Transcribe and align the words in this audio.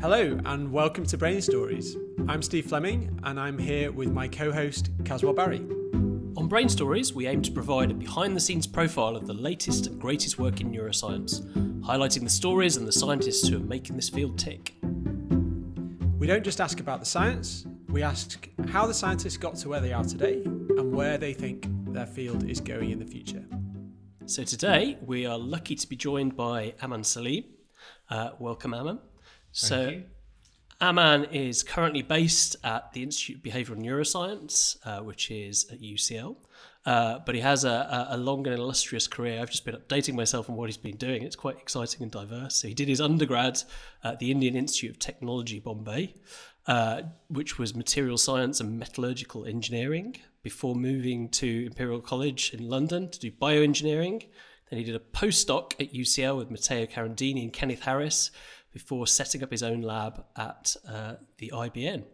Hello, 0.00 0.38
and 0.44 0.70
welcome 0.70 1.04
to 1.06 1.18
Brain 1.18 1.42
Stories. 1.42 1.96
I'm 2.28 2.40
Steve 2.40 2.66
Fleming, 2.66 3.18
and 3.24 3.38
I'm 3.38 3.58
here 3.58 3.90
with 3.90 4.12
my 4.12 4.28
co 4.28 4.52
host, 4.52 4.90
Caswell 5.04 5.32
Barry. 5.32 5.58
On 6.36 6.46
Brain 6.46 6.68
Stories, 6.68 7.12
we 7.12 7.26
aim 7.26 7.42
to 7.42 7.50
provide 7.50 7.90
a 7.90 7.94
behind 7.94 8.36
the 8.36 8.40
scenes 8.40 8.64
profile 8.64 9.16
of 9.16 9.26
the 9.26 9.34
latest 9.34 9.88
and 9.88 10.00
greatest 10.00 10.38
work 10.38 10.60
in 10.60 10.70
neuroscience, 10.70 11.40
highlighting 11.80 12.22
the 12.22 12.30
stories 12.30 12.76
and 12.76 12.86
the 12.86 12.92
scientists 12.92 13.48
who 13.48 13.56
are 13.56 13.64
making 13.64 13.96
this 13.96 14.08
field 14.08 14.38
tick. 14.38 14.76
We 16.16 16.28
don't 16.28 16.44
just 16.44 16.60
ask 16.60 16.78
about 16.78 17.00
the 17.00 17.06
science, 17.06 17.66
we 17.88 18.04
ask 18.04 18.48
how 18.68 18.86
the 18.86 18.94
scientists 18.94 19.36
got 19.36 19.56
to 19.56 19.68
where 19.68 19.80
they 19.80 19.92
are 19.92 20.04
today 20.04 20.42
and 20.44 20.94
where 20.94 21.18
they 21.18 21.34
think 21.34 21.66
their 21.92 22.06
field 22.06 22.48
is 22.48 22.60
going 22.60 22.92
in 22.92 23.00
the 23.00 23.04
future. 23.04 23.44
So 24.26 24.44
today, 24.44 24.96
we 25.04 25.26
are 25.26 25.36
lucky 25.36 25.74
to 25.74 25.88
be 25.88 25.96
joined 25.96 26.36
by 26.36 26.74
Aman 26.82 27.02
Saleem. 27.02 27.46
Uh, 28.08 28.30
welcome, 28.38 28.74
Aman. 28.74 29.00
So. 29.52 30.02
Aman 30.80 31.24
is 31.32 31.64
currently 31.64 32.02
based 32.02 32.54
at 32.62 32.92
the 32.92 33.02
Institute 33.02 33.38
of 33.38 33.42
Behavioral 33.42 33.82
Neuroscience, 33.82 34.76
uh, 34.86 35.02
which 35.02 35.28
is 35.28 35.68
at 35.72 35.80
UCL. 35.80 36.36
Uh, 36.86 37.18
but 37.26 37.34
he 37.34 37.40
has 37.40 37.64
a, 37.64 38.06
a- 38.10 38.16
long 38.16 38.46
and 38.46 38.56
illustrious 38.58 39.06
career. 39.06 39.42
I've 39.42 39.50
just 39.50 39.64
been 39.64 39.74
updating 39.74 40.14
myself 40.14 40.48
on 40.48 40.56
what 40.56 40.70
he's 40.70 40.76
been 40.76 40.96
doing. 40.96 41.22
It's 41.22 41.36
quite 41.36 41.58
exciting 41.58 42.02
and 42.02 42.10
diverse. 42.10 42.54
So 42.54 42.68
he 42.68 42.74
did 42.74 42.88
his 42.88 43.00
undergrad 43.00 43.62
at 44.04 44.20
the 44.20 44.30
Indian 44.30 44.56
Institute 44.56 44.92
of 44.92 44.98
Technology, 44.98 45.58
Bombay, 45.58 46.14
uh, 46.66 47.02
which 47.28 47.58
was 47.58 47.74
material 47.74 48.16
science 48.16 48.60
and 48.60 48.78
metallurgical 48.78 49.44
engineering, 49.44 50.16
before 50.42 50.74
moving 50.74 51.28
to 51.28 51.66
Imperial 51.66 52.00
College 52.00 52.54
in 52.54 52.68
London 52.68 53.10
to 53.10 53.18
do 53.18 53.32
bioengineering. 53.32 54.26
Then 54.70 54.78
he 54.78 54.84
did 54.84 54.94
a 54.94 55.00
postdoc 55.00 55.72
at 55.80 55.92
UCL 55.92 56.38
with 56.38 56.50
Matteo 56.50 56.86
Carandini 56.86 57.42
and 57.42 57.52
Kenneth 57.52 57.82
Harris 57.82 58.30
before 58.78 59.08
setting 59.08 59.42
up 59.42 59.50
his 59.50 59.64
own 59.64 59.82
lab 59.82 60.24
at 60.36 60.76
uh, 60.88 61.14
the 61.38 61.50
IBN. 61.52 62.04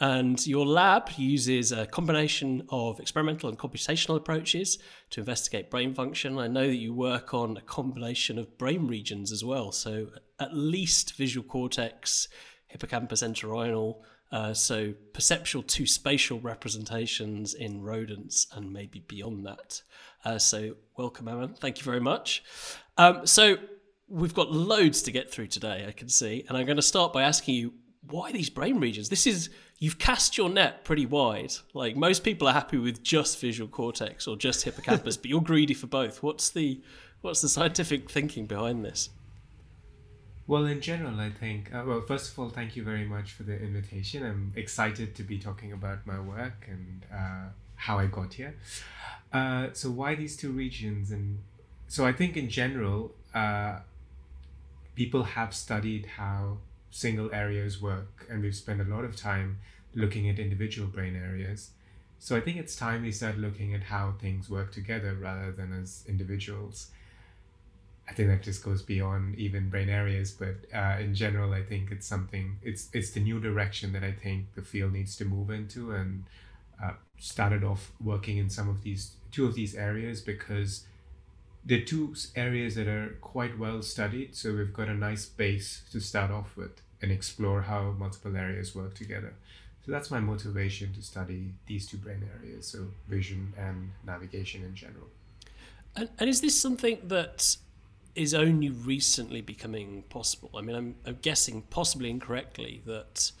And 0.00 0.44
your 0.46 0.64
lab 0.64 1.10
uses 1.18 1.70
a 1.70 1.84
combination 1.84 2.66
of 2.70 2.98
experimental 2.98 3.50
and 3.50 3.58
computational 3.58 4.16
approaches 4.16 4.78
to 5.10 5.20
investigate 5.20 5.70
brain 5.70 5.94
function. 5.94 6.38
I 6.38 6.48
know 6.48 6.66
that 6.66 6.76
you 6.76 6.94
work 6.94 7.34
on 7.34 7.58
a 7.58 7.60
combination 7.60 8.38
of 8.38 8.56
brain 8.56 8.88
regions 8.88 9.32
as 9.32 9.44
well, 9.44 9.70
so 9.70 10.08
at 10.40 10.54
least 10.54 11.14
visual 11.14 11.46
cortex, 11.46 12.28
hippocampus 12.68 13.22
entorhinal, 13.22 13.98
uh, 14.32 14.54
so 14.54 14.94
perceptual 15.12 15.62
to 15.62 15.86
spatial 15.86 16.40
representations 16.40 17.52
in 17.52 17.82
rodents 17.82 18.46
and 18.54 18.72
maybe 18.72 19.00
beyond 19.00 19.44
that. 19.44 19.82
Uh, 20.24 20.38
so 20.38 20.74
welcome, 20.96 21.28
Aman. 21.28 21.54
Thank 21.60 21.76
you 21.78 21.84
very 21.84 22.00
much. 22.00 22.42
Um, 22.96 23.26
so 23.26 23.58
we've 24.14 24.34
got 24.34 24.52
loads 24.52 25.02
to 25.02 25.10
get 25.10 25.30
through 25.30 25.48
today, 25.48 25.84
I 25.88 25.92
can 25.92 26.08
see, 26.08 26.44
and 26.48 26.56
I'm 26.56 26.66
going 26.66 26.76
to 26.76 26.82
start 26.82 27.12
by 27.12 27.24
asking 27.24 27.56
you 27.56 27.74
why 28.08 28.30
these 28.30 28.48
brain 28.48 28.78
regions. 28.78 29.08
This 29.08 29.26
is 29.26 29.50
you've 29.80 29.98
cast 29.98 30.38
your 30.38 30.48
net 30.48 30.84
pretty 30.84 31.04
wide. 31.04 31.52
Like 31.72 31.96
most 31.96 32.22
people 32.22 32.46
are 32.46 32.52
happy 32.52 32.78
with 32.78 33.02
just 33.02 33.40
visual 33.40 33.68
cortex 33.68 34.28
or 34.28 34.36
just 34.36 34.62
hippocampus, 34.62 35.16
but 35.20 35.26
you're 35.26 35.40
greedy 35.40 35.74
for 35.74 35.88
both. 35.88 36.22
What's 36.22 36.50
the 36.50 36.80
what's 37.22 37.40
the 37.40 37.48
scientific 37.48 38.08
thinking 38.08 38.46
behind 38.46 38.84
this? 38.84 39.10
Well, 40.46 40.66
in 40.66 40.82
general, 40.82 41.18
I 41.18 41.30
think, 41.30 41.74
uh, 41.74 41.84
well, 41.86 42.02
first 42.02 42.30
of 42.30 42.38
all, 42.38 42.50
thank 42.50 42.76
you 42.76 42.84
very 42.84 43.06
much 43.06 43.32
for 43.32 43.44
the 43.44 43.58
invitation. 43.58 44.22
I'm 44.26 44.52
excited 44.54 45.14
to 45.14 45.22
be 45.22 45.38
talking 45.38 45.72
about 45.72 46.06
my 46.06 46.20
work 46.20 46.68
and 46.68 47.02
uh, 47.10 47.48
how 47.76 47.98
I 47.98 48.06
got 48.06 48.34
here. 48.34 48.54
Uh, 49.32 49.68
so, 49.72 49.90
why 49.90 50.14
these 50.14 50.36
two 50.36 50.52
regions? 50.52 51.10
And 51.10 51.38
so, 51.88 52.04
I 52.04 52.12
think 52.12 52.36
in 52.36 52.50
general, 52.50 53.14
uh, 53.34 53.78
people 54.94 55.24
have 55.24 55.54
studied 55.54 56.06
how 56.16 56.58
single 56.90 57.32
areas 57.34 57.80
work, 57.80 58.26
and 58.30 58.42
we've 58.42 58.54
spent 58.54 58.80
a 58.80 58.84
lot 58.84 59.04
of 59.04 59.16
time 59.16 59.58
looking 59.94 60.28
at 60.28 60.38
individual 60.38 60.88
brain 60.88 61.16
areas. 61.16 61.70
So, 62.18 62.36
I 62.36 62.40
think 62.40 62.56
it's 62.56 62.76
time 62.76 63.02
we 63.02 63.12
start 63.12 63.38
looking 63.38 63.74
at 63.74 63.84
how 63.84 64.14
things 64.20 64.48
work 64.48 64.72
together 64.72 65.14
rather 65.14 65.52
than 65.52 65.72
as 65.72 66.04
individuals. 66.08 66.90
I 68.08 68.12
think 68.12 68.28
that 68.28 68.42
just 68.42 68.62
goes 68.62 68.82
beyond 68.82 69.36
even 69.36 69.70
brain 69.70 69.88
areas, 69.88 70.30
but 70.30 70.56
uh, 70.74 70.98
in 71.00 71.14
general, 71.14 71.52
I 71.52 71.62
think 71.62 71.90
it's 71.90 72.06
something. 72.06 72.58
It's 72.62 72.88
it's 72.92 73.10
the 73.10 73.20
new 73.20 73.40
direction 73.40 73.92
that 73.92 74.04
I 74.04 74.12
think 74.12 74.54
the 74.54 74.62
field 74.62 74.92
needs 74.92 75.16
to 75.16 75.24
move 75.24 75.50
into, 75.50 75.92
and 75.92 76.24
uh, 76.82 76.92
started 77.18 77.64
off 77.64 77.92
working 78.02 78.36
in 78.36 78.50
some 78.50 78.68
of 78.68 78.82
these 78.82 79.12
two 79.30 79.46
of 79.46 79.54
these 79.54 79.74
areas 79.74 80.20
because 80.20 80.84
they're 81.64 81.80
two 81.80 82.14
areas 82.36 82.74
that 82.74 82.88
are 82.88 83.16
quite 83.20 83.58
well 83.58 83.82
studied. 83.82 84.36
So 84.36 84.54
we've 84.54 84.72
got 84.72 84.88
a 84.88 84.94
nice 84.94 85.26
base 85.26 85.82
to 85.92 86.00
start 86.00 86.30
off 86.30 86.56
with 86.56 86.82
and 87.00 87.10
explore 87.10 87.62
how 87.62 87.94
multiple 87.98 88.36
areas 88.36 88.74
work 88.74 88.94
together. 88.94 89.34
So 89.84 89.92
that's 89.92 90.10
my 90.10 90.20
motivation 90.20 90.94
to 90.94 91.02
study 91.02 91.52
these 91.66 91.86
two 91.86 91.98
brain 91.98 92.26
areas, 92.38 92.66
so 92.66 92.86
vision 93.06 93.52
and 93.58 93.90
navigation 94.06 94.64
in 94.64 94.74
general. 94.74 95.08
And, 95.94 96.08
and 96.18 96.30
is 96.30 96.40
this 96.40 96.58
something 96.58 96.98
that 97.04 97.56
is 98.14 98.32
only 98.32 98.70
recently 98.70 99.42
becoming 99.42 100.04
possible? 100.08 100.50
I 100.54 100.62
mean, 100.62 100.76
I'm, 100.76 100.94
I'm 101.04 101.18
guessing, 101.20 101.62
possibly 101.68 102.08
incorrectly, 102.08 102.82
that 102.86 103.32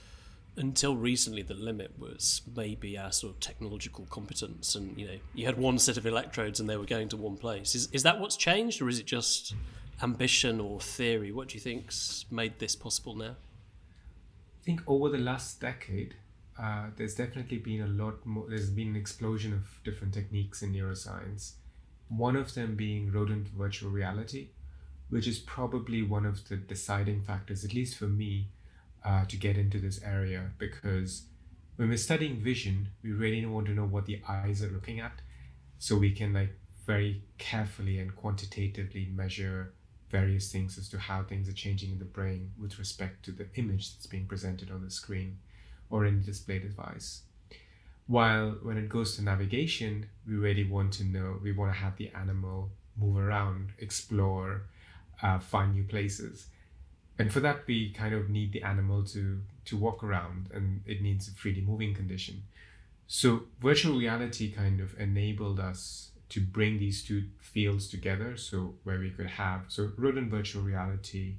until 0.56 0.96
recently 0.96 1.42
the 1.42 1.54
limit 1.54 1.98
was 1.98 2.42
maybe 2.54 2.96
our 2.96 3.12
sort 3.12 3.34
of 3.34 3.40
technological 3.40 4.06
competence, 4.06 4.74
and 4.74 4.98
you 4.98 5.06
know, 5.06 5.18
you 5.34 5.46
had 5.46 5.58
one 5.58 5.78
set 5.78 5.96
of 5.96 6.06
electrodes 6.06 6.60
and 6.60 6.68
they 6.68 6.76
were 6.76 6.84
going 6.84 7.08
to 7.08 7.16
one 7.16 7.36
place. 7.36 7.74
Is 7.74 7.88
is 7.92 8.02
that 8.04 8.20
what's 8.20 8.36
changed, 8.36 8.80
or 8.80 8.88
is 8.88 8.98
it 8.98 9.06
just 9.06 9.54
ambition 10.02 10.60
or 10.60 10.80
theory? 10.80 11.32
What 11.32 11.48
do 11.48 11.54
you 11.54 11.60
think's 11.60 12.24
made 12.30 12.58
this 12.58 12.76
possible 12.76 13.14
now? 13.14 13.36
I 14.60 14.64
think 14.64 14.82
over 14.86 15.10
the 15.10 15.18
last 15.18 15.60
decade, 15.60 16.14
uh, 16.58 16.86
there's 16.96 17.14
definitely 17.14 17.58
been 17.58 17.82
a 17.82 17.86
lot 17.86 18.24
more, 18.24 18.46
there's 18.48 18.70
been 18.70 18.88
an 18.88 18.96
explosion 18.96 19.52
of 19.52 19.80
different 19.84 20.14
techniques 20.14 20.62
in 20.62 20.72
neuroscience. 20.72 21.52
One 22.08 22.36
of 22.36 22.54
them 22.54 22.76
being 22.76 23.12
rodent 23.12 23.48
virtual 23.48 23.90
reality, 23.90 24.48
which 25.10 25.26
is 25.26 25.38
probably 25.38 26.02
one 26.02 26.24
of 26.24 26.48
the 26.48 26.56
deciding 26.56 27.22
factors, 27.22 27.64
at 27.64 27.74
least 27.74 27.98
for 27.98 28.06
me, 28.06 28.48
uh, 29.04 29.24
to 29.26 29.36
get 29.36 29.56
into 29.56 29.78
this 29.78 30.00
area 30.02 30.50
because 30.58 31.24
when 31.76 31.88
we're 31.88 31.96
studying 31.98 32.36
vision, 32.36 32.88
we 33.02 33.12
really 33.12 33.44
want 33.46 33.66
to 33.66 33.72
know 33.72 33.84
what 33.84 34.06
the 34.06 34.20
eyes 34.28 34.62
are 34.62 34.68
looking 34.68 35.00
at 35.00 35.20
so 35.78 35.96
we 35.96 36.12
can 36.12 36.32
like 36.32 36.56
very 36.86 37.22
carefully 37.38 37.98
and 37.98 38.14
quantitatively 38.14 39.08
measure 39.12 39.72
various 40.10 40.52
things 40.52 40.78
as 40.78 40.88
to 40.88 40.98
how 40.98 41.22
things 41.22 41.48
are 41.48 41.52
changing 41.52 41.90
in 41.90 41.98
the 41.98 42.04
brain 42.04 42.52
with 42.60 42.78
respect 42.78 43.24
to 43.24 43.32
the 43.32 43.46
image 43.56 43.94
that's 43.94 44.06
being 44.06 44.26
presented 44.26 44.70
on 44.70 44.84
the 44.84 44.90
screen 44.90 45.38
or 45.90 46.06
in 46.06 46.20
the 46.20 46.24
display 46.24 46.58
device. 46.58 47.22
While 48.06 48.58
when 48.62 48.76
it 48.76 48.88
goes 48.88 49.16
to 49.16 49.22
navigation, 49.22 50.08
we 50.26 50.34
really 50.34 50.64
want 50.64 50.92
to 50.94 51.04
know, 51.04 51.38
we 51.42 51.52
want 51.52 51.72
to 51.72 51.78
have 51.78 51.96
the 51.96 52.10
animal 52.14 52.70
move 52.96 53.16
around, 53.16 53.70
explore, 53.78 54.62
uh, 55.22 55.38
find 55.38 55.74
new 55.74 55.84
places. 55.84 56.46
And 57.18 57.32
for 57.32 57.40
that, 57.40 57.66
we 57.66 57.92
kind 57.92 58.14
of 58.14 58.28
need 58.28 58.52
the 58.52 58.62
animal 58.62 59.04
to, 59.04 59.40
to 59.66 59.76
walk 59.76 60.02
around 60.02 60.48
and 60.52 60.82
it 60.86 61.00
needs 61.00 61.28
a 61.28 61.32
freely 61.32 61.60
moving 61.60 61.94
condition. 61.94 62.42
So 63.06 63.44
virtual 63.60 63.98
reality 63.98 64.50
kind 64.50 64.80
of 64.80 64.98
enabled 64.98 65.60
us 65.60 66.10
to 66.30 66.40
bring 66.40 66.78
these 66.78 67.04
two 67.04 67.24
fields 67.40 67.88
together. 67.88 68.36
So 68.36 68.74
where 68.82 68.98
we 68.98 69.10
could 69.10 69.26
have 69.26 69.66
so 69.68 69.92
rodent 69.96 70.30
virtual 70.30 70.62
reality 70.62 71.34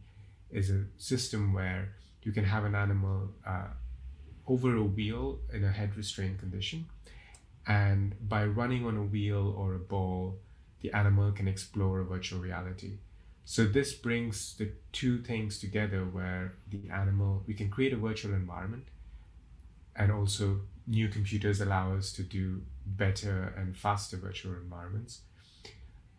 is 0.51 0.69
a 0.69 0.85
system 0.97 1.53
where 1.53 1.93
you 2.23 2.31
can 2.31 2.45
have 2.45 2.63
an 2.65 2.75
animal 2.75 3.29
uh, 3.45 3.67
over 4.47 4.75
a 4.75 4.83
wheel 4.83 5.39
in 5.51 5.63
a 5.63 5.71
head 5.71 5.97
restrained 5.97 6.39
condition, 6.39 6.85
and 7.67 8.15
by 8.29 8.45
running 8.45 8.85
on 8.85 8.95
a 8.95 9.03
wheel 9.03 9.53
or 9.57 9.73
a 9.73 9.79
ball, 9.79 10.37
the 10.81 10.91
animal 10.93 11.31
can 11.31 11.47
explore 11.47 11.99
a 11.99 12.05
virtual 12.05 12.39
reality. 12.39 12.93
So 13.45 13.65
this 13.65 13.93
brings 13.93 14.55
the 14.55 14.71
two 14.91 15.19
things 15.19 15.59
together 15.59 16.03
where 16.03 16.55
the 16.67 16.89
animal 16.91 17.43
we 17.45 17.53
can 17.53 17.69
create 17.69 17.93
a 17.93 17.95
virtual 17.95 18.33
environment 18.33 18.87
and 19.95 20.11
also 20.11 20.61
new 20.87 21.07
computers 21.07 21.61
allow 21.61 21.95
us 21.95 22.11
to 22.13 22.23
do 22.23 22.63
better 22.85 23.53
and 23.55 23.77
faster 23.77 24.17
virtual 24.17 24.53
environments. 24.53 25.21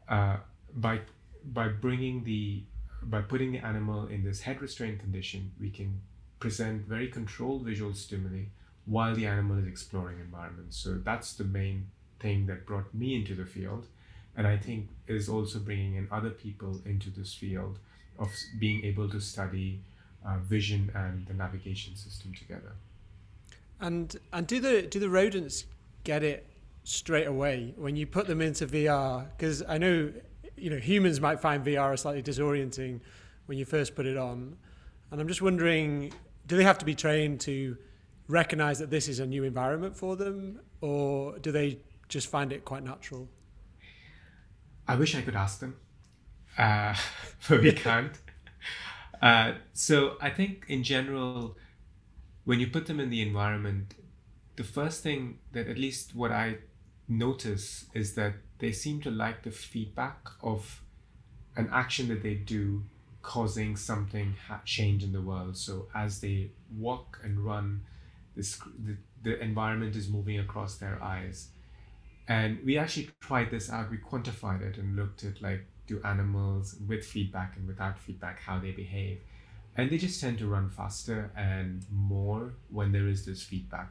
Uh, 0.08 0.36
by 0.72 1.00
by 1.44 1.66
bringing 1.68 2.22
the 2.22 2.62
by 3.02 3.20
putting 3.20 3.52
the 3.52 3.58
animal 3.58 4.06
in 4.06 4.22
this 4.22 4.40
head 4.42 4.62
restraint 4.62 5.00
condition 5.00 5.52
we 5.60 5.68
can 5.68 6.00
present 6.38 6.82
very 6.82 7.08
controlled 7.08 7.64
visual 7.64 7.92
stimuli 7.92 8.44
while 8.84 9.14
the 9.16 9.26
animal 9.26 9.58
is 9.58 9.66
exploring 9.66 10.20
environments. 10.20 10.76
So 10.76 10.94
that's 10.94 11.34
the 11.34 11.44
main 11.44 11.88
thing 12.20 12.46
that 12.46 12.66
brought 12.66 12.94
me 12.94 13.16
into 13.16 13.34
the 13.34 13.46
field 13.46 13.88
and 14.36 14.46
i 14.46 14.56
think 14.56 14.88
is 15.06 15.28
also 15.28 15.58
bringing 15.58 15.94
in 15.96 16.08
other 16.10 16.30
people 16.30 16.80
into 16.84 17.10
this 17.10 17.34
field 17.34 17.78
of 18.18 18.30
being 18.58 18.84
able 18.84 19.08
to 19.08 19.20
study 19.20 19.80
uh, 20.24 20.38
vision 20.38 20.90
and 20.94 21.26
the 21.26 21.34
navigation 21.34 21.94
system 21.96 22.32
together 22.34 22.72
And 23.80 24.16
and 24.32 24.46
do 24.46 24.60
the 24.60 24.82
do 24.82 24.98
the 24.98 25.08
rodents 25.08 25.64
get 26.04 26.22
it 26.22 26.46
straight 26.84 27.26
away 27.26 27.74
when 27.76 27.96
you 27.96 28.06
put 28.06 28.26
them 28.26 28.40
into 28.40 28.66
VR? 28.66 29.26
Because 29.36 29.62
I 29.68 29.76
know 29.78 30.12
you 30.56 30.70
know 30.70 30.78
humans 30.78 31.20
might 31.20 31.40
find 31.40 31.64
VR 31.64 31.98
slightly 31.98 32.22
disorienting 32.22 33.00
when 33.46 33.58
you 33.58 33.64
first 33.64 33.94
put 33.94 34.06
it 34.06 34.16
on, 34.16 34.56
and 35.10 35.20
I'm 35.20 35.28
just 35.28 35.42
wondering 35.42 36.12
do 36.46 36.56
they 36.56 36.64
have 36.64 36.78
to 36.78 36.84
be 36.86 36.94
trained 36.94 37.40
to 37.40 37.76
recognize 38.28 38.78
that 38.78 38.90
this 38.90 39.08
is 39.08 39.20
a 39.20 39.26
new 39.26 39.44
environment 39.44 39.96
for 39.96 40.16
them, 40.16 40.60
or 40.80 41.38
do 41.40 41.52
they 41.52 41.78
just 42.08 42.28
find 42.28 42.52
it 42.52 42.64
quite 42.64 42.82
natural? 42.84 43.28
I 44.88 44.96
wish 44.96 45.14
I 45.14 45.22
could 45.22 45.36
ask 45.36 45.60
them, 45.60 45.76
uh, 46.56 46.94
but 47.48 47.62
we 47.62 47.72
can't. 47.72 48.12
Uh, 49.20 49.54
so 49.72 50.16
I 50.20 50.30
think 50.30 50.66
in 50.68 50.82
general, 50.82 51.56
when 52.44 52.60
you 52.60 52.68
put 52.68 52.86
them 52.86 53.00
in 53.00 53.10
the 53.10 53.22
environment, 53.22 53.94
the 54.56 54.64
first 54.64 55.02
thing 55.02 55.38
that 55.52 55.68
at 55.68 55.78
least 55.78 56.14
what 56.14 56.30
I 56.32 56.58
notice 57.08 57.86
is 57.94 58.14
that 58.14 58.34
they 58.58 58.72
seem 58.72 59.00
to 59.02 59.10
like 59.10 59.42
the 59.42 59.50
feedback 59.50 60.28
of 60.42 60.82
an 61.56 61.68
action 61.72 62.08
that 62.08 62.22
they 62.22 62.34
do 62.34 62.84
causing 63.22 63.76
something 63.76 64.34
ha- 64.46 64.60
change 64.64 65.02
in 65.02 65.12
the 65.12 65.20
world. 65.20 65.56
So 65.56 65.88
as 65.94 66.20
they 66.20 66.50
walk 66.76 67.18
and 67.22 67.40
run, 67.40 67.82
the, 68.36 68.96
the 69.22 69.40
environment 69.42 69.96
is 69.96 70.08
moving 70.08 70.38
across 70.38 70.76
their 70.76 71.02
eyes. 71.02 71.48
And 72.28 72.58
we 72.64 72.76
actually 72.76 73.10
tried 73.20 73.50
this 73.50 73.70
out. 73.70 73.90
We 73.90 73.98
quantified 73.98 74.62
it 74.62 74.78
and 74.78 74.96
looked 74.96 75.24
at 75.24 75.40
like 75.40 75.66
do 75.86 76.00
animals 76.04 76.76
with 76.86 77.04
feedback 77.04 77.56
and 77.56 77.66
without 77.66 77.98
feedback 77.98 78.40
how 78.40 78.58
they 78.58 78.72
behave. 78.72 79.20
And 79.76 79.90
they 79.90 79.98
just 79.98 80.20
tend 80.20 80.38
to 80.38 80.46
run 80.46 80.70
faster 80.70 81.30
and 81.36 81.84
more 81.92 82.54
when 82.70 82.92
there 82.92 83.06
is 83.06 83.24
this 83.26 83.42
feedback. 83.42 83.90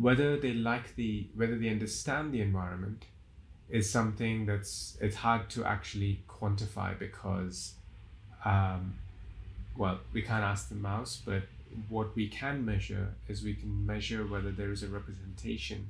Whether 0.00 0.36
they 0.38 0.54
like 0.54 0.96
the 0.96 1.28
whether 1.34 1.56
they 1.56 1.68
understand 1.68 2.32
the 2.32 2.40
environment 2.40 3.04
is 3.68 3.90
something 3.90 4.46
that's 4.46 4.96
it's 5.00 5.16
hard 5.16 5.48
to 5.50 5.64
actually 5.64 6.22
quantify 6.28 6.98
because 6.98 7.74
um, 8.44 8.94
well 9.76 9.98
we 10.12 10.22
can't 10.22 10.44
ask 10.44 10.68
the 10.68 10.74
mouse 10.74 11.20
but 11.24 11.42
what 11.88 12.14
we 12.14 12.28
can 12.28 12.64
measure 12.64 13.14
is 13.28 13.42
we 13.42 13.54
can 13.54 13.86
measure 13.86 14.26
whether 14.26 14.52
there 14.52 14.70
is 14.70 14.82
a 14.82 14.88
representation 14.88 15.88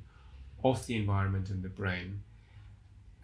of 0.65 0.85
the 0.87 0.95
environment 0.95 1.49
in 1.49 1.61
the 1.61 1.69
brain. 1.69 2.23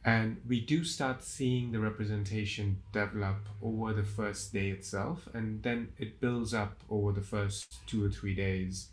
And 0.04 0.42
we 0.48 0.62
do 0.62 0.84
start 0.84 1.24
seeing 1.24 1.72
the 1.72 1.80
representation 1.80 2.78
develop 2.92 3.40
over 3.62 3.94
the 3.94 4.04
first 4.04 4.54
day 4.54 4.70
itself 4.70 5.28
and 5.34 5.62
then 5.62 5.90
it 6.00 6.20
builds 6.22 6.54
up 6.54 6.76
over 6.90 7.12
the 7.12 7.22
first 7.22 7.86
two 7.88 8.06
or 8.06 8.10
three 8.10 8.34
days. 8.34 8.88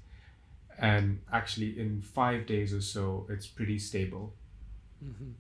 And 0.79 1.21
actually 1.33 1.79
in 1.79 2.03
five 2.03 2.47
days 2.47 2.75
or 2.75 2.81
so 2.81 3.27
it's 3.31 3.47
pretty 3.47 3.79
stable. 3.79 4.35
Mm-hmm. 5.05 5.31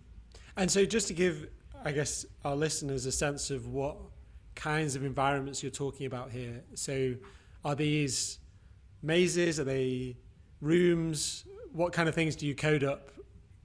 and 0.56 0.70
so 0.70 0.84
just 0.84 1.08
to 1.08 1.14
give 1.14 1.48
i 1.84 1.90
guess 1.90 2.24
our 2.44 2.54
listeners 2.54 3.06
a 3.06 3.10
sense 3.10 3.50
of 3.50 3.66
what 3.66 3.96
kinds 4.58 4.96
of 4.96 5.04
environments 5.04 5.62
you're 5.62 5.70
talking 5.70 6.06
about 6.06 6.30
here. 6.30 6.64
So 6.74 7.14
are 7.64 7.74
these 7.76 8.40
mazes? 9.02 9.60
Are 9.60 9.64
they 9.64 10.16
rooms 10.60 11.44
what 11.78 11.92
kind 11.92 12.08
of 12.08 12.14
things 12.14 12.36
do 12.36 12.46
you 12.46 12.54
code 12.54 12.84
up 12.84 13.10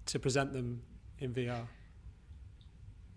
to 0.06 0.20
present 0.20 0.54
them 0.54 0.82
in 1.20 1.34
vr 1.34 1.68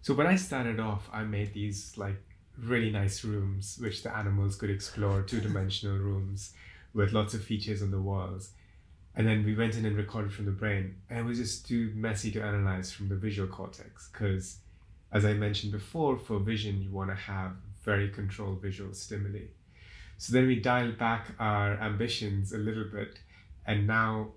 so 0.06 0.14
when 0.14 0.28
I 0.28 0.36
started 0.36 0.78
off, 0.78 1.10
I 1.12 1.24
made 1.24 1.52
these 1.52 1.98
like 1.98 2.22
really 2.56 2.92
nice 2.92 3.24
rooms 3.24 3.76
which 3.82 4.04
the 4.04 4.16
animals 4.16 4.54
could 4.54 4.70
explore, 4.70 5.22
two 5.22 5.40
dimensional 5.40 5.98
rooms 5.98 6.52
with 6.94 7.12
lots 7.12 7.34
of 7.34 7.42
features 7.42 7.82
on 7.82 7.90
the 7.90 8.00
walls. 8.00 8.50
And 9.16 9.26
then 9.26 9.44
we 9.44 9.56
went 9.56 9.76
in 9.76 9.84
and 9.84 9.96
recorded 9.96 10.32
from 10.32 10.44
the 10.44 10.52
brain, 10.52 10.94
and 11.10 11.18
it 11.18 11.24
was 11.24 11.38
just 11.38 11.66
too 11.66 11.90
messy 11.96 12.30
to 12.30 12.40
analyze 12.40 12.92
from 12.92 13.08
the 13.08 13.16
visual 13.16 13.48
cortex 13.48 14.08
because, 14.12 14.58
as 15.10 15.24
I 15.24 15.32
mentioned 15.32 15.72
before, 15.72 16.16
for 16.16 16.38
vision 16.38 16.80
you 16.80 16.92
want 16.92 17.10
to 17.10 17.16
have 17.16 17.56
very 17.82 18.08
controlled 18.08 18.62
visual 18.62 18.94
stimuli. 18.94 19.46
So 20.18 20.32
then 20.32 20.46
we 20.46 20.60
dialed 20.60 20.98
back 20.98 21.34
our 21.40 21.72
ambitions 21.80 22.52
a 22.52 22.58
little 22.58 22.86
bit, 22.92 23.18
and 23.66 23.88
now 23.88 24.28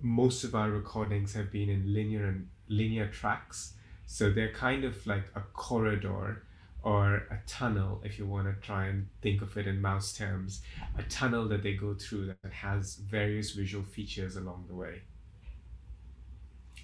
most 0.00 0.44
of 0.44 0.54
our 0.54 0.70
recordings 0.70 1.34
have 1.34 1.50
been 1.50 1.68
in 1.68 1.92
linear 1.92 2.26
and 2.26 2.48
linear 2.68 3.06
tracks 3.06 3.74
so 4.06 4.30
they're 4.30 4.52
kind 4.52 4.84
of 4.84 5.06
like 5.06 5.24
a 5.34 5.40
corridor 5.40 6.42
or 6.82 7.14
a 7.14 7.38
tunnel, 7.46 8.02
if 8.04 8.18
you 8.18 8.26
want 8.26 8.46
to 8.46 8.66
try 8.66 8.86
and 8.86 9.08
think 9.22 9.40
of 9.40 9.56
it 9.56 9.66
in 9.66 9.80
mouse 9.80 10.12
terms, 10.12 10.60
a 10.98 11.02
tunnel 11.04 11.48
that 11.48 11.62
they 11.62 11.72
go 11.72 11.94
through 11.94 12.26
that 12.26 12.52
has 12.52 12.96
various 12.96 13.52
visual 13.52 13.82
features 13.82 14.36
along 14.36 14.66
the 14.68 14.74
way. 14.74 15.00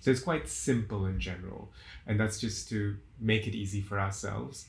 So 0.01 0.11
it's 0.11 0.21
quite 0.21 0.49
simple 0.49 1.05
in 1.05 1.21
general, 1.21 1.71
and 2.07 2.19
that's 2.19 2.41
just 2.41 2.71
to 2.71 2.97
make 3.21 3.47
it 3.47 3.55
easy 3.55 3.83
for 3.83 4.01
ourselves 4.01 4.67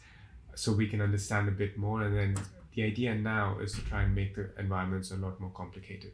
so 0.54 0.74
we 0.74 0.88
can 0.88 1.02
understand 1.02 1.48
a 1.48 1.52
bit 1.52 1.78
more. 1.78 2.04
And 2.04 2.18
then 2.18 2.36
the 2.76 2.84
idea 2.84 3.16
now 3.16 3.60
is 3.60 3.72
to 3.74 3.82
try 3.86 4.04
and 4.04 4.14
make 4.14 4.36
the 4.36 4.50
environments 4.60 5.12
a 5.12 5.16
lot 5.16 5.40
more 5.40 5.52
complicated. 5.52 6.12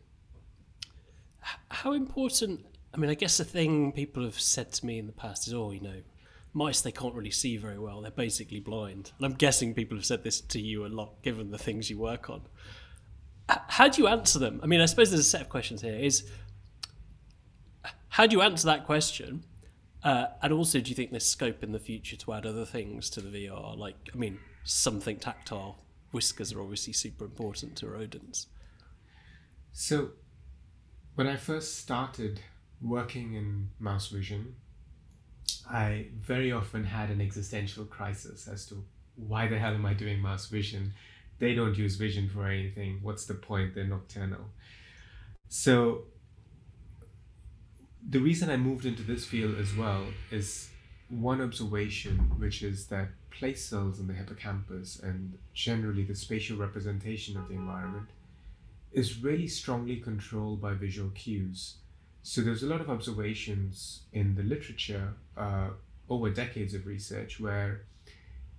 How 1.69 1.93
important? 1.93 2.65
I 2.93 2.97
mean, 2.97 3.09
I 3.09 3.13
guess 3.13 3.37
the 3.37 3.45
thing 3.45 3.91
people 3.91 4.23
have 4.23 4.39
said 4.39 4.71
to 4.73 4.85
me 4.85 4.99
in 4.99 5.07
the 5.07 5.13
past 5.13 5.47
is, 5.47 5.53
oh, 5.53 5.71
you 5.71 5.81
know, 5.81 6.01
mice 6.53 6.81
they 6.81 6.91
can't 6.91 7.13
really 7.13 7.31
see 7.31 7.57
very 7.57 7.77
well. 7.77 8.01
They're 8.01 8.11
basically 8.11 8.59
blind. 8.59 9.11
And 9.17 9.25
I'm 9.25 9.33
guessing 9.33 9.73
people 9.73 9.97
have 9.97 10.05
said 10.05 10.23
this 10.23 10.41
to 10.41 10.59
you 10.59 10.85
a 10.85 10.87
lot, 10.87 11.21
given 11.21 11.51
the 11.51 11.57
things 11.57 11.89
you 11.89 11.97
work 11.97 12.29
on. 12.29 12.41
How 13.47 13.87
do 13.87 14.01
you 14.01 14.07
answer 14.07 14.39
them? 14.39 14.59
I 14.61 14.65
mean, 14.65 14.81
I 14.81 14.85
suppose 14.85 15.09
there's 15.09 15.21
a 15.21 15.23
set 15.23 15.41
of 15.41 15.49
questions 15.49 15.81
here. 15.81 15.95
Is 15.95 16.29
how 18.09 18.25
do 18.25 18.35
you 18.35 18.41
answer 18.41 18.65
that 18.65 18.85
question? 18.85 19.43
Uh, 20.03 20.27
and 20.41 20.51
also, 20.53 20.79
do 20.79 20.89
you 20.89 20.95
think 20.95 21.11
there's 21.11 21.25
scope 21.25 21.63
in 21.63 21.71
the 21.71 21.79
future 21.79 22.15
to 22.17 22.33
add 22.33 22.45
other 22.45 22.65
things 22.65 23.09
to 23.11 23.21
the 23.21 23.29
VR? 23.29 23.77
Like, 23.77 23.95
I 24.13 24.17
mean, 24.17 24.39
something 24.63 25.17
tactile. 25.17 25.83
Whiskers 26.11 26.53
are 26.53 26.61
obviously 26.61 26.93
super 26.93 27.25
important 27.25 27.75
to 27.77 27.87
rodents. 27.87 28.47
So, 29.71 30.11
when 31.17 31.25
I 31.25 31.35
first 31.35 31.79
started 31.79 32.41
working 32.79 33.33
in 33.33 33.69
mouse 33.79 34.09
vision, 34.09 34.55
I 35.67 36.09
very 36.21 36.51
often 36.51 36.83
had 36.83 37.09
an 37.09 37.21
existential 37.21 37.85
crisis 37.85 38.47
as 38.47 38.67
to 38.67 38.85
why 39.15 39.47
the 39.47 39.57
hell 39.57 39.73
am 39.73 39.83
I 39.83 39.95
doing 39.95 40.19
mouse 40.19 40.45
vision? 40.45 40.93
They 41.39 41.55
don't 41.55 41.75
use 41.75 41.95
vision 41.95 42.29
for 42.29 42.45
anything. 42.45 42.99
What's 43.01 43.25
the 43.25 43.33
point? 43.33 43.73
They're 43.73 43.85
nocturnal. 43.85 44.45
So, 45.49 46.03
the 48.07 48.19
reason 48.19 48.51
I 48.51 48.57
moved 48.57 48.85
into 48.85 49.01
this 49.01 49.25
field 49.25 49.57
as 49.57 49.75
well 49.75 50.05
is 50.29 50.69
one 51.09 51.41
observation, 51.41 52.17
which 52.37 52.61
is 52.61 52.85
that 52.87 53.07
place 53.31 53.65
cells 53.65 53.99
in 53.99 54.05
the 54.05 54.13
hippocampus 54.13 54.99
and 54.99 55.35
generally 55.55 56.03
the 56.03 56.13
spatial 56.13 56.57
representation 56.57 57.37
of 57.37 57.47
the 57.47 57.55
environment 57.55 58.07
is 58.91 59.23
really 59.23 59.47
strongly 59.47 59.97
controlled 59.97 60.61
by 60.61 60.73
visual 60.73 61.09
cues. 61.11 61.75
So 62.23 62.41
there's 62.41 62.63
a 62.63 62.67
lot 62.67 62.81
of 62.81 62.89
observations 62.89 64.01
in 64.11 64.35
the 64.35 64.43
literature 64.43 65.13
uh, 65.37 65.69
over 66.09 66.29
decades 66.29 66.73
of 66.73 66.85
research 66.85 67.39
where 67.39 67.81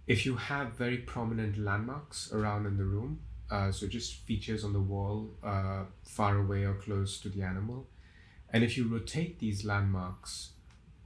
if 0.07 0.25
you 0.25 0.37
have 0.37 0.73
very 0.73 0.99
prominent 0.99 1.59
landmarks 1.59 2.33
around 2.33 2.67
in 2.67 2.79
the 2.79 2.85
room, 2.85 3.21
uh, 3.51 3.71
so 3.71 3.87
just 3.87 4.15
features 4.27 4.65
on 4.65 4.73
the 4.73 4.81
wall 4.81 5.31
uh, 5.45 5.83
far 6.03 6.39
away 6.39 6.65
or 6.65 6.75
close 6.75 7.21
to 7.21 7.29
the 7.29 7.43
animal, 7.43 7.87
and 8.51 8.65
if 8.65 8.77
you 8.77 8.89
rotate 8.89 9.39
these 9.39 9.65
landmarks 9.65 10.51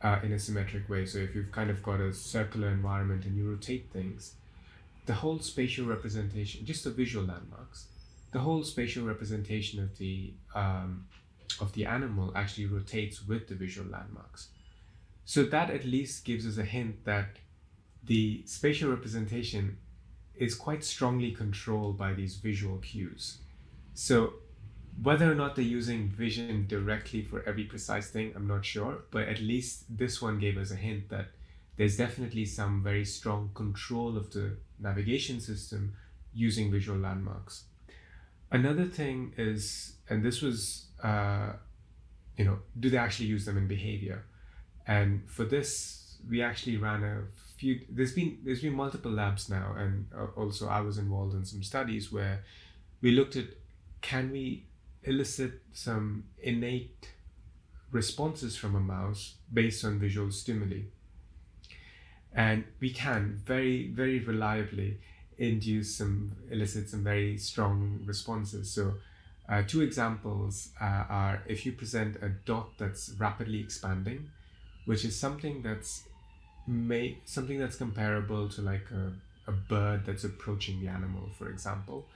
uh, 0.03 0.21
in 0.23 0.33
a 0.33 0.39
symmetric 0.39 0.89
way, 0.89 1.05
so 1.05 1.19
if 1.19 1.35
you've 1.35 1.51
kind 1.51 1.71
of 1.71 1.83
got 1.83 2.01
a 2.01 2.13
circular 2.13 2.69
environment 2.69 3.25
and 3.25 3.37
you 3.37 3.51
rotate 3.51 3.91
things, 3.93 4.35
the 5.07 5.15
whole 5.15 5.41
spatial 5.41 5.87
representation, 5.87 6.65
just 6.65 6.85
the 6.85 6.91
visual 6.91 7.25
landmarks, 7.25 7.87
the 8.33 8.41
whole 8.41 8.65
spatial 8.65 9.05
representation 9.05 9.83
of 9.83 9.97
the 9.99 10.35
um, 10.55 11.07
of 11.61 11.73
the 11.75 11.85
animal 11.87 12.33
actually 12.35 12.67
rotates 12.67 13.27
with 13.27 13.47
the 13.47 13.55
visual 13.55 13.89
landmarks. 13.89 14.49
So 15.25 15.45
that 15.45 15.71
at 15.71 15.85
least 15.85 16.25
gives 16.25 16.47
us 16.47 16.59
a 16.59 16.65
hint 16.65 17.05
that 17.05 17.37
the 18.03 18.43
spatial 18.47 18.91
representation 18.91 19.79
is 20.35 20.55
quite 20.55 20.83
strongly 20.83 21.31
controlled 21.31 21.97
by 21.99 22.15
these 22.15 22.37
visual 22.37 22.79
cues. 22.79 23.39
So 23.95 24.35
whether 25.01 25.31
or 25.31 25.35
not 25.35 25.55
they're 25.55 25.65
using 25.65 26.09
vision 26.09 26.67
directly 26.67 27.23
for 27.23 27.43
every 27.47 27.65
precise 27.65 28.09
thing, 28.11 28.33
I'm 28.35 28.47
not 28.47 28.65
sure, 28.65 29.05
but 29.11 29.29
at 29.29 29.41
least 29.41 29.85
this 29.97 30.21
one 30.21 30.39
gave 30.39 30.59
us 30.59 30.71
a 30.71 30.77
hint 30.77 31.09
that 31.11 31.27
there's 31.77 31.97
definitely 31.97 32.45
some 32.45 32.83
very 32.83 33.05
strong 33.05 33.51
control 33.55 34.17
of 34.17 34.33
the 34.33 34.57
navigation 34.79 35.41
system 35.41 35.95
using 36.35 36.71
visual 36.71 36.99
landmarks. 36.99 37.65
Another 38.53 38.85
thing 38.85 39.33
is, 39.37 39.95
and 40.09 40.23
this 40.23 40.43
was 40.43 40.87
uh, 41.03 41.53
you 42.37 42.45
know, 42.45 42.59
do 42.79 42.91
they 42.91 42.97
actually 42.97 43.27
use 43.27 43.45
them 43.45 43.57
in 43.59 43.67
behavior? 43.67 44.25
And 44.87 45.23
for 45.29 45.45
this, 45.45 46.17
we 46.29 46.43
actually 46.43 46.77
ran 46.77 47.03
a 47.03 47.23
few. 47.57 47.81
There's 47.89 48.13
been 48.13 48.39
there's 48.45 48.63
been 48.63 48.75
multiple 48.75 49.11
labs 49.11 49.49
now, 49.49 49.75
and 49.77 50.07
also 50.37 50.69
I 50.69 50.81
was 50.81 50.99
involved 50.99 51.35
in 51.35 51.45
some 51.45 51.63
studies 51.63 52.13
where 52.13 52.45
we 53.01 53.11
looked 53.11 53.37
at 53.37 53.47
can 54.01 54.31
we 54.31 54.67
elicit 55.05 55.63
some 55.73 56.25
innate 56.43 57.09
responses 57.91 58.57
from 58.57 58.75
a 58.75 58.81
mouse 58.81 59.35
based 59.53 59.85
on 59.85 59.99
visual 59.99 60.31
stimuli 60.31 60.83
and 62.33 62.65
we 62.81 62.91
can 62.91 63.41
very 63.45 63.89
very 63.89 64.19
reliably 64.21 64.99
induce 65.39 65.97
some 65.97 66.33
elicit 66.51 66.91
some 66.91 67.05
very 67.05 67.39
strong 67.39 68.01
responses. 68.07 68.71
So, 68.71 68.95
uh, 69.49 69.63
two 69.67 69.83
examples 69.83 70.71
uh, 70.81 71.05
are 71.09 71.43
if 71.47 71.67
you 71.67 71.73
present 71.73 72.17
a 72.23 72.29
dot 72.29 72.71
that's 72.79 73.11
rapidly 73.19 73.61
expanding, 73.61 74.31
which 74.85 75.05
is 75.05 75.19
something 75.19 75.63
that's 75.63 76.05
may 76.67 77.19
something 77.25 77.59
that's 77.59 77.77
comparable 77.77 78.49
to 78.49 78.63
like 78.63 78.87
a, 78.93 79.13
a 79.51 79.53
bird 79.53 80.07
that's 80.07 80.25
approaching 80.25 80.81
the 80.81 80.89
animal, 80.89 81.29
for 81.39 81.49
example. 81.49 82.07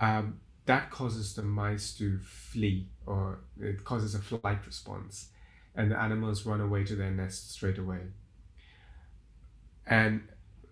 Um, 0.00 0.40
that 0.66 0.90
causes 0.90 1.34
the 1.34 1.42
mice 1.42 1.92
to 1.98 2.18
flee 2.18 2.86
or 3.06 3.40
it 3.60 3.84
causes 3.84 4.14
a 4.14 4.20
flight 4.20 4.64
response 4.66 5.30
and 5.74 5.90
the 5.90 5.98
animals 5.98 6.46
run 6.46 6.60
away 6.60 6.84
to 6.84 6.94
their 6.94 7.10
nest 7.10 7.52
straight 7.52 7.78
away 7.78 7.98
and 9.86 10.22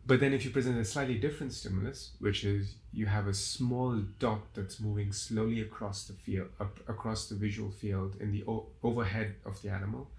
but 0.09 0.21
then 0.21 0.33
if 0.33 0.45
you 0.45 0.51
present 0.51 0.79
a 0.79 0.85
slightly 0.85 1.19
different 1.19 1.53
stimulus 1.53 2.13
which 2.19 2.45
is 2.45 2.75
you 2.93 3.07
have 3.07 3.29
a 3.29 3.35
small 3.35 3.93
dot 4.19 4.43
that's 4.55 4.81
moving 4.81 5.13
slowly 5.13 5.61
across 5.61 6.07
the 6.09 6.15
field 6.15 6.49
up, 6.61 6.79
across 6.89 7.29
the 7.29 7.37
visual 7.37 7.71
field 7.71 8.17
in 8.21 8.33
the 8.33 8.43
o- 8.49 8.67
overhead 8.83 9.37
of 9.45 9.61
the 9.63 9.69
animal 9.69 10.11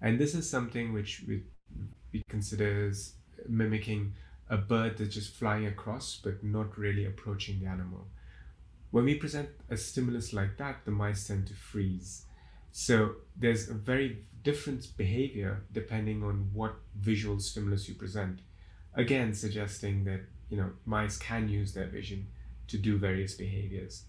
and 0.00 0.18
this 0.18 0.34
is 0.34 0.48
something 0.48 0.92
which 0.92 1.24
we, 1.28 1.42
we 2.12 2.22
consider 2.30 2.86
as 2.88 3.14
mimicking 3.48 4.14
a 4.48 4.56
bird 4.56 4.96
that's 4.96 5.14
just 5.14 5.34
flying 5.34 5.66
across 5.66 6.20
but 6.24 6.42
not 6.42 6.78
really 6.78 7.04
approaching 7.04 7.60
the 7.60 7.66
animal 7.66 8.06
when 8.94 9.06
we 9.06 9.16
present 9.16 9.48
a 9.68 9.76
stimulus 9.76 10.32
like 10.32 10.56
that, 10.58 10.84
the 10.84 10.92
mice 10.92 11.26
tend 11.26 11.48
to 11.48 11.52
freeze. 11.52 12.26
So 12.70 13.16
there's 13.36 13.68
a 13.68 13.74
very 13.74 14.24
different 14.44 14.96
behavior 14.96 15.64
depending 15.72 16.22
on 16.22 16.50
what 16.52 16.76
visual 16.96 17.40
stimulus 17.40 17.88
you 17.88 17.96
present. 17.96 18.38
Again, 18.96 19.34
suggesting 19.34 20.04
that 20.04 20.20
you 20.50 20.56
know 20.56 20.70
mice 20.86 21.16
can 21.16 21.48
use 21.48 21.72
their 21.74 21.86
vision 21.86 22.26
to 22.68 22.78
do 22.78 22.96
various 22.98 23.34
behaviors. 23.34 24.04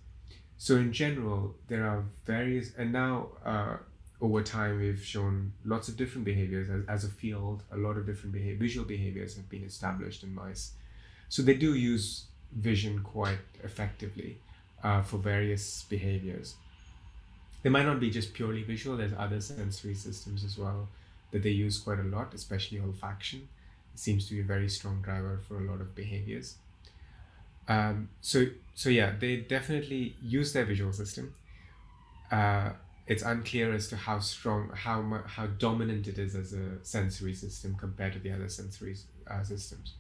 So 0.58 0.76
in 0.76 0.94
general, 0.94 1.56
there 1.68 1.86
are 1.86 2.04
various, 2.26 2.74
and 2.78 2.94
now 2.94 3.30
uh, 3.44 3.78
over 4.22 4.42
time 4.42 4.80
we've 4.80 5.04
shown 5.04 5.52
lots 5.66 5.90
of 5.90 5.98
different 5.98 6.26
behaviors 6.26 6.70
as, 6.70 6.84
as 6.88 7.04
a 7.04 7.10
field. 7.10 7.64
A 7.72 7.78
lot 7.78 7.98
of 7.98 8.06
different 8.06 8.34
behavior, 8.34 8.58
visual 8.58 8.88
behaviors 8.88 9.36
have 9.36 9.50
been 9.50 9.64
established 9.64 10.24
in 10.24 10.34
mice. 10.34 10.72
So 11.30 11.42
they 11.42 11.56
do 11.56 11.74
use 11.74 12.26
vision 12.56 13.02
quite 13.04 13.40
effectively 13.64 14.38
uh, 14.84 15.02
for 15.02 15.18
various 15.18 15.84
behaviors. 15.90 16.56
They 17.64 17.70
might 17.70 17.86
not 17.86 18.00
be 18.00 18.12
just 18.12 18.34
purely 18.34 18.64
visual, 18.64 18.96
there's 18.96 19.14
other 19.18 19.42
sensory 19.42 19.96
systems 19.96 20.44
as 20.44 20.58
well 20.58 20.88
that 21.32 21.44
they 21.44 21.50
use 21.50 21.80
quite 21.80 22.00
a 22.00 22.04
lot, 22.04 22.34
especially 22.34 22.80
olfaction. 22.80 23.42
Seems 23.96 24.28
to 24.28 24.36
be 24.36 24.42
a 24.42 24.44
very 24.44 24.70
strong 24.70 25.02
driver 25.02 25.40
for 25.48 25.58
a 25.58 25.72
lot 25.72 25.82
of 25.82 25.96
behaviors. 25.96 26.58
Um, 27.68 28.10
so, 28.22 28.46
so 28.76 28.90
yeah, 28.90 29.14
they 29.18 29.38
definitely 29.38 30.16
use 30.22 30.54
their 30.54 30.66
visual 30.66 30.94
system. 30.94 31.34
Uh, 32.32 32.72
it's 33.08 33.24
unclear 33.24 33.74
as 33.74 33.88
to 33.90 33.96
how 33.96 34.20
strong, 34.20 34.72
how 34.74 35.22
how 35.28 35.46
dominant 35.46 36.08
it 36.08 36.18
is 36.18 36.36
as 36.36 36.54
a 36.54 36.84
sensory 36.84 37.34
system 37.34 37.76
compared 37.76 38.14
to 38.14 38.20
the 38.20 38.32
other 38.32 38.50
sensory 38.50 38.96
uh, 39.30 39.44
systems. 39.44 39.94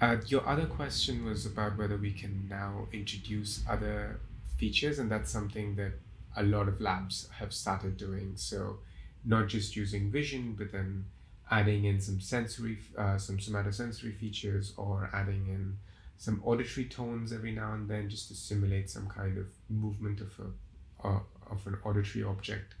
Uh, 0.00 0.16
your 0.26 0.46
other 0.48 0.66
question 0.66 1.24
was 1.24 1.44
about 1.44 1.76
whether 1.76 1.96
we 1.96 2.12
can 2.12 2.46
now 2.48 2.86
introduce 2.92 3.62
other 3.68 4.18
features, 4.56 4.98
and 4.98 5.10
that's 5.10 5.30
something 5.30 5.76
that 5.76 5.92
a 6.36 6.42
lot 6.42 6.68
of 6.68 6.80
labs 6.80 7.28
have 7.38 7.52
started 7.52 7.96
doing. 7.96 8.32
So, 8.36 8.78
not 9.24 9.48
just 9.48 9.76
using 9.76 10.10
vision, 10.10 10.54
but 10.56 10.72
then 10.72 11.04
adding 11.50 11.84
in 11.84 12.00
some 12.00 12.20
sensory, 12.20 12.78
uh, 12.96 13.18
some 13.18 13.38
somatosensory 13.38 14.16
features, 14.16 14.72
or 14.76 15.10
adding 15.12 15.46
in 15.48 15.76
some 16.16 16.40
auditory 16.44 16.86
tones 16.86 17.32
every 17.32 17.52
now 17.52 17.72
and 17.72 17.88
then, 17.88 18.08
just 18.08 18.28
to 18.28 18.34
simulate 18.34 18.88
some 18.90 19.08
kind 19.08 19.38
of 19.38 19.46
movement 19.68 20.20
of 20.20 20.32
a 20.38 21.08
uh, 21.08 21.20
of 21.50 21.66
an 21.66 21.76
auditory 21.84 22.24
object. 22.24 22.74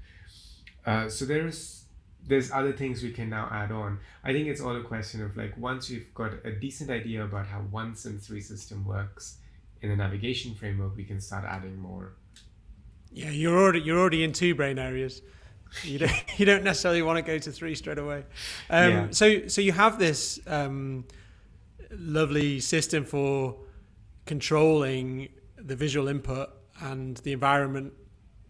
Uh, 0.86 1.08
so 1.08 1.24
there 1.24 1.46
is 1.46 1.84
there's 2.26 2.50
other 2.50 2.72
things 2.72 3.02
we 3.02 3.10
can 3.10 3.30
now 3.30 3.48
add 3.50 3.72
on. 3.72 3.98
I 4.22 4.32
think 4.32 4.46
it's 4.46 4.60
all 4.60 4.76
a 4.76 4.82
question 4.82 5.22
of 5.22 5.36
like 5.36 5.56
once 5.56 5.90
you've 5.90 6.12
got 6.14 6.32
a 6.44 6.52
decent 6.52 6.90
idea 6.90 7.24
about 7.24 7.46
how 7.46 7.60
one 7.60 7.94
sensory 7.96 8.40
system 8.40 8.84
works 8.84 9.38
in 9.82 9.90
a 9.90 9.96
navigation 9.96 10.54
framework, 10.54 10.96
we 10.96 11.04
can 11.04 11.20
start 11.20 11.44
adding 11.44 11.78
more. 11.78 12.12
Yeah, 13.12 13.30
you're 13.30 13.58
already 13.58 13.80
you're 13.80 13.98
already 13.98 14.22
in 14.22 14.32
two 14.32 14.54
brain 14.54 14.78
areas. 14.78 15.22
You 15.84 15.98
don't 15.98 16.12
you 16.38 16.46
don't 16.46 16.64
necessarily 16.64 17.02
want 17.02 17.18
to 17.18 17.22
go 17.22 17.38
to 17.38 17.52
three 17.52 17.74
straight 17.74 17.98
away. 17.98 18.24
Um, 18.68 18.90
Yeah. 18.90 19.06
So 19.10 19.48
so 19.48 19.60
you 19.60 19.72
have 19.72 19.98
this 19.98 20.40
um, 20.46 21.04
lovely 21.90 22.60
system 22.60 23.04
for 23.04 23.56
controlling 24.26 25.28
the 25.56 25.76
visual 25.76 26.08
input 26.08 26.50
and 26.80 27.16
the 27.18 27.32
environment 27.32 27.92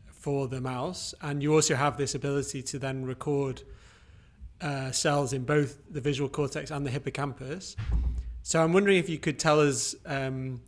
for 0.07 0.49
the 0.49 0.61
mouse, 0.61 1.15
and 1.23 1.43
you 1.43 1.55
also 1.55 1.75
have 1.75 1.97
this 1.97 2.15
ability 2.15 2.63
to 2.63 2.79
then 2.79 3.05
record 3.05 3.63
uh, 4.61 4.91
cells 4.91 5.33
in 5.33 5.45
both 5.45 5.79
the 5.91 6.01
visual 6.01 6.29
cortex 6.29 6.71
and 6.71 6.85
the 6.85 6.91
hippocampus. 6.91 7.77
So 8.43 8.63
I'm 8.63 8.73
wondering 8.73 8.99
if 8.99 9.09
you 9.09 9.19
could 9.19 9.39
tell 9.39 9.61
us 9.61 9.95
um, 10.07 10.61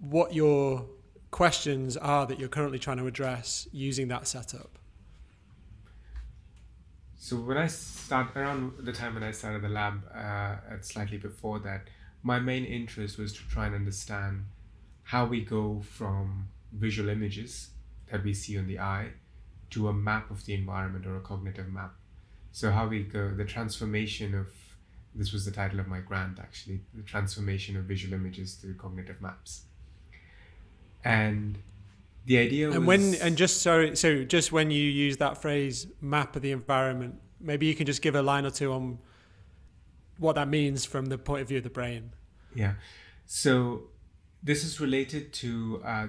what 0.00 0.34
your 0.34 0.86
questions 1.30 1.96
are 1.96 2.26
that 2.26 2.38
you're 2.38 2.48
currently 2.48 2.78
trying 2.78 2.98
to 2.98 3.06
address 3.06 3.68
using 3.72 4.08
that 4.08 4.26
setup. 4.26 4.78
So 7.22 7.36
when 7.36 7.56
I 7.56 7.68
start 7.68 8.34
around 8.34 8.72
the 8.80 8.90
time 8.90 9.14
when 9.14 9.22
I 9.22 9.30
started 9.30 9.62
the 9.62 9.68
lab, 9.68 10.02
uh, 10.12 10.56
slightly 10.80 11.18
before 11.18 11.60
that, 11.60 11.86
my 12.24 12.40
main 12.40 12.64
interest 12.64 13.16
was 13.16 13.32
to 13.34 13.48
try 13.48 13.66
and 13.66 13.76
understand 13.76 14.46
how 15.04 15.26
we 15.26 15.44
go 15.44 15.84
from 15.88 16.48
visual 16.72 17.08
images 17.08 17.70
that 18.10 18.24
we 18.24 18.34
see 18.34 18.58
on 18.58 18.66
the 18.66 18.80
eye 18.80 19.10
to 19.70 19.86
a 19.86 19.92
map 19.92 20.32
of 20.32 20.44
the 20.46 20.54
environment 20.54 21.06
or 21.06 21.16
a 21.16 21.20
cognitive 21.20 21.68
map. 21.68 21.94
So 22.50 22.72
how 22.72 22.88
we 22.88 23.04
go, 23.04 23.30
the 23.30 23.44
transformation 23.44 24.34
of 24.34 24.48
this 25.14 25.32
was 25.32 25.44
the 25.44 25.52
title 25.52 25.78
of 25.78 25.86
my 25.86 26.00
grant 26.00 26.40
actually, 26.40 26.80
the 26.92 27.04
transformation 27.04 27.76
of 27.76 27.84
visual 27.84 28.14
images 28.14 28.56
to 28.62 28.74
cognitive 28.74 29.22
maps. 29.22 29.62
And 31.04 31.58
the 32.24 32.38
idea 32.38 32.68
was 32.68 32.76
And 32.76 32.86
when 32.86 33.14
and 33.16 33.36
just 33.36 33.62
so 33.62 33.94
so 33.94 34.24
just 34.24 34.52
when 34.52 34.70
you 34.70 34.82
use 34.82 35.16
that 35.18 35.40
phrase 35.40 35.86
map 36.00 36.36
of 36.36 36.42
the 36.42 36.52
environment, 36.52 37.16
maybe 37.40 37.66
you 37.66 37.74
can 37.74 37.86
just 37.86 38.02
give 38.02 38.14
a 38.14 38.22
line 38.22 38.46
or 38.46 38.50
two 38.50 38.72
on 38.72 38.98
what 40.18 40.34
that 40.34 40.48
means 40.48 40.84
from 40.84 41.06
the 41.06 41.18
point 41.18 41.42
of 41.42 41.48
view 41.48 41.58
of 41.58 41.64
the 41.64 41.70
brain. 41.70 42.12
Yeah. 42.54 42.74
So 43.26 43.84
this 44.42 44.64
is 44.64 44.80
related 44.80 45.32
to 45.34 45.82
uh, 45.84 46.06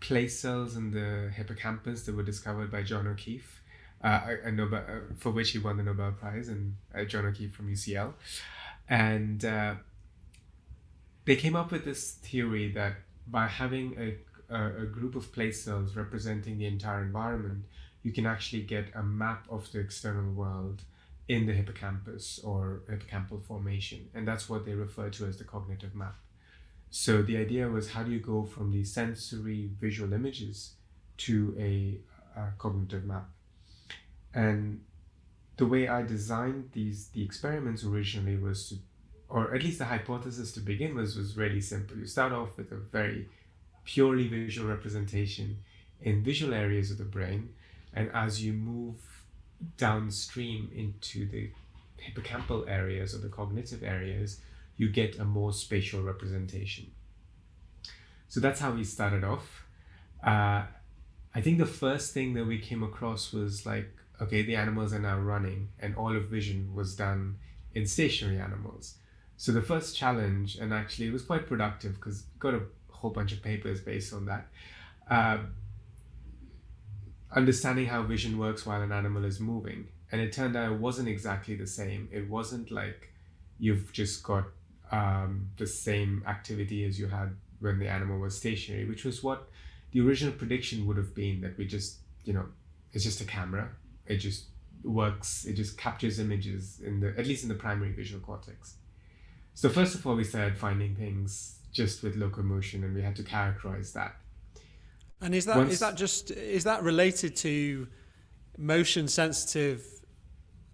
place 0.00 0.38
cells 0.38 0.76
in 0.76 0.90
the 0.90 1.30
hippocampus 1.34 2.02
that 2.02 2.14
were 2.14 2.22
discovered 2.22 2.70
by 2.70 2.82
John 2.82 3.06
O'Keefe, 3.06 3.62
uh, 4.02 4.20
a, 4.26 4.48
a 4.48 4.52
Nobel, 4.52 4.80
uh, 4.80 5.14
for 5.16 5.30
which 5.30 5.50
he 5.50 5.58
won 5.58 5.76
the 5.76 5.82
Nobel 5.82 6.12
Prize, 6.12 6.48
and 6.48 6.76
uh, 6.94 7.04
John 7.04 7.24
O'Keefe 7.24 7.54
from 7.54 7.68
UCL. 7.68 8.12
And 8.88 9.44
uh, 9.44 9.74
they 11.24 11.36
came 11.36 11.54
up 11.54 11.70
with 11.70 11.84
this 11.84 12.12
theory 12.12 12.70
that 12.72 12.94
by 13.26 13.46
having 13.46 13.94
a, 13.98 14.16
a, 14.52 14.82
a 14.82 14.86
group 14.86 15.14
of 15.14 15.32
place 15.32 15.64
cells 15.64 15.96
representing 15.96 16.58
the 16.58 16.66
entire 16.66 17.02
environment, 17.02 17.64
you 18.02 18.12
can 18.12 18.26
actually 18.26 18.62
get 18.62 18.86
a 18.94 19.02
map 19.02 19.46
of 19.48 19.70
the 19.72 19.80
external 19.80 20.32
world 20.32 20.82
in 21.28 21.46
the 21.46 21.52
hippocampus 21.52 22.40
or 22.44 22.82
hippocampal 22.90 23.42
formation. 23.42 24.08
And 24.14 24.26
that's 24.26 24.48
what 24.48 24.66
they 24.66 24.74
refer 24.74 25.08
to 25.10 25.26
as 25.26 25.38
the 25.38 25.44
cognitive 25.44 25.94
map. 25.94 26.16
So 26.90 27.22
the 27.22 27.38
idea 27.38 27.68
was 27.68 27.92
how 27.92 28.02
do 28.02 28.10
you 28.10 28.20
go 28.20 28.44
from 28.44 28.70
these 28.70 28.92
sensory 28.92 29.70
visual 29.80 30.12
images 30.12 30.74
to 31.18 31.56
a, 31.58 31.98
a 32.38 32.52
cognitive 32.58 33.04
map? 33.04 33.28
And 34.34 34.82
the 35.56 35.66
way 35.66 35.88
I 35.88 36.02
designed 36.02 36.70
these 36.72 37.08
the 37.08 37.22
experiments 37.22 37.84
originally 37.84 38.36
was 38.36 38.68
to, 38.68 38.74
or 39.28 39.54
at 39.54 39.62
least 39.62 39.78
the 39.78 39.86
hypothesis 39.86 40.52
to 40.52 40.60
begin 40.60 40.94
with 40.94 41.16
was 41.16 41.36
really 41.36 41.60
simple. 41.60 41.96
You 41.96 42.06
start 42.06 42.32
off 42.32 42.56
with 42.58 42.72
a 42.72 42.76
very 42.76 43.28
purely 43.84 44.28
visual 44.28 44.68
representation 44.68 45.58
in 46.00 46.22
visual 46.22 46.54
areas 46.54 46.90
of 46.90 46.98
the 46.98 47.04
brain, 47.04 47.50
and 47.94 48.10
as 48.14 48.44
you 48.44 48.52
move 48.52 48.96
downstream 49.76 50.70
into 50.74 51.26
the 51.28 51.50
hippocampal 52.00 52.68
areas 52.68 53.14
or 53.14 53.18
the 53.18 53.28
cognitive 53.28 53.82
areas, 53.82 54.40
you 54.76 54.88
get 54.88 55.18
a 55.18 55.24
more 55.24 55.52
spatial 55.52 56.02
representation. 56.02 56.90
So 58.28 58.40
that's 58.40 58.60
how 58.60 58.72
we 58.72 58.84
started 58.84 59.24
off. 59.24 59.64
Uh, 60.24 60.64
I 61.34 61.40
think 61.40 61.58
the 61.58 61.66
first 61.66 62.12
thing 62.12 62.34
that 62.34 62.46
we 62.46 62.58
came 62.58 62.82
across 62.82 63.32
was 63.32 63.64
like, 63.66 63.90
okay, 64.20 64.42
the 64.42 64.56
animals 64.56 64.92
are 64.92 64.98
now 64.98 65.18
running, 65.18 65.68
and 65.78 65.94
all 65.96 66.16
of 66.16 66.24
vision 66.24 66.74
was 66.74 66.96
done 66.96 67.36
in 67.74 67.86
stationary 67.86 68.38
animals. 68.38 68.96
So 69.36 69.52
the 69.52 69.62
first 69.62 69.96
challenge, 69.96 70.56
and 70.56 70.72
actually 70.72 71.08
it 71.08 71.12
was 71.12 71.22
quite 71.22 71.46
productive 71.46 71.94
because 71.94 72.22
got 72.38 72.54
a 72.54 72.62
whole 73.02 73.10
bunch 73.10 73.32
of 73.32 73.42
papers 73.42 73.80
based 73.80 74.14
on 74.14 74.26
that. 74.26 74.46
Uh, 75.10 75.38
understanding 77.34 77.86
how 77.86 78.02
vision 78.02 78.38
works 78.38 78.64
while 78.64 78.80
an 78.80 78.92
animal 78.92 79.24
is 79.24 79.40
moving. 79.40 79.88
And 80.10 80.20
it 80.20 80.32
turned 80.32 80.56
out 80.56 80.70
it 80.72 80.78
wasn't 80.78 81.08
exactly 81.08 81.56
the 81.56 81.66
same. 81.66 82.08
It 82.12 82.28
wasn't 82.30 82.70
like 82.70 83.12
you've 83.58 83.92
just 83.92 84.22
got 84.22 84.44
um, 84.90 85.48
the 85.56 85.66
same 85.66 86.22
activity 86.26 86.84
as 86.84 86.98
you 86.98 87.08
had 87.08 87.34
when 87.60 87.78
the 87.78 87.88
animal 87.88 88.18
was 88.18 88.36
stationary, 88.36 88.84
which 88.84 89.04
was 89.04 89.22
what 89.22 89.48
the 89.90 90.00
original 90.00 90.32
prediction 90.32 90.86
would 90.86 90.96
have 90.96 91.14
been 91.14 91.40
that 91.40 91.56
we 91.58 91.66
just, 91.66 91.98
you 92.24 92.32
know, 92.32 92.46
it's 92.92 93.04
just 93.04 93.20
a 93.20 93.24
camera. 93.24 93.70
It 94.06 94.16
just 94.16 94.46
works, 94.84 95.44
it 95.44 95.54
just 95.54 95.78
captures 95.78 96.18
images 96.18 96.80
in 96.84 97.00
the, 97.00 97.14
at 97.18 97.26
least 97.26 97.42
in 97.42 97.48
the 97.48 97.54
primary 97.54 97.92
visual 97.92 98.20
cortex. 98.20 98.76
So 99.54 99.68
first 99.68 99.94
of 99.94 100.06
all, 100.06 100.14
we 100.14 100.24
started 100.24 100.56
finding 100.58 100.94
things 100.94 101.58
just 101.72 102.02
with 102.02 102.16
locomotion 102.16 102.84
and 102.84 102.94
we 102.94 103.02
had 103.02 103.16
to 103.16 103.22
characterize 103.22 103.92
that. 103.94 104.16
And 105.20 105.34
is 105.34 105.46
that 105.46 105.56
Once, 105.56 105.72
is 105.72 105.80
that 105.80 105.96
just 105.96 106.30
is 106.30 106.64
that 106.64 106.82
related 106.82 107.36
to 107.36 107.88
motion 108.58 109.08
sensitive 109.08 109.84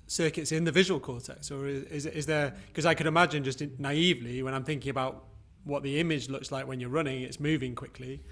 circuits 0.07 0.52
in 0.52 0.64
the 0.64 0.73
visual 0.73 0.99
cortex, 0.99 1.50
or 1.50 1.67
is 1.67 2.07
is 2.07 2.26
there? 2.26 2.55
Because 2.67 2.87
I 2.87 2.95
could 2.95 3.07
imagine 3.07 3.45
just 3.45 3.62
naively 3.78 4.43
when 4.43 4.55
I'm 4.55 4.64
thinking 4.64 4.90
about 4.90 5.25
what 5.64 5.83
the 5.83 6.00
image 6.00 6.31
looks 6.31 6.50
like 6.50 6.67
when 6.67 6.81
you're 6.81 6.90
running, 6.90 7.23
it's 7.23 7.38
moving 7.38 7.75
quickly. 7.75 8.23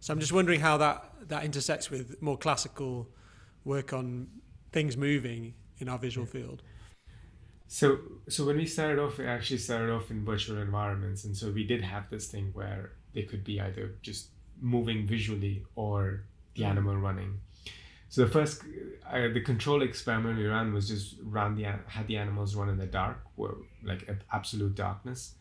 So 0.00 0.12
I'm 0.12 0.20
just 0.20 0.32
wondering 0.32 0.60
how 0.60 0.76
that 0.76 1.28
that 1.28 1.44
intersects 1.44 1.90
with 1.90 2.20
more 2.20 2.36
classical 2.36 3.08
work 3.64 3.92
on 3.92 4.28
things 4.72 4.96
moving 4.96 5.54
in 5.78 5.88
our 5.88 5.98
visual 5.98 6.26
field. 6.26 6.62
So 7.68 7.98
so 8.28 8.44
when 8.44 8.56
we 8.56 8.66
started 8.66 8.98
off, 8.98 9.18
we 9.18 9.26
actually 9.26 9.58
started 9.58 9.90
off 9.92 10.10
in 10.10 10.24
virtual 10.24 10.58
environments, 10.58 11.24
and 11.24 11.36
so 11.36 11.50
we 11.50 11.64
did 11.64 11.82
have 11.82 12.08
this 12.10 12.28
thing 12.28 12.50
where 12.52 12.92
they 13.12 13.22
could 13.22 13.44
be 13.44 13.60
either 13.60 13.94
just 14.02 14.28
moving 14.60 15.06
visually 15.06 15.64
or 15.74 16.24
the 16.54 16.62
mm. 16.62 16.66
animal 16.66 16.96
running. 16.96 17.40
So 18.08 18.24
the 18.24 18.30
first, 18.30 18.62
uh, 19.10 19.28
the 19.34 19.40
control 19.40 19.82
experiment 19.82 20.38
we 20.38 20.46
ran 20.46 20.72
was 20.72 20.88
just 20.88 21.16
ran 21.22 21.56
the 21.56 21.64
had 21.64 22.06
the 22.06 22.16
animals 22.16 22.54
run 22.54 22.68
in 22.68 22.78
the 22.78 22.86
dark, 22.86 23.18
were 23.36 23.56
like 23.82 24.08
absolute 24.32 24.74
darkness, 24.74 25.34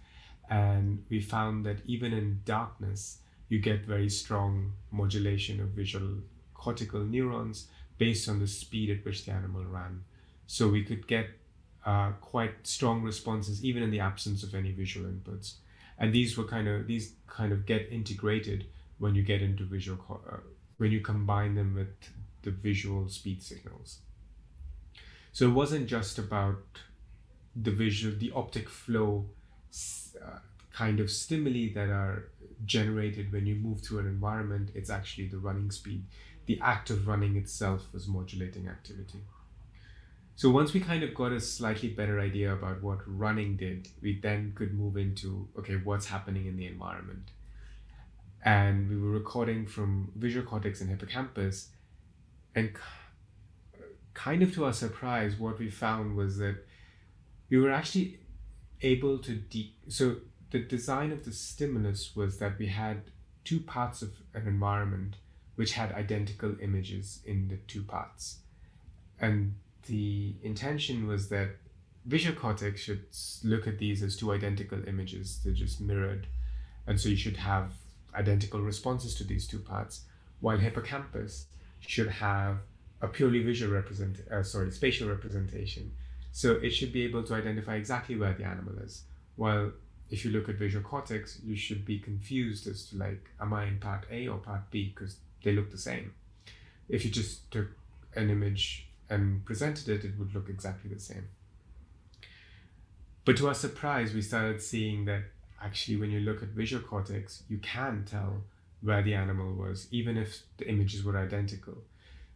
and 0.50 1.04
we 1.10 1.22
found 1.22 1.66
that 1.66 1.78
even 1.86 2.12
in 2.12 2.42
darkness, 2.44 3.20
you 3.50 3.60
get 3.60 3.86
very 3.86 4.10
strong 4.10 4.74
modulation 4.92 5.62
of 5.62 5.70
visual 5.70 6.18
cortical 6.54 7.02
neurons 7.02 7.68
based 7.98 8.28
on 8.28 8.40
the 8.40 8.48
speed 8.48 8.90
at 8.90 9.06
which 9.06 9.26
the 9.26 9.32
animal 9.32 9.64
ran. 9.64 10.04
So 10.48 10.68
we 10.68 10.84
could 10.84 11.08
get 11.08 11.30
uh, 11.86 12.12
quite 12.22 12.66
strong 12.66 13.04
responses 13.04 13.64
even 13.64 13.84
in 13.84 13.92
the 13.92 14.00
absence 14.00 14.44
of 14.44 14.56
any 14.56 14.72
visual 14.72 15.08
inputs, 15.08 15.56
and 16.00 16.14
these 16.14 16.38
were 16.38 16.44
kind 16.44 16.68
of 16.68 16.88
these 16.88 17.14
kind 17.28 17.52
of 17.52 17.66
get 17.66 17.88
integrated 17.92 18.66
when 18.98 19.16
you 19.16 19.24
get 19.24 19.42
into 19.42 19.64
visual 19.64 20.22
uh, 20.32 20.38
when 20.78 20.92
you 20.92 21.00
combine 21.00 21.56
them 21.56 21.76
with 21.76 21.94
the 22.44 22.52
visual 22.52 23.08
speed 23.10 23.42
signals. 23.42 24.00
So 25.32 25.50
it 25.50 25.54
wasn't 25.54 25.88
just 25.88 26.18
about 26.18 26.64
the 27.56 27.72
visual, 27.72 28.16
the 28.18 28.32
optic 28.32 28.70
flow 28.70 29.26
uh, 30.24 30.40
kind 30.72 31.00
of 31.00 31.10
stimuli 31.12 31.74
that 31.74 31.90
are 31.90 32.30
generated 32.66 33.32
when 33.32 33.46
you 33.46 33.56
move 33.56 33.82
through 33.82 34.00
an 34.00 34.08
environment. 34.08 34.72
It's 34.76 34.90
actually 34.90 35.28
the 35.28 35.38
running 35.38 35.72
speed. 35.72 36.04
The 36.46 36.60
act 36.62 36.90
of 36.90 37.08
running 37.08 37.36
itself 37.36 37.88
was 37.92 38.08
modulating 38.08 38.68
activity. 38.68 39.20
So 40.38 40.50
once 40.50 40.74
we 40.74 40.82
kind 40.82 41.02
of 41.02 41.14
got 41.14 41.32
a 41.32 41.40
slightly 41.40 41.90
better 41.90 42.20
idea 42.20 42.52
about 42.52 42.84
what 42.84 43.00
running 43.08 43.56
did, 43.56 43.88
we 44.02 44.20
then 44.20 44.52
could 44.54 44.74
move 44.74 44.98
into 44.98 45.48
okay, 45.58 45.76
what's 45.76 46.08
happening 46.08 46.46
in 46.46 46.58
the 46.58 46.66
environment. 46.66 47.32
And 48.44 48.90
we 48.90 48.98
were 49.00 49.12
recording 49.12 49.66
from 49.66 50.12
visual 50.16 50.46
cortex 50.46 50.82
and 50.82 50.90
hippocampus 50.90 51.70
and 52.54 52.74
kind 54.14 54.44
of 54.44 54.54
to 54.56 54.66
our 54.66 54.74
surprise, 54.74 55.38
what 55.38 55.58
we 55.58 55.70
found 55.70 56.16
was 56.16 56.38
that 56.38 56.66
we 57.50 57.58
were 57.58 57.72
actually 57.72 58.20
able 58.82 59.20
to 59.20 59.36
de- 59.36 59.76
so 59.88 60.18
the 60.52 60.60
design 60.60 61.12
of 61.12 61.24
the 61.26 61.32
stimulus 61.32 62.16
was 62.16 62.40
that 62.40 62.58
we 62.60 62.68
had 62.68 63.04
two 63.44 63.60
parts 63.60 64.02
of 64.02 64.12
an 64.34 64.48
environment 64.48 65.16
which 65.56 65.74
had 65.74 65.92
identical 65.94 66.56
images 66.62 67.22
in 67.26 67.48
the 67.48 67.58
two 67.68 67.84
parts 67.84 68.40
and 69.20 69.56
the 69.88 70.36
intention 70.44 71.08
was 71.08 71.30
that 71.30 71.50
visual 72.06 72.36
cortex 72.36 72.82
should 72.82 73.06
look 73.44 73.68
at 73.68 73.80
these 73.80 74.04
as 74.04 74.16
two 74.16 74.32
identical 74.32 74.88
images. 74.88 75.40
They're 75.44 75.54
just 75.54 75.82
mirrored. 75.82 76.28
And 76.88 77.00
so 77.00 77.10
you 77.10 77.16
should 77.16 77.38
have 77.38 77.74
identical 78.14 78.62
responses 78.62 79.16
to 79.16 79.24
these 79.24 79.48
two 79.48 79.60
parts 79.60 80.02
while 80.40 80.58
hippocampus 80.58 81.48
should 81.80 82.08
have 82.08 82.58
a 83.02 83.08
purely 83.08 83.44
visual 83.44 83.74
represent 83.74 84.20
uh, 84.32 84.44
sorry 84.44 84.72
spatial 84.72 85.10
representation. 85.10 85.92
So 86.32 86.54
it 86.54 86.72
should 86.72 86.92
be 86.92 87.04
able 87.04 87.24
to 87.24 87.34
identify 87.34 87.76
exactly 87.76 88.16
where 88.16 88.34
the 88.34 88.44
animal 88.44 88.78
is. 88.80 89.04
While 89.36 89.72
if 90.10 90.24
you 90.24 90.32
look 90.32 90.48
at 90.50 90.56
visual 90.56 90.84
cortex 90.84 91.40
you 91.44 91.56
should 91.56 91.84
be 91.84 92.00
confused 92.00 92.68
as 92.68 92.86
to 92.86 92.98
like 92.98 93.28
am 93.42 93.54
i 93.54 93.66
in 93.66 93.80
part 93.80 94.06
a 94.12 94.28
or 94.28 94.38
part 94.38 94.70
b 94.70 94.94
because 94.94 95.18
they 95.44 95.52
look 95.52 95.72
the 95.72 95.78
same. 95.78 96.14
If 96.88 97.04
you 97.04 97.12
just 97.12 97.50
took 97.52 97.68
an 98.16 98.30
image 98.30 98.88
and 99.10 99.46
presented 99.46 99.88
it 99.90 100.04
it 100.04 100.18
would 100.18 100.34
look 100.34 100.50
exactly 100.50 100.90
the 100.94 101.00
same 101.00 101.28
but 103.24 103.38
to 103.38 103.48
our 103.48 103.54
surprise 103.54 104.14
we 104.14 104.22
started 104.22 104.62
seeing 104.62 105.06
that 105.06 105.24
actually 105.62 105.98
when 105.98 106.12
you 106.12 106.20
look 106.20 106.42
at 106.44 106.50
visual 106.50 106.82
cortex 106.82 107.44
you 107.48 107.58
can 107.58 108.04
tell 108.06 108.44
where 108.86 109.02
the 109.02 109.16
animal 109.16 109.54
was, 109.54 109.88
even 109.92 110.16
if 110.16 110.44
the 110.58 110.70
images 110.70 111.04
were 111.04 111.18
identical. 111.18 111.76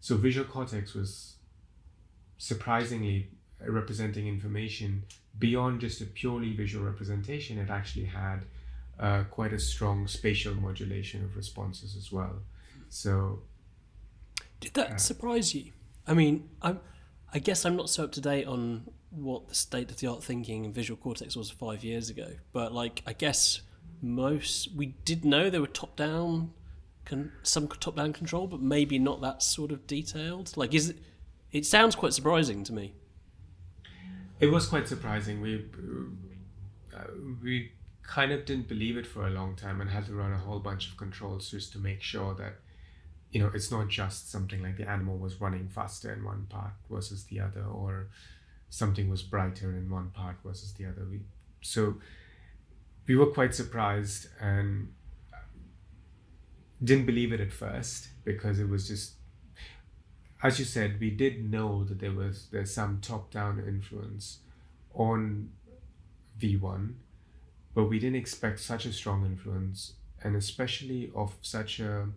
So 0.01 0.17
visual 0.17 0.47
cortex 0.47 0.95
was 0.95 1.36
surprisingly 2.38 3.29
representing 3.62 4.27
information 4.27 5.03
beyond 5.38 5.82
just 5.82 6.01
a 6.01 6.05
purely 6.05 6.53
visual 6.53 6.86
representation. 6.86 7.60
It 7.60 7.69
actually 7.69 8.05
had 8.05 8.45
uh, 8.99 9.23
quite 9.29 9.53
a 9.53 9.60
strong 9.60 10.08
spatial 10.08 10.55
modulation 10.55 11.23
of 11.23 11.38
responses 11.38 11.95
as 11.95 12.12
well. 12.12 12.39
So, 12.89 13.41
did 14.60 14.73
that 14.73 14.91
uh, 14.93 14.97
surprise 14.97 15.53
you? 15.53 15.71
I 16.10 16.13
mean, 16.13 16.50
I'm, 16.62 16.80
I 17.34 17.39
guess 17.39 17.65
I'm 17.65 17.76
not 17.76 17.89
so 17.89 18.04
up 18.04 18.12
to 18.13 18.22
date 18.22 18.48
on 18.48 18.89
what 19.12 19.48
the 19.48 19.56
state 19.56 19.91
of 19.91 19.98
the 19.98 20.08
art 20.08 20.24
thinking 20.24 20.65
in 20.65 20.74
visual 20.74 20.98
cortex 20.98 21.36
was 21.36 21.50
five 21.50 21.84
years 21.84 22.10
ago, 22.10 22.28
but 22.52 22.74
like, 22.74 23.04
I 23.06 23.13
guess 23.13 23.62
most 24.02 24.74
we 24.76 24.88
did 25.06 25.26
know 25.26 25.50
there 25.50 25.62
were 25.62 25.67
top 25.67 25.95
down 25.95 26.54
con- 27.06 27.32
some 27.43 27.67
top 27.67 27.98
down 27.98 28.13
control 28.13 28.48
but 28.48 28.62
maybe 28.62 28.98
not 28.98 29.22
that 29.22 29.43
sort 29.43 29.72
of 29.72 29.86
detailed. 29.88 30.56
Like 30.56 30.74
is 30.74 30.89
it 30.89 30.98
it 31.52 31.65
sounds 31.65 31.95
quite 31.95 32.13
surprising 32.13 32.63
to 32.65 32.74
me. 32.74 32.93
It 34.39 34.48
was 34.48 34.67
quite 34.67 34.88
surprising. 34.88 35.41
We 35.41 35.65
uh, 36.95 37.04
we 37.43 37.72
kind 38.04 38.32
of 38.32 38.45
didn't 38.45 38.67
believe 38.67 38.98
it 38.98 39.06
for 39.06 39.28
a 39.28 39.30
long 39.30 39.56
time 39.56 39.82
and 39.82 39.89
had 39.89 40.06
to 40.08 40.13
run 40.13 40.32
a 40.32 40.38
whole 40.38 40.60
bunch 40.60 40.89
of 40.89 40.98
controls 40.98 41.52
just 41.52 41.72
to 41.74 41.80
make 41.80 42.02
sure 42.02 42.34
that 42.36 42.56
you 43.32 43.39
know 43.39 43.52
it's 43.54 43.72
not 43.72 43.88
just 43.88 44.32
something 44.32 44.62
like 44.63 44.78
the 44.78 44.89
animal 44.89 45.18
was 45.18 45.39
running 45.39 45.68
faster 45.68 46.12
in 46.12 46.24
one 46.24 46.48
part 46.50 46.74
versus 46.89 47.26
the 47.26 47.39
other 47.39 47.63
or 47.63 48.08
something 48.70 49.10
was 49.10 49.22
brighter 49.22 49.72
in 49.72 49.89
one 49.89 50.10
part 50.12 50.38
versus 50.44 50.74
the 50.74 50.86
other. 50.86 51.06
We 51.10 51.22
so 51.62 51.96
we 53.08 53.15
were 53.15 53.28
quite 53.28 53.54
surprised 53.56 54.28
and 54.39 54.94
didn't 56.84 57.06
believe 57.06 57.34
it 57.34 57.42
at 57.42 57.52
first 57.52 58.10
because 58.24 58.60
it 58.60 58.70
was 58.70 58.88
just 58.88 59.13
as 60.42 60.60
you 60.60 60.65
said 60.65 61.00
we 61.00 61.10
did 61.10 61.52
know 61.52 61.84
that 61.84 62.00
there 62.00 62.13
was 62.13 62.48
there's 62.52 62.74
some 62.74 63.00
top 63.02 63.32
down 63.32 63.62
influence 63.68 64.39
on 64.94 65.50
v1 66.39 66.94
but 67.74 67.86
we 67.86 68.00
didn't 68.00 68.15
expect 68.15 68.60
such 68.60 68.86
a 68.86 68.94
strong 68.94 69.26
influence 69.26 69.94
and 70.24 70.36
especially 70.36 71.12
of 71.13 71.36
such 71.42 71.80
a 71.80 72.08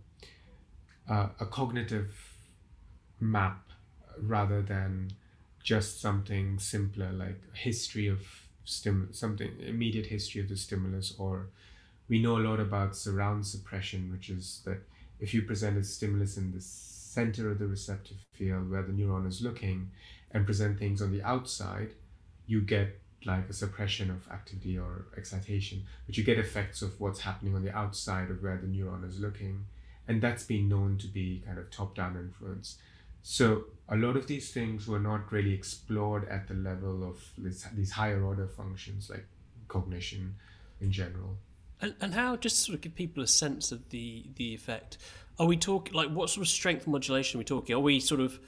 uh, 1.09 1.29
a 1.41 1.47
cognitive 1.47 2.11
map 3.21 3.71
rather 4.21 4.63
than 4.63 5.13
just 5.63 6.01
something 6.01 6.59
simpler 6.59 7.13
like 7.13 7.41
history 7.55 8.09
of 8.09 8.21
stim 8.65 9.09
something 9.13 9.51
immediate 9.61 10.07
history 10.07 10.41
of 10.41 10.49
the 10.49 10.57
stimulus 10.57 11.15
or 11.19 11.47
we 12.09 12.21
know 12.21 12.37
a 12.37 12.47
lot 12.49 12.61
about 12.61 12.97
surround 12.97 13.47
suppression 13.47 14.11
which 14.11 14.29
is 14.29 14.61
that 14.65 14.79
if 15.21 15.33
you 15.33 15.43
present 15.43 15.79
a 15.79 15.85
stimulus 15.85 16.37
in 16.37 16.53
the 16.53 16.61
center 16.61 17.51
of 17.51 17.59
the 17.59 17.67
receptive 17.67 18.17
field 18.33 18.71
where 18.71 18.83
the 18.83 18.93
neuron 18.93 19.27
is 19.27 19.41
looking 19.41 19.91
and 20.33 20.47
present 20.47 20.79
things 20.79 21.01
on 21.01 21.13
the 21.13 21.23
outside 21.23 21.91
you 22.47 22.61
get 22.61 22.99
like 23.25 23.49
a 23.49 23.53
suppression 23.53 24.11
of 24.11 24.29
activity 24.33 24.77
or 24.77 25.07
excitation 25.17 25.85
but 26.07 26.17
you 26.17 26.25
get 26.25 26.39
effects 26.39 26.83
of 26.83 27.01
what's 27.01 27.21
happening 27.21 27.55
on 27.55 27.65
the 27.65 27.77
outside 27.77 28.31
of 28.31 28.43
where 28.43 28.57
the 28.57 28.67
neuron 28.67 29.09
is 29.09 29.21
looking 29.21 29.65
and 30.09 30.21
that's 30.21 30.45
been 30.45 30.69
known 30.69 30.99
to 30.99 31.07
be 31.07 31.43
kind 31.47 31.59
of 31.59 31.71
top 31.71 31.95
down 31.95 32.17
influence 32.17 32.79
so 33.23 33.65
a 33.89 33.97
lot 33.97 34.17
of 34.17 34.27
these 34.27 34.51
things 34.53 34.89
were 34.89 34.99
not 34.99 35.31
really 35.31 35.55
explored 35.55 36.29
at 36.29 36.49
the 36.49 36.55
level 36.55 37.05
of 37.05 37.23
this, 37.39 37.67
these 37.75 37.93
higher 37.93 38.23
order 38.23 38.49
functions 38.49 39.09
like 39.09 39.27
cognition 39.69 40.35
in 40.81 40.91
general. 40.91 41.39
And, 41.81 41.95
and 42.01 42.15
how, 42.15 42.37
just 42.37 42.61
sort 42.61 42.75
of 42.75 42.81
give 42.81 42.95
people 42.95 43.23
a 43.23 43.29
sense 43.29 43.71
of 43.73 43.89
the, 43.91 44.27
the 44.37 44.55
effect, 44.55 44.99
are 45.39 45.47
we 45.47 45.57
talking, 45.57 45.95
like 45.95 46.09
what 46.11 46.31
sort 46.31 46.43
of 46.45 46.49
strength 46.49 46.87
modulation 46.87 47.39
are 47.39 47.41
we 47.41 47.45
talking? 47.45 47.75
Are 47.75 47.81
we 47.81 48.01
sort 48.01 48.21
of 48.21 48.41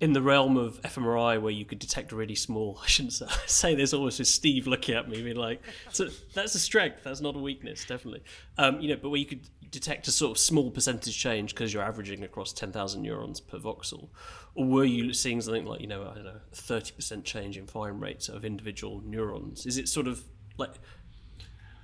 in 0.00 0.12
the 0.12 0.20
realm 0.20 0.58
of 0.58 0.80
fMRI 0.82 1.40
where 1.40 1.52
you 1.52 1.64
could 1.64 1.78
detect 1.78 2.12
a 2.12 2.16
really 2.16 2.34
small. 2.34 2.78
I 2.84 2.86
shouldn't 2.86 3.14
say, 3.14 3.26
say 3.46 3.74
this 3.74 3.92
almost 3.94 4.24
Steve 4.26 4.66
looking 4.66 4.94
at 4.94 5.08
me, 5.08 5.22
being 5.22 5.36
like, 5.36 5.62
so 5.90 6.08
that's 6.34 6.54
a 6.54 6.58
strength. 6.58 7.02
That's 7.02 7.20
not 7.20 7.34
a 7.34 7.38
weakness, 7.38 7.84
definitely. 7.84 8.22
Um, 8.58 8.80
you 8.80 8.90
know, 8.90 8.98
but 9.00 9.10
where 9.10 9.18
you 9.18 9.26
could 9.26 9.48
detect 9.78 10.08
a 10.08 10.10
sort 10.10 10.30
of 10.30 10.38
small 10.38 10.70
percentage 10.70 11.18
change 11.18 11.54
because 11.54 11.72
you're 11.72 11.82
averaging 11.82 12.24
across 12.24 12.52
10,000 12.52 13.02
neurons 13.02 13.40
per 13.40 13.58
voxel? 13.58 14.08
Or 14.54 14.64
were 14.64 14.84
you 14.84 15.12
seeing 15.12 15.40
something 15.42 15.66
like, 15.66 15.82
you 15.82 15.86
know, 15.86 16.08
I 16.10 16.14
don't 16.14 16.24
know, 16.24 16.40
30% 16.54 17.24
change 17.24 17.58
in 17.58 17.66
firing 17.66 18.00
rates 18.00 18.28
of 18.30 18.44
individual 18.44 19.02
neurons? 19.04 19.66
Is 19.66 19.76
it 19.76 19.88
sort 19.88 20.06
of 20.06 20.24
like, 20.56 20.74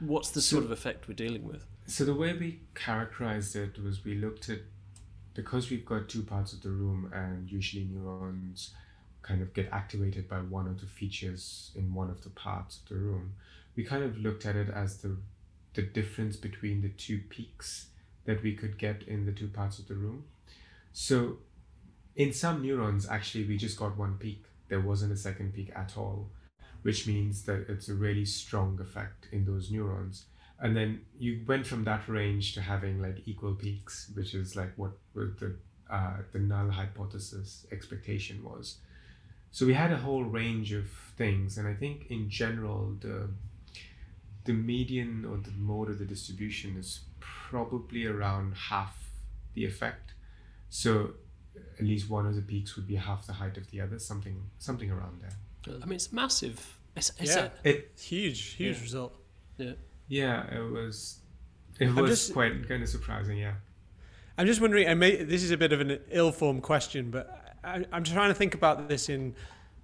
what's 0.00 0.30
the 0.30 0.40
sort 0.40 0.64
of 0.64 0.70
effect 0.70 1.06
we're 1.06 1.14
dealing 1.14 1.44
with? 1.44 1.66
So 1.86 2.04
the 2.04 2.14
way 2.14 2.32
we 2.32 2.60
characterized 2.74 3.54
it 3.56 3.82
was 3.82 4.04
we 4.04 4.14
looked 4.14 4.48
at, 4.48 4.60
because 5.34 5.70
we've 5.70 5.84
got 5.84 6.08
two 6.08 6.22
parts 6.22 6.54
of 6.54 6.62
the 6.62 6.70
room 6.70 7.10
and 7.14 7.50
usually 7.50 7.84
neurons 7.84 8.70
kind 9.20 9.42
of 9.42 9.52
get 9.52 9.68
activated 9.70 10.28
by 10.28 10.38
one 10.38 10.66
or 10.66 10.74
two 10.74 10.86
features 10.86 11.72
in 11.74 11.92
one 11.92 12.08
of 12.08 12.22
the 12.22 12.30
parts 12.30 12.78
of 12.78 12.88
the 12.88 12.94
room, 12.94 13.34
we 13.76 13.84
kind 13.84 14.02
of 14.02 14.18
looked 14.18 14.46
at 14.46 14.56
it 14.56 14.68
as 14.70 14.98
the 14.98 15.16
the 15.74 15.82
difference 15.82 16.36
between 16.36 16.82
the 16.82 16.88
two 16.88 17.18
peaks 17.28 17.86
that 18.24 18.42
we 18.42 18.54
could 18.54 18.78
get 18.78 19.02
in 19.02 19.26
the 19.26 19.32
two 19.32 19.48
parts 19.48 19.78
of 19.78 19.88
the 19.88 19.94
room. 19.94 20.24
So 20.92 21.38
in 22.14 22.32
some 22.32 22.62
neurons, 22.62 23.08
actually, 23.08 23.44
we 23.44 23.56
just 23.56 23.78
got 23.78 23.96
one 23.96 24.16
peak. 24.18 24.44
There 24.68 24.80
wasn't 24.80 25.12
a 25.12 25.16
second 25.16 25.54
peak 25.54 25.72
at 25.74 25.96
all, 25.96 26.30
which 26.82 27.06
means 27.06 27.42
that 27.44 27.66
it's 27.68 27.88
a 27.88 27.94
really 27.94 28.24
strong 28.24 28.78
effect 28.80 29.28
in 29.32 29.44
those 29.44 29.70
neurons. 29.70 30.26
And 30.60 30.76
then 30.76 31.02
you 31.18 31.42
went 31.46 31.66
from 31.66 31.84
that 31.84 32.08
range 32.08 32.54
to 32.54 32.60
having 32.60 33.02
like 33.02 33.22
equal 33.26 33.54
peaks, 33.54 34.10
which 34.14 34.34
is 34.34 34.54
like 34.54 34.72
what 34.76 34.92
the 35.14 35.56
uh, 35.90 36.18
the 36.32 36.38
null 36.38 36.70
hypothesis 36.70 37.66
expectation 37.72 38.42
was. 38.42 38.78
So 39.50 39.66
we 39.66 39.74
had 39.74 39.92
a 39.92 39.98
whole 39.98 40.24
range 40.24 40.72
of 40.72 40.88
things, 41.18 41.58
and 41.58 41.66
I 41.68 41.74
think 41.74 42.06
in 42.10 42.30
general 42.30 42.96
the 43.00 43.28
the 44.44 44.52
median 44.52 45.24
or 45.24 45.36
the 45.36 45.52
mode 45.52 45.88
of 45.90 45.98
the 45.98 46.04
distribution 46.04 46.76
is 46.76 47.00
probably 47.20 48.06
around 48.06 48.54
half 48.54 49.10
the 49.54 49.64
effect. 49.64 50.14
So 50.70 51.14
at 51.78 51.84
least 51.84 52.08
one 52.10 52.26
of 52.26 52.34
the 52.34 52.42
peaks 52.42 52.76
would 52.76 52.86
be 52.86 52.96
half 52.96 53.26
the 53.26 53.34
height 53.34 53.56
of 53.56 53.70
the 53.70 53.80
other, 53.80 53.98
something 53.98 54.42
something 54.58 54.90
around 54.90 55.20
there. 55.20 55.76
I 55.82 55.84
mean, 55.86 55.94
it's 55.96 56.12
massive. 56.12 56.78
It's, 56.96 57.10
it's 57.18 57.36
yeah, 57.36 57.48
a, 57.64 57.68
it 57.68 57.92
huge, 58.00 58.54
huge 58.54 58.76
Yeah. 58.76 58.82
result. 58.82 59.16
yeah. 59.58 59.72
Yeah, 60.08 60.54
it 60.54 60.70
was 60.70 61.20
it 61.78 61.88
I'm 61.88 61.94
was 61.96 62.10
just- 62.10 62.32
quite 62.32 62.68
kind 62.68 62.82
of 62.82 62.88
surprising. 62.88 63.38
Yeah. 63.38 63.54
I'm 64.38 64.46
just 64.46 64.60
wondering. 64.60 64.88
I 64.88 64.94
may, 64.94 65.22
this 65.22 65.42
is 65.42 65.50
a 65.50 65.56
bit 65.58 65.72
of 65.72 65.80
an 65.80 65.98
ill-formed 66.10 66.62
question, 66.62 67.10
but 67.10 67.56
I, 67.62 67.84
I'm 67.92 68.02
trying 68.02 68.30
to 68.30 68.34
think 68.34 68.54
about 68.54 68.88
this 68.88 69.08
in 69.10 69.34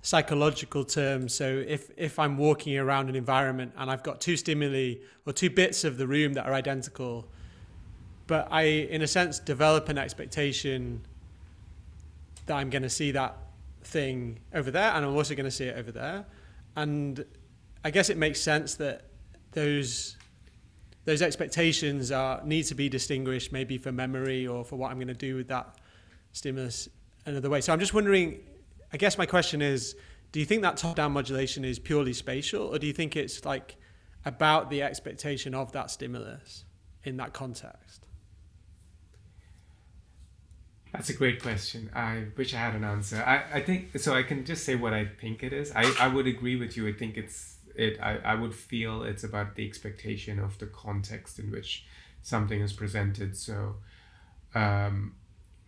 psychological 0.02 0.84
terms. 0.84 1.34
So 1.34 1.64
if 1.66 1.90
if 1.96 2.18
I'm 2.18 2.36
walking 2.36 2.76
around 2.78 3.08
an 3.08 3.16
environment 3.16 3.72
and 3.76 3.90
I've 3.90 4.02
got 4.02 4.20
two 4.20 4.36
stimuli 4.36 4.94
or 5.26 5.32
two 5.32 5.50
bits 5.50 5.84
of 5.84 5.96
the 5.98 6.06
room 6.06 6.34
that 6.34 6.46
are 6.46 6.54
identical, 6.54 7.28
but 8.26 8.48
I, 8.50 8.62
in 8.62 9.02
a 9.02 9.06
sense, 9.06 9.38
develop 9.38 9.88
an 9.88 9.98
expectation 9.98 11.02
that 12.46 12.56
I'm 12.56 12.70
going 12.70 12.82
to 12.82 12.90
see 12.90 13.10
that 13.12 13.36
thing 13.82 14.38
over 14.54 14.70
there, 14.70 14.92
and 14.92 15.04
I'm 15.04 15.14
also 15.14 15.34
going 15.34 15.44
to 15.44 15.50
see 15.50 15.66
it 15.66 15.76
over 15.76 15.92
there, 15.92 16.26
and 16.76 17.24
I 17.84 17.90
guess 17.90 18.10
it 18.10 18.16
makes 18.16 18.40
sense 18.40 18.74
that 18.76 19.04
those 19.52 20.16
those 21.04 21.22
expectations 21.22 22.12
are 22.12 22.42
need 22.44 22.64
to 22.64 22.74
be 22.74 22.88
distinguished 22.90 23.50
maybe 23.50 23.78
for 23.78 23.90
memory 23.90 24.46
or 24.46 24.62
for 24.62 24.76
what 24.76 24.90
I'm 24.90 24.98
going 24.98 25.08
to 25.08 25.14
do 25.14 25.36
with 25.36 25.48
that 25.48 25.78
stimulus 26.32 26.88
another 27.24 27.48
way. 27.48 27.62
So 27.62 27.72
I'm 27.72 27.80
just 27.80 27.94
wondering 27.94 28.40
I 28.92 28.96
guess 28.96 29.18
my 29.18 29.26
question 29.26 29.62
is 29.62 29.94
do 30.30 30.40
you 30.40 30.46
think 30.46 30.62
that 30.62 30.76
top 30.76 30.96
down 30.96 31.12
modulation 31.12 31.64
is 31.64 31.78
purely 31.78 32.12
spatial 32.12 32.66
or 32.66 32.78
do 32.78 32.86
you 32.86 32.92
think 32.92 33.16
it's 33.16 33.44
like 33.44 33.76
about 34.24 34.70
the 34.70 34.82
expectation 34.82 35.54
of 35.54 35.72
that 35.72 35.90
stimulus 35.90 36.64
in 37.04 37.16
that 37.16 37.32
context? 37.32 38.04
That's 40.92 41.10
a 41.10 41.14
great 41.14 41.42
question. 41.42 41.90
I 41.94 42.24
wish 42.36 42.54
I 42.54 42.58
had 42.58 42.74
an 42.74 42.84
answer. 42.84 43.22
I, 43.24 43.58
I 43.58 43.60
think 43.60 43.98
so. 43.98 44.14
I 44.14 44.22
can 44.22 44.44
just 44.44 44.64
say 44.64 44.74
what 44.74 44.94
I 44.94 45.04
think 45.04 45.42
it 45.42 45.52
is. 45.52 45.70
I, 45.74 45.92
I 46.00 46.08
would 46.08 46.26
agree 46.26 46.56
with 46.56 46.76
you. 46.76 46.88
I 46.88 46.92
think 46.92 47.16
it's 47.16 47.58
it. 47.74 47.98
I, 48.00 48.16
I 48.18 48.34
would 48.34 48.54
feel 48.54 49.02
it's 49.02 49.22
about 49.22 49.54
the 49.54 49.66
expectation 49.66 50.38
of 50.38 50.58
the 50.58 50.66
context 50.66 51.38
in 51.38 51.50
which 51.50 51.84
something 52.22 52.60
is 52.60 52.72
presented. 52.72 53.36
So, 53.36 53.76
um, 54.54 55.14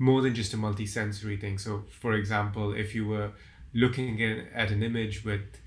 more 0.00 0.22
than 0.22 0.34
just 0.34 0.54
a 0.54 0.56
multisensory 0.56 1.38
thing. 1.38 1.58
So, 1.58 1.84
for 2.00 2.14
example, 2.14 2.72
if 2.72 2.94
you 2.94 3.06
were 3.06 3.32
looking 3.74 4.20
at, 4.54 4.70
an 4.70 4.82
image 4.82 5.24
with, 5.26 5.60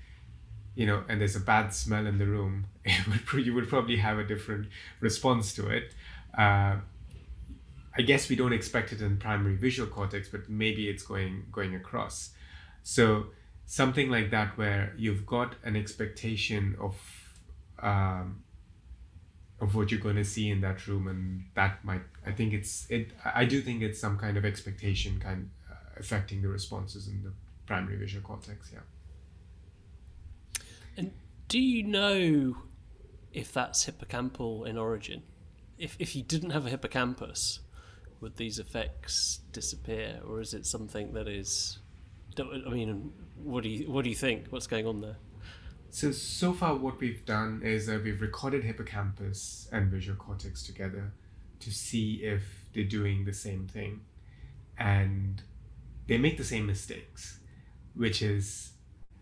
you 0.74 0.86
know, 0.86 1.04
and 1.08 1.20
there's 1.20 1.36
a 1.36 1.40
bad 1.40 1.72
smell 1.72 2.04
in 2.04 2.18
the 2.18 2.26
room, 2.26 2.66
would 3.32 3.46
you 3.46 3.54
would 3.54 3.68
probably 3.68 3.96
have 3.96 4.18
a 4.18 4.24
different 4.24 4.66
response 5.00 5.54
to 5.54 5.68
it. 5.68 5.94
Uh, 6.36 6.78
I 7.96 8.02
guess 8.02 8.28
we 8.28 8.34
don't 8.34 8.52
expect 8.52 8.92
it 8.92 9.00
in 9.00 9.18
primary 9.18 9.54
visual 9.54 9.88
cortex, 9.88 10.28
but 10.28 10.48
maybe 10.48 10.88
it's 10.88 11.04
going 11.04 11.46
going 11.52 11.76
across. 11.76 12.30
So 12.82 13.26
something 13.66 14.10
like 14.10 14.32
that, 14.32 14.58
where 14.58 14.92
you've 14.98 15.24
got 15.24 15.54
an 15.62 15.76
expectation 15.76 16.76
of 16.80 16.96
um, 17.78 18.42
of 19.64 19.74
what 19.74 19.90
you're 19.90 20.00
going 20.00 20.16
to 20.16 20.24
see 20.24 20.50
in 20.50 20.60
that 20.60 20.86
room, 20.86 21.08
and 21.08 21.44
that 21.54 21.82
might 21.84 22.02
I 22.26 22.32
think 22.32 22.52
it's 22.52 22.86
it. 22.90 23.12
I 23.24 23.46
do 23.46 23.62
think 23.62 23.82
it's 23.82 23.98
some 23.98 24.18
kind 24.18 24.36
of 24.36 24.44
expectation 24.44 25.18
kind 25.18 25.50
uh, 25.70 25.74
affecting 25.96 26.42
the 26.42 26.48
responses 26.48 27.08
in 27.08 27.22
the 27.22 27.32
primary 27.66 27.96
visual 27.96 28.22
cortex. 28.22 28.70
Yeah. 28.72 28.80
And 30.98 31.12
do 31.48 31.58
you 31.58 31.82
know 31.82 32.58
if 33.32 33.52
that's 33.52 33.86
hippocampal 33.86 34.66
in 34.66 34.76
origin? 34.76 35.22
If 35.78 35.96
if 35.98 36.14
you 36.14 36.22
didn't 36.22 36.50
have 36.50 36.66
a 36.66 36.70
hippocampus, 36.70 37.60
would 38.20 38.36
these 38.36 38.58
effects 38.58 39.40
disappear, 39.50 40.20
or 40.28 40.40
is 40.42 40.52
it 40.52 40.66
something 40.66 41.14
that 41.14 41.26
is? 41.26 41.78
I 42.38 42.68
mean, 42.68 43.12
what 43.42 43.62
do 43.62 43.70
you 43.70 43.90
what 43.90 44.04
do 44.04 44.10
you 44.10 44.16
think? 44.16 44.48
What's 44.50 44.66
going 44.66 44.86
on 44.86 45.00
there? 45.00 45.16
So 45.94 46.10
so 46.10 46.52
far, 46.52 46.74
what 46.74 46.98
we've 46.98 47.24
done 47.24 47.62
is 47.62 47.88
uh, 47.88 48.00
we've 48.02 48.20
recorded 48.20 48.64
hippocampus 48.64 49.68
and 49.70 49.92
visual 49.92 50.18
cortex 50.18 50.64
together 50.64 51.12
to 51.60 51.70
see 51.70 52.14
if 52.14 52.42
they're 52.74 52.82
doing 52.82 53.24
the 53.24 53.32
same 53.32 53.68
thing, 53.68 54.00
and 54.76 55.40
they 56.08 56.18
make 56.18 56.36
the 56.36 56.42
same 56.42 56.66
mistakes, 56.66 57.38
which 57.94 58.22
is 58.22 58.72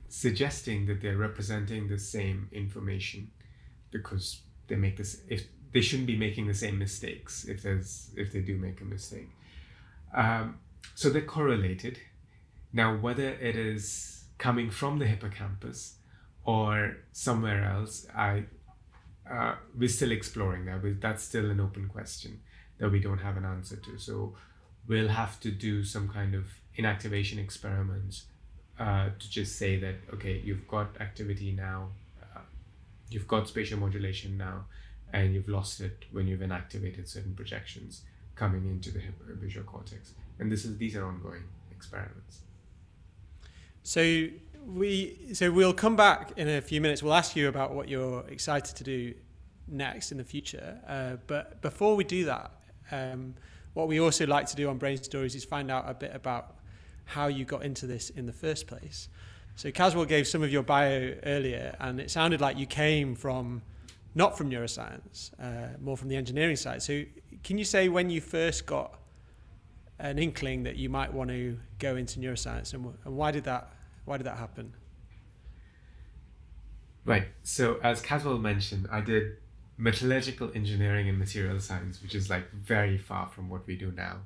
suggesting 0.08 0.86
that 0.86 1.02
they're 1.02 1.18
representing 1.18 1.88
the 1.88 1.98
same 1.98 2.48
information 2.52 3.30
because 3.90 4.40
they 4.68 4.76
make 4.76 4.96
this 4.96 5.20
if 5.28 5.44
they 5.74 5.82
shouldn't 5.82 6.06
be 6.06 6.16
making 6.16 6.46
the 6.46 6.54
same 6.54 6.78
mistakes 6.78 7.44
if 7.44 7.62
there's 7.62 8.12
if 8.16 8.32
they 8.32 8.40
do 8.40 8.56
make 8.56 8.80
a 8.80 8.86
mistake. 8.86 9.28
Um, 10.14 10.58
so 10.94 11.10
they're 11.10 11.20
correlated. 11.20 11.98
Now 12.72 12.96
whether 12.96 13.28
it 13.28 13.56
is 13.56 14.24
coming 14.38 14.70
from 14.70 15.00
the 15.00 15.06
hippocampus 15.06 15.96
or 16.44 16.96
somewhere 17.12 17.64
else 17.64 18.06
i 18.16 18.44
uh, 19.30 19.54
we're 19.78 19.88
still 19.88 20.10
exploring 20.10 20.64
that 20.66 21.00
that's 21.00 21.22
still 21.22 21.50
an 21.50 21.60
open 21.60 21.88
question 21.88 22.40
that 22.82 22.90
we 22.90 22.98
don't 22.98 23.18
have 23.18 23.36
an 23.36 23.44
answer 23.44 23.76
to. 23.76 23.96
So 23.96 24.34
we'll 24.88 25.08
have 25.08 25.38
to 25.40 25.50
do 25.50 25.84
some 25.84 26.08
kind 26.08 26.34
of 26.34 26.44
inactivation 26.76 27.38
experiments 27.38 28.24
uh, 28.78 29.10
to 29.18 29.30
just 29.30 29.56
say 29.56 29.78
that 29.78 29.94
okay 30.14 30.40
you've 30.44 30.66
got 30.66 30.88
activity 31.00 31.52
now 31.52 31.88
uh, 32.22 32.40
you've 33.10 33.28
got 33.28 33.46
spatial 33.46 33.78
modulation 33.78 34.36
now 34.36 34.64
and 35.12 35.34
you've 35.34 35.48
lost 35.48 35.80
it 35.80 36.06
when 36.10 36.26
you've 36.26 36.40
inactivated 36.40 37.06
certain 37.06 37.34
projections 37.34 38.02
coming 38.34 38.64
into 38.64 38.90
the 38.90 39.00
visual 39.34 39.64
cortex. 39.64 40.14
And 40.38 40.50
this 40.50 40.64
is 40.64 40.76
these 40.78 40.96
are 40.96 41.04
ongoing 41.04 41.44
experiments. 41.70 42.40
So 43.84 44.00
we 44.66 45.34
so 45.34 45.50
we'll 45.50 45.74
come 45.74 45.96
back 45.96 46.32
in 46.36 46.48
a 46.48 46.60
few 46.60 46.80
minutes. 46.80 47.02
We'll 47.02 47.14
ask 47.14 47.36
you 47.36 47.48
about 47.48 47.74
what 47.74 47.88
you're 47.88 48.24
excited 48.28 48.76
to 48.76 48.84
do 48.84 49.14
next 49.68 50.12
in 50.12 50.18
the 50.18 50.24
future. 50.24 50.78
Uh, 50.86 51.16
but 51.26 51.60
before 51.62 51.96
we 51.96 52.04
do 52.04 52.24
that, 52.26 52.50
um, 52.90 53.34
what 53.74 53.88
we 53.88 54.00
also 54.00 54.26
like 54.26 54.46
to 54.46 54.56
do 54.56 54.68
on 54.68 54.78
Brain 54.78 55.02
Stories 55.02 55.34
is 55.34 55.44
find 55.44 55.70
out 55.70 55.88
a 55.88 55.94
bit 55.94 56.14
about 56.14 56.56
how 57.04 57.26
you 57.26 57.44
got 57.44 57.64
into 57.64 57.86
this 57.86 58.10
in 58.10 58.26
the 58.26 58.32
first 58.32 58.66
place. 58.66 59.08
So 59.56 59.70
Caswell 59.70 60.06
gave 60.06 60.26
some 60.26 60.42
of 60.42 60.50
your 60.50 60.62
bio 60.62 61.14
earlier, 61.24 61.76
and 61.80 62.00
it 62.00 62.10
sounded 62.10 62.40
like 62.40 62.58
you 62.58 62.66
came 62.66 63.14
from 63.14 63.62
not 64.14 64.36
from 64.36 64.50
neuroscience, 64.50 65.30
uh, 65.40 65.76
more 65.80 65.96
from 65.96 66.08
the 66.08 66.16
engineering 66.16 66.56
side. 66.56 66.82
So 66.82 67.02
can 67.42 67.58
you 67.58 67.64
say 67.64 67.88
when 67.88 68.10
you 68.10 68.20
first 68.20 68.66
got 68.66 68.98
an 69.98 70.18
inkling 70.18 70.64
that 70.64 70.76
you 70.76 70.88
might 70.88 71.12
want 71.12 71.30
to 71.30 71.58
go 71.78 71.96
into 71.96 72.18
neuroscience, 72.18 72.74
and, 72.74 72.94
and 73.04 73.16
why 73.16 73.30
did 73.30 73.44
that 73.44 73.72
why 74.04 74.16
did 74.16 74.26
that 74.26 74.38
happen? 74.38 74.74
Right. 77.04 77.28
So 77.42 77.78
as 77.82 78.00
Caswell 78.00 78.38
mentioned, 78.38 78.86
I 78.90 79.00
did 79.00 79.36
metallurgical 79.76 80.52
engineering 80.54 81.08
and 81.08 81.18
material 81.18 81.58
science, 81.58 82.00
which 82.02 82.14
is 82.14 82.30
like 82.30 82.50
very 82.52 82.98
far 82.98 83.26
from 83.26 83.48
what 83.48 83.66
we 83.66 83.76
do 83.76 83.92
now. 83.92 84.18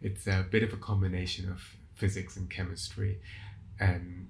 It's 0.00 0.26
a 0.26 0.46
bit 0.50 0.62
of 0.62 0.72
a 0.72 0.76
combination 0.76 1.50
of 1.50 1.60
physics 1.94 2.36
and 2.36 2.48
chemistry, 2.50 3.18
and 3.78 4.28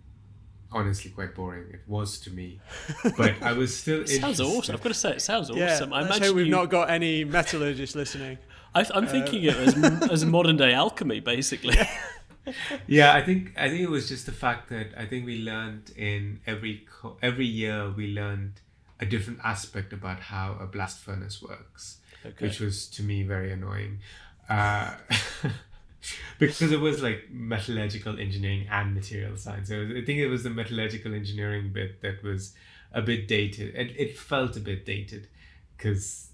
honestly 0.70 1.10
quite 1.10 1.34
boring. 1.34 1.66
It 1.72 1.82
was 1.86 2.18
to 2.20 2.30
me, 2.30 2.60
but 3.16 3.40
I 3.42 3.52
was 3.52 3.76
still. 3.76 4.02
It 4.02 4.08
sounds 4.08 4.40
awesome. 4.40 4.74
I've 4.74 4.82
got 4.82 4.88
to 4.88 4.94
say, 4.94 5.12
it 5.12 5.22
sounds 5.22 5.50
Yeah, 5.52 5.72
awesome. 5.72 5.92
I 5.92 6.02
let's 6.02 6.16
imagine 6.16 6.26
hope 6.28 6.36
we've 6.36 6.46
you, 6.46 6.52
not 6.52 6.70
got 6.70 6.90
any 6.90 7.24
metallurgists 7.24 7.94
listening. 7.94 8.38
I, 8.74 8.84
I'm 8.92 9.06
thinking 9.06 9.48
uh, 9.48 9.52
it 9.52 9.56
as, 9.56 10.10
as 10.10 10.24
modern 10.24 10.56
day 10.56 10.72
alchemy, 10.72 11.20
basically. 11.20 11.76
Yeah, 12.86 13.14
I 13.14 13.22
think 13.22 13.52
I 13.56 13.68
think 13.68 13.80
it 13.80 13.90
was 13.90 14.08
just 14.08 14.26
the 14.26 14.32
fact 14.32 14.68
that 14.68 14.88
I 14.96 15.06
think 15.06 15.24
we 15.26 15.42
learned 15.42 15.90
in 15.96 16.40
every 16.46 16.86
co- 16.90 17.16
every 17.22 17.46
year 17.46 17.90
we 17.90 18.08
learned 18.08 18.60
a 19.00 19.06
different 19.06 19.40
aspect 19.42 19.92
about 19.92 20.20
how 20.20 20.56
a 20.60 20.66
blast 20.66 20.98
furnace 21.00 21.42
works, 21.42 21.98
Okay. 22.24 22.46
which 22.46 22.60
was 22.60 22.86
to 22.88 23.02
me 23.02 23.22
very 23.22 23.50
annoying, 23.52 23.98
uh, 24.48 24.94
because 26.38 26.70
it 26.72 26.80
was 26.80 27.02
like 27.02 27.30
metallurgical 27.30 28.18
engineering 28.18 28.66
and 28.70 28.94
material 28.94 29.36
science. 29.36 29.68
So 29.68 29.82
I 29.82 30.04
think 30.04 30.18
it 30.20 30.28
was 30.28 30.42
the 30.42 30.50
metallurgical 30.50 31.14
engineering 31.14 31.72
bit 31.72 32.00
that 32.02 32.22
was 32.22 32.54
a 32.92 33.02
bit 33.02 33.26
dated. 33.26 33.74
It, 33.74 33.94
it 33.98 34.18
felt 34.18 34.56
a 34.56 34.60
bit 34.60 34.84
dated 34.84 35.28
because 35.76 36.28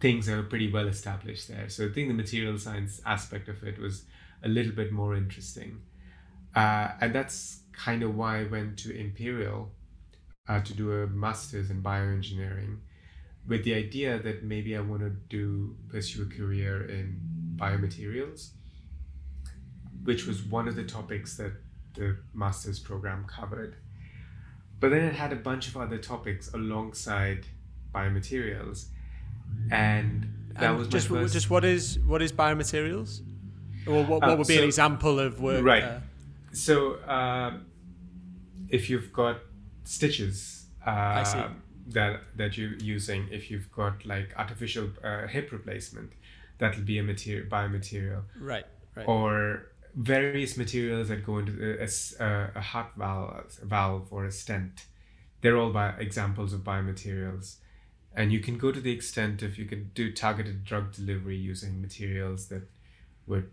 things 0.00 0.28
are 0.28 0.42
pretty 0.42 0.70
well 0.70 0.88
established 0.88 1.48
there. 1.48 1.68
So 1.68 1.86
I 1.86 1.90
think 1.90 2.08
the 2.08 2.14
material 2.14 2.58
science 2.58 3.00
aspect 3.06 3.48
of 3.48 3.62
it 3.62 3.78
was 3.78 4.04
a 4.44 4.48
little 4.48 4.72
bit 4.72 4.92
more 4.92 5.14
interesting. 5.14 5.82
Uh, 6.54 6.88
and 7.00 7.14
that's 7.14 7.60
kind 7.72 8.02
of 8.02 8.14
why 8.14 8.40
I 8.40 8.44
went 8.44 8.78
to 8.80 8.94
Imperial 8.94 9.70
uh, 10.48 10.60
to 10.60 10.74
do 10.74 10.92
a 10.92 11.06
master's 11.06 11.70
in 11.70 11.82
bioengineering 11.82 12.78
with 13.46 13.64
the 13.64 13.74
idea 13.74 14.18
that 14.20 14.44
maybe 14.44 14.76
I 14.76 14.80
want 14.80 15.02
to 15.02 15.10
do 15.10 15.76
pursue 15.88 16.22
a 16.22 16.26
career 16.26 16.84
in 16.84 17.20
biomaterials, 17.56 18.50
which 20.04 20.26
was 20.26 20.42
one 20.42 20.68
of 20.68 20.76
the 20.76 20.84
topics 20.84 21.36
that 21.36 21.52
the 21.94 22.18
master's 22.34 22.78
program 22.78 23.24
covered. 23.26 23.76
But 24.80 24.90
then 24.90 25.02
it 25.04 25.14
had 25.14 25.32
a 25.32 25.36
bunch 25.36 25.68
of 25.68 25.76
other 25.76 25.98
topics 25.98 26.52
alongside 26.52 27.46
biomaterials, 27.94 28.86
and 29.70 30.28
that 30.54 30.70
And 30.70 30.78
was 30.78 30.88
just 30.88 31.10
my 31.10 31.20
first. 31.22 31.34
just 31.34 31.50
what 31.50 31.64
is 31.64 31.98
what 32.00 32.22
is 32.22 32.32
biomaterials? 32.32 33.22
Or 33.86 34.04
what, 34.04 34.20
what 34.22 34.30
Uh, 34.30 34.36
would 34.36 34.46
be 34.46 34.54
an 34.54 34.60
so- 34.60 34.64
example 34.66 35.18
of 35.20 35.40
work? 35.40 35.64
Right. 35.64 35.82
there? 35.82 36.02
So, 36.52 37.02
um, 37.08 37.66
if 38.68 38.88
you've 38.90 39.12
got 39.12 39.36
stitches 39.84 40.66
uh, 40.86 41.48
that 41.88 42.20
that 42.36 42.56
you're 42.58 42.74
using, 42.74 43.28
if 43.30 43.50
you've 43.50 43.70
got 43.72 44.04
like 44.06 44.32
artificial 44.36 44.90
uh, 45.02 45.26
hip 45.26 45.50
replacement, 45.52 46.12
that'll 46.58 46.82
be 46.84 46.98
a 46.98 47.02
material 47.02 47.46
biomaterial, 47.48 48.22
Right. 48.38 48.64
Right. 48.96 49.08
or 49.08 49.66
various 49.94 50.56
materials 50.56 51.08
that 51.08 51.24
go 51.24 51.38
into 51.38 51.54
a 51.80 52.60
heart 52.60 52.88
valve, 52.96 53.58
valve 53.62 54.08
or 54.10 54.24
a 54.24 54.32
stent. 54.32 54.86
They're 55.40 55.56
all 55.56 55.72
bi- 55.72 55.96
examples 55.98 56.52
of 56.52 56.60
biomaterials. 56.60 57.56
And 58.14 58.30
you 58.32 58.40
can 58.40 58.58
go 58.58 58.70
to 58.72 58.80
the 58.80 58.92
extent 58.92 59.42
if 59.42 59.58
you 59.58 59.64
can 59.64 59.90
do 59.94 60.12
targeted 60.12 60.64
drug 60.64 60.92
delivery 60.92 61.36
using 61.36 61.80
materials 61.80 62.46
that 62.48 62.62
would 63.26 63.50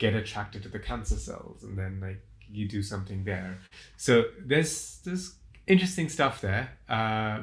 get 0.00 0.14
attracted 0.14 0.62
to 0.64 0.68
the 0.68 0.78
cancer 0.78 1.16
cells 1.16 1.62
and 1.62 1.78
then 1.78 2.00
like 2.00 2.20
you 2.50 2.66
do 2.66 2.82
something 2.82 3.22
there. 3.22 3.58
So 3.96 4.24
there's 4.44 4.98
there's 5.04 5.36
interesting 5.68 6.08
stuff 6.08 6.40
there. 6.40 6.70
Uh, 6.88 7.42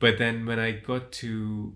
but 0.00 0.18
then 0.18 0.46
when 0.46 0.58
I 0.58 0.72
got 0.72 1.12
to 1.12 1.74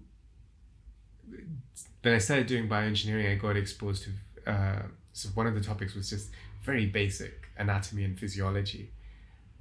when 2.02 2.14
I 2.14 2.18
started 2.18 2.46
doing 2.46 2.68
bioengineering, 2.68 3.30
I 3.30 3.36
got 3.36 3.56
exposed 3.56 4.04
to 4.04 4.50
uh, 4.50 4.82
so 5.12 5.28
one 5.34 5.46
of 5.46 5.54
the 5.54 5.60
topics 5.60 5.94
was 5.94 6.10
just 6.10 6.30
very 6.62 6.86
basic 6.86 7.46
anatomy 7.56 8.04
and 8.04 8.18
physiology, 8.18 8.90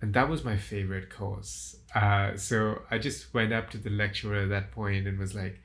and 0.02 0.14
that 0.14 0.30
was 0.30 0.44
my 0.44 0.58
favorite 0.58 1.10
course. 1.10 1.76
Uh, 1.94 2.36
so 2.38 2.82
I 2.90 2.98
just 2.98 3.34
went 3.34 3.54
up 3.54 3.70
to 3.72 3.78
the 3.78 3.90
lecturer 3.90 4.44
at 4.44 4.50
that 4.50 4.72
point 4.72 5.08
and 5.08 5.20
was 5.20 5.36
like, 5.36 5.60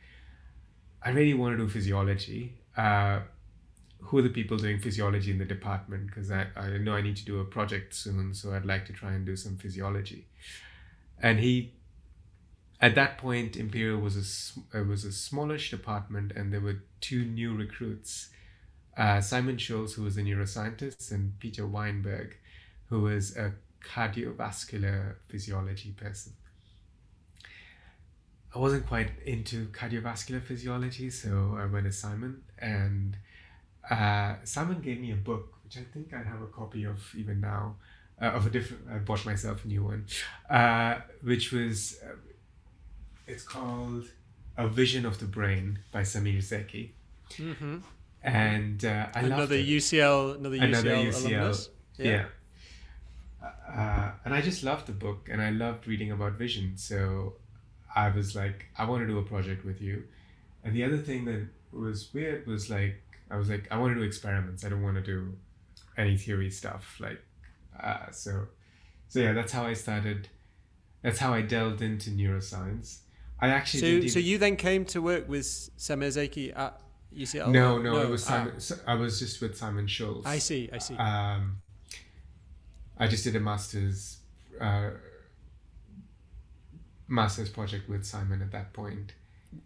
I 1.03 1.11
really 1.11 1.35
want 1.35 1.57
to 1.57 1.65
do 1.65 1.71
physiology. 1.71 2.59
Who 4.09 4.19
are 4.19 4.23
the 4.23 4.31
people 4.31 4.57
doing 4.57 4.79
physiology 4.79 5.31
in 5.31 5.39
the 5.39 5.45
department? 5.45 6.07
Because 6.07 6.31
I, 6.31 6.47
I 6.57 6.79
know 6.79 6.95
I 6.95 7.03
need 7.03 7.17
to 7.17 7.25
do 7.27 7.41
a 7.41 7.45
project 7.45 7.95
soon, 7.95 8.33
so 8.33 8.55
I'd 8.55 8.65
like 8.65 8.87
to 8.87 8.93
try 8.95 9.13
and 9.13 9.27
do 9.27 9.37
some 9.37 9.59
physiology. 9.59 10.27
And 11.23 11.41
he, 11.41 11.75
at 12.81 12.95
that 12.95 13.19
point, 13.19 13.57
Imperial 13.57 14.01
was 14.01 14.55
a 14.73 14.83
was 14.83 15.05
a 15.05 15.13
smallish 15.13 15.71
department, 15.71 16.33
and 16.33 16.51
there 16.51 16.61
were 16.63 16.83
two 17.03 17.27
new 17.27 17.55
recruits, 17.55 18.31
uh, 18.97 19.21
Simon 19.21 19.59
Schultz, 19.59 19.93
who 19.93 20.05
was 20.05 20.17
a 20.17 20.23
neuroscientist, 20.23 21.13
and 21.13 21.39
Peter 21.39 21.67
Weinberg, 21.67 22.37
who 22.89 23.03
was 23.03 23.37
a 23.37 23.53
cardiovascular 23.85 25.17
physiology 25.29 25.91
person. 25.91 26.33
I 28.55 28.59
wasn't 28.59 28.87
quite 28.87 29.11
into 29.27 29.67
cardiovascular 29.67 30.43
physiology, 30.43 31.11
so 31.11 31.59
I 31.61 31.67
went 31.67 31.85
to 31.85 31.93
Simon, 31.93 32.43
and 32.59 33.19
uh, 33.91 34.35
Simon 34.45 34.81
gave 34.81 35.01
me 35.01 35.13
a 35.13 35.17
book, 35.17 35.55
which 35.65 35.77
I 35.79 35.83
think 35.93 36.13
I 36.15 36.23
have 36.23 36.41
a 36.43 36.47
copy 36.47 36.85
of 36.85 36.99
even 37.17 37.41
now, 37.41 37.77
uh, 38.21 38.27
of 38.27 38.47
a 38.47 38.51
different. 38.51 38.83
I 38.91 38.99
bought 38.99 39.25
myself 39.27 39.65
a 39.65 39.69
new 39.69 39.85
one, 39.85 40.07
uh, 40.51 40.97
which 41.23 41.53
was, 41.53 41.99
uh, 42.05 42.15
it's 43.27 43.43
called 43.45 44.07
A 44.57 44.69
Vision 44.69 45.05
of 45.07 45.19
the 45.19 45.27
Brain 45.27 45.79
by 45.93 46.03
Semir 46.03 46.39
Zeki, 46.39 46.91
Mm-hmm. 47.37 47.79
and 48.23 48.85
uh, 48.85 49.07
I 49.15 49.21
Another. 49.21 49.57
UCL, 49.57 50.37
another 50.39 50.57
UCL, 50.57 50.63
Another 50.65 50.91
UCL, 50.97 51.27
alumnus. 51.27 51.69
yeah. 51.99 52.25
Uh, 53.43 54.11
and 54.25 54.35
I 54.35 54.41
just 54.41 54.65
loved 54.65 54.87
the 54.87 54.93
book, 54.93 55.29
and 55.31 55.41
I 55.43 55.51
loved 55.51 55.87
reading 55.87 56.11
about 56.11 56.33
vision. 56.33 56.73
So 56.77 57.35
I 57.95 58.09
was 58.11 58.35
like, 58.35 58.67
I 58.77 58.85
want 58.85 59.03
to 59.03 59.07
do 59.07 59.19
a 59.19 59.23
project 59.23 59.65
with 59.65 59.81
you. 59.81 60.05
And 60.65 60.75
the 60.75 60.85
other 60.85 60.97
thing 60.99 61.25
that 61.27 61.47
was 61.73 62.09
weird 62.13 62.47
was 62.47 62.69
like, 62.71 63.01
I 63.31 63.37
was 63.37 63.49
like, 63.49 63.69
I 63.71 63.79
want 63.79 63.95
to 63.95 64.01
do 64.01 64.07
experiments. 64.07 64.65
I 64.65 64.69
don't 64.69 64.83
want 64.83 64.97
to 64.97 65.03
do 65.03 65.35
any 65.97 66.17
theory 66.17 66.51
stuff. 66.51 66.97
Like, 67.01 67.21
uh, 67.79 68.11
so, 68.11 68.47
so 69.09 69.21
yeah, 69.21 69.33
that's 69.33 69.53
how 69.53 69.65
I 69.65 69.75
started. 69.75 70.29
That's 71.03 71.19
how 71.19 71.33
I 71.33 71.43
delved 71.43 71.83
into 71.83 72.11
neuroscience. 72.11 73.01
I 73.41 73.49
actually 73.49 73.81
So, 73.81 73.87
didn't 73.87 74.09
so 74.11 74.19
you 74.19 74.39
then 74.39 74.57
came 74.57 74.85
to 74.87 75.01
work 75.01 75.29
with 75.29 75.45
Semir 75.45 76.09
Zeki 76.09 76.57
at 76.59 76.81
UCL? 77.15 77.51
no, 77.53 77.79
no, 77.79 77.99
it 77.99 78.09
was 78.09 78.25
ah, 78.27 78.49
Simon. 78.59 78.83
I 78.87 78.95
was 78.95 79.19
just 79.19 79.41
with 79.41 79.57
Simon 79.57 79.87
Schultz. 79.87 80.27
I 80.27 80.39
see, 80.39 80.69
I 80.73 80.79
see. 80.79 80.97
Um, 80.97 81.61
I 82.99 83.07
just 83.07 83.23
did 83.25 83.37
a 83.37 83.41
master's 83.41 84.19
uh, 84.61 84.91
master's 87.07 87.49
project 87.49 87.89
with 87.89 88.05
Simon 88.05 88.43
at 88.43 88.51
that 88.53 88.73
point. 88.73 89.13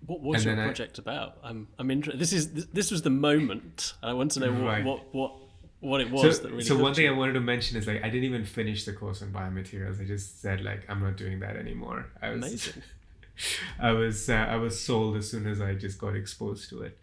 What 0.06 0.20
was 0.20 0.36
And 0.36 0.44
your 0.46 0.54
then 0.56 0.64
I- 0.64 0.66
project 0.68 0.98
about? 0.98 1.38
I'm 1.42 1.68
I'm 1.78 1.90
interested. 1.90 2.20
This 2.20 2.32
is 2.32 2.52
this, 2.52 2.66
this 2.72 2.90
was 2.90 3.02
the 3.02 3.10
moment, 3.10 3.94
and 4.02 4.10
I 4.10 4.14
want 4.14 4.30
to 4.32 4.40
know 4.40 4.52
what 4.52 4.62
Right. 4.64 4.84
what, 4.84 5.14
what 5.14 5.32
what 5.80 6.00
it 6.00 6.10
was 6.10 6.36
so, 6.36 6.42
that 6.44 6.50
really. 6.52 6.62
so 6.64 6.78
one 6.78 6.94
thing 6.94 7.04
you. 7.06 7.12
I 7.12 7.16
wanted 7.16 7.32
to 7.32 7.40
mention 7.40 7.76
is 7.76 7.86
like 7.88 7.98
I 8.04 8.08
didn't 8.08 8.24
even 8.24 8.44
finish 8.44 8.84
the 8.84 8.92
course 8.92 9.22
on 9.22 9.32
biomaterials. 9.32 10.00
I 10.00 10.04
just 10.04 10.40
said 10.40 10.62
like 10.62 10.84
I'm 10.88 11.00
not 11.00 11.16
doing 11.16 11.40
that 11.40 11.56
anymore. 11.56 12.06
I 12.22 12.30
was 12.30 12.38
Amazing. 12.38 12.82
I 13.80 13.92
was 13.92 14.28
uh, 14.28 14.34
I 14.34 14.56
was 14.56 14.78
sold 14.80 15.16
as 15.16 15.30
soon 15.30 15.46
as 15.46 15.60
I 15.60 15.74
just 15.74 15.98
got 15.98 16.14
exposed 16.14 16.68
to 16.70 16.82
it. 16.82 16.98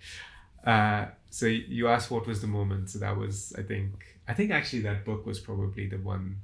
Uh, 0.66 1.08
so 1.30 1.46
you 1.48 1.88
asked 1.88 2.12
what 2.12 2.26
was 2.28 2.40
the 2.42 2.48
moment. 2.48 2.90
So 2.92 3.00
that 3.00 3.18
was 3.18 3.54
I 3.58 3.64
think 3.64 3.92
I 4.28 4.34
think 4.34 4.52
actually 4.52 4.84
that 4.84 5.04
book 5.04 5.26
was 5.26 5.40
probably 5.40 5.88
the 5.88 5.98
one. 5.98 6.38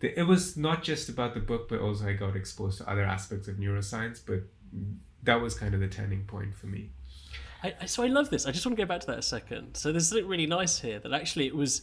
The, 0.00 0.18
it 0.18 0.24
was 0.24 0.56
not 0.56 0.82
just 0.82 1.08
about 1.08 1.34
the 1.34 1.40
book, 1.40 1.68
but 1.68 1.80
also 1.80 2.06
I 2.08 2.14
got 2.14 2.34
exposed 2.36 2.78
to 2.78 2.88
other 2.88 3.04
aspects 3.04 3.48
of 3.48 3.56
neuroscience. 3.56 4.20
But 4.24 4.44
that 5.24 5.40
was 5.40 5.54
kind 5.54 5.74
of 5.74 5.80
the 5.80 5.88
turning 5.88 6.24
point 6.24 6.54
for 6.56 6.66
me. 6.66 6.90
I, 7.62 7.74
I, 7.82 7.86
so 7.86 8.02
I 8.02 8.06
love 8.08 8.30
this. 8.30 8.46
I 8.46 8.52
just 8.52 8.64
want 8.66 8.76
to 8.76 8.82
go 8.82 8.86
back 8.86 9.00
to 9.00 9.06
that 9.08 9.18
a 9.18 9.22
second. 9.22 9.74
So 9.76 9.90
there's 9.90 10.08
something 10.08 10.26
really 10.28 10.46
nice 10.46 10.78
here 10.80 10.98
that 10.98 11.12
actually 11.12 11.46
it 11.46 11.56
was 11.56 11.82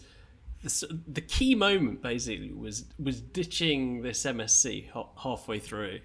the, 0.64 1.00
the 1.08 1.22
key 1.22 1.56
moment 1.56 2.02
basically 2.04 2.52
was 2.54 2.86
was 3.00 3.20
ditching 3.22 4.02
this 4.04 4.24
MSc 4.24 4.90
ha- 4.92 5.10
halfway 5.18 5.60
through. 5.60 6.00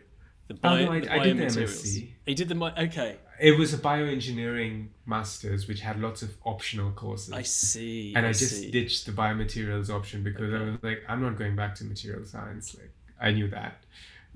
The 0.49 0.59
Oh, 0.64 0.77
no, 0.85 0.92
I- 0.92 1.01
the 1.01 1.12
I 1.12 1.18
did 1.25 1.38
the. 1.38 1.44
MSc. 1.44 2.09
You 2.27 2.35
did 2.35 2.49
the 2.49 2.72
okay. 2.85 3.16
It 3.38 3.59
was 3.59 3.75
a 3.75 3.79
bioengineering 3.79 4.88
master's, 5.05 5.68
which 5.68 5.81
had 5.81 6.01
lots 6.01 6.22
of 6.22 6.31
optional 6.46 6.90
courses. 6.92 7.33
I 7.35 7.42
see. 7.42 8.14
and 8.16 8.25
I, 8.25 8.31
I 8.31 8.33
just 8.33 8.57
see. 8.61 8.70
ditched 8.70 9.05
the 9.05 9.12
biomaterials 9.12 9.90
option 9.90 10.22
because 10.22 10.55
I 10.55 10.61
was 10.62 10.77
like, 10.83 11.03
I'm 11.07 11.20
not 11.20 11.37
going 11.37 11.55
back 11.55 11.75
to 11.77 11.85
material 11.85 12.25
science. 12.25 12.75
Like 12.75 12.92
I 13.20 13.33
knew 13.33 13.49
that. 13.51 13.85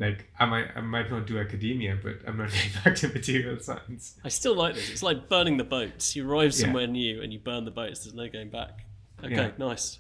Like 0.01 0.27
I 0.39 0.47
might 0.47 0.69
I 0.75 0.81
might 0.81 1.11
not 1.11 1.27
do 1.27 1.39
academia, 1.39 1.97
but 2.03 2.17
I'm 2.27 2.39
not 2.39 2.49
going 2.49 2.71
back 2.85 2.95
to 2.97 3.09
material 3.09 3.61
science. 3.61 4.17
I 4.25 4.29
still 4.31 4.55
like 4.57 4.75
this. 4.75 4.91
It's 4.91 5.03
like 5.03 5.29
burning 5.29 5.59
the 5.59 5.65
boats. 5.65 6.17
You 6.17 6.29
arrive 6.29 6.53
Yeah. 6.53 6.65
somewhere 6.65 6.87
new 6.87 7.21
and 7.23 7.33
you 7.33 7.39
burn 7.39 7.65
the 7.67 7.71
boats. 7.71 8.05
There's 8.05 8.15
no 8.15 8.27
going 8.29 8.49
back. 8.49 8.87
Okay, 9.23 9.35
Yeah. 9.35 9.51
nice. 9.59 9.99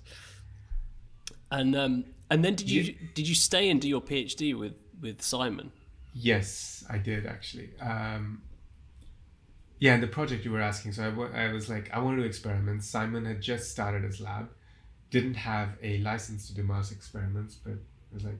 And 1.51 1.77
um, 1.77 2.05
and 2.31 2.45
then 2.45 2.55
did 2.55 2.71
you 2.71 2.83
You- 2.83 2.97
did 3.15 3.29
you 3.29 3.35
stay 3.35 3.71
and 3.71 3.81
do 3.81 3.89
your 3.89 4.01
PhD 4.01 4.59
with 4.59 4.75
with 5.01 5.21
Simon? 5.23 5.71
Yes, 6.15 6.85
I 6.89 6.99
did 6.99 7.27
actually. 7.27 7.71
Um, 7.81 8.43
yeah, 9.79 9.95
and 9.95 10.03
the 10.03 10.07
project 10.19 10.45
you 10.45 10.51
were 10.53 10.61
asking. 10.63 10.93
So 10.93 11.03
I 11.35 11.45
I 11.47 11.53
was 11.53 11.69
like, 11.69 11.91
I 11.93 11.99
want 11.99 12.17
to 12.17 12.23
do 12.23 12.27
experiments. 12.27 12.87
Simon 12.89 13.25
had 13.27 13.41
just 13.43 13.71
started 13.71 14.05
his 14.05 14.21
lab, 14.21 14.49
didn't 15.11 15.35
have 15.35 15.77
a 15.83 15.99
license 15.99 16.47
to 16.49 16.55
do 16.55 16.63
mouse 16.63 16.91
experiments, 16.93 17.55
but 17.55 17.73
it 17.73 18.15
was 18.15 18.25
like, 18.25 18.39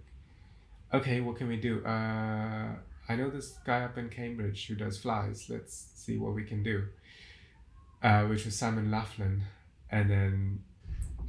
okay, 0.93 1.21
what 1.21 1.37
can 1.37 1.49
we 1.49 1.57
do? 1.57 1.85
Uh, 1.85 2.75
I 3.09 3.17
know 3.17 3.31
this 3.31 3.59
guy 3.67 3.83
up 3.83 3.99
in 3.99 4.09
Cambridge 4.09 4.67
who 4.67 4.75
does 4.75 4.99
flies. 4.99 5.47
Let's 5.49 5.91
see 5.95 6.17
what 6.19 6.35
we 6.35 6.45
can 6.45 6.63
do. 6.63 6.85
Uh, 8.03 8.25
which 8.25 8.45
was 8.45 8.57
Simon 8.57 8.91
Laughlin, 8.91 9.43
and 9.91 10.11
then 10.11 10.61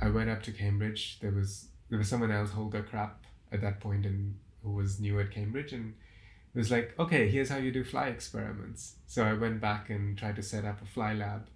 I 0.01 0.09
went 0.09 0.29
up 0.29 0.41
to 0.43 0.51
Cambridge. 0.51 1.19
There 1.19 1.31
was 1.31 1.67
there 1.89 1.97
was 1.97 2.07
someone 2.07 2.31
else, 2.31 2.51
Holger 2.51 2.83
Krapp, 2.89 3.15
at 3.51 3.61
that 3.61 3.81
point, 3.81 4.05
and 4.05 4.35
who 4.63 4.71
was 4.71 4.99
new 4.99 5.19
at 5.19 5.31
Cambridge, 5.31 5.73
and 5.73 5.93
it 6.53 6.57
was 6.57 6.71
like, 6.71 6.93
okay, 6.97 7.27
here's 7.29 7.49
how 7.49 7.57
you 7.57 7.71
do 7.71 7.83
fly 7.83 8.07
experiments. 8.07 8.95
So 9.05 9.23
I 9.25 9.33
went 9.33 9.59
back 9.59 9.89
and 9.89 10.17
tried 10.17 10.37
to 10.37 10.43
set 10.43 10.63
up 10.63 10.81
a 10.81 10.85
fly 10.85 11.13
lab. 11.13 11.47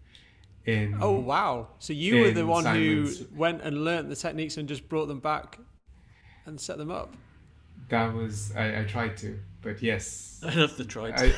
In 0.66 0.98
Oh 1.00 1.20
wow! 1.20 1.68
So 1.80 1.94
you 1.94 2.22
were 2.22 2.32
the 2.32 2.46
one 2.46 2.64
Simon's- 2.64 3.20
who 3.20 3.28
went 3.36 3.62
and 3.62 3.86
learnt 3.86 4.10
the 4.10 4.16
techniques 4.16 4.58
and 4.58 4.68
just 4.68 4.90
brought 4.90 5.06
them 5.08 5.20
back 5.20 5.60
and 6.46 6.60
set 6.60 6.78
them 6.78 6.90
up. 6.92 7.14
That 7.90 8.14
was 8.14 8.54
I, 8.56 8.82
I 8.82 8.84
tried 8.84 9.18
to, 9.18 9.40
but 9.62 9.82
yes, 9.82 10.42
I 10.46 10.54
love 10.56 10.78
the 10.78 10.86
try. 10.86 11.12
I, 11.16 11.34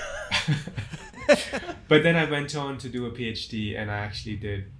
but 1.87 2.03
then 2.03 2.15
I 2.15 2.29
went 2.29 2.55
on 2.55 2.77
to 2.79 2.89
do 2.89 3.05
a 3.05 3.11
PhD, 3.11 3.77
and 3.77 3.91
I 3.91 3.97
actually 3.97 4.35
did. 4.37 4.71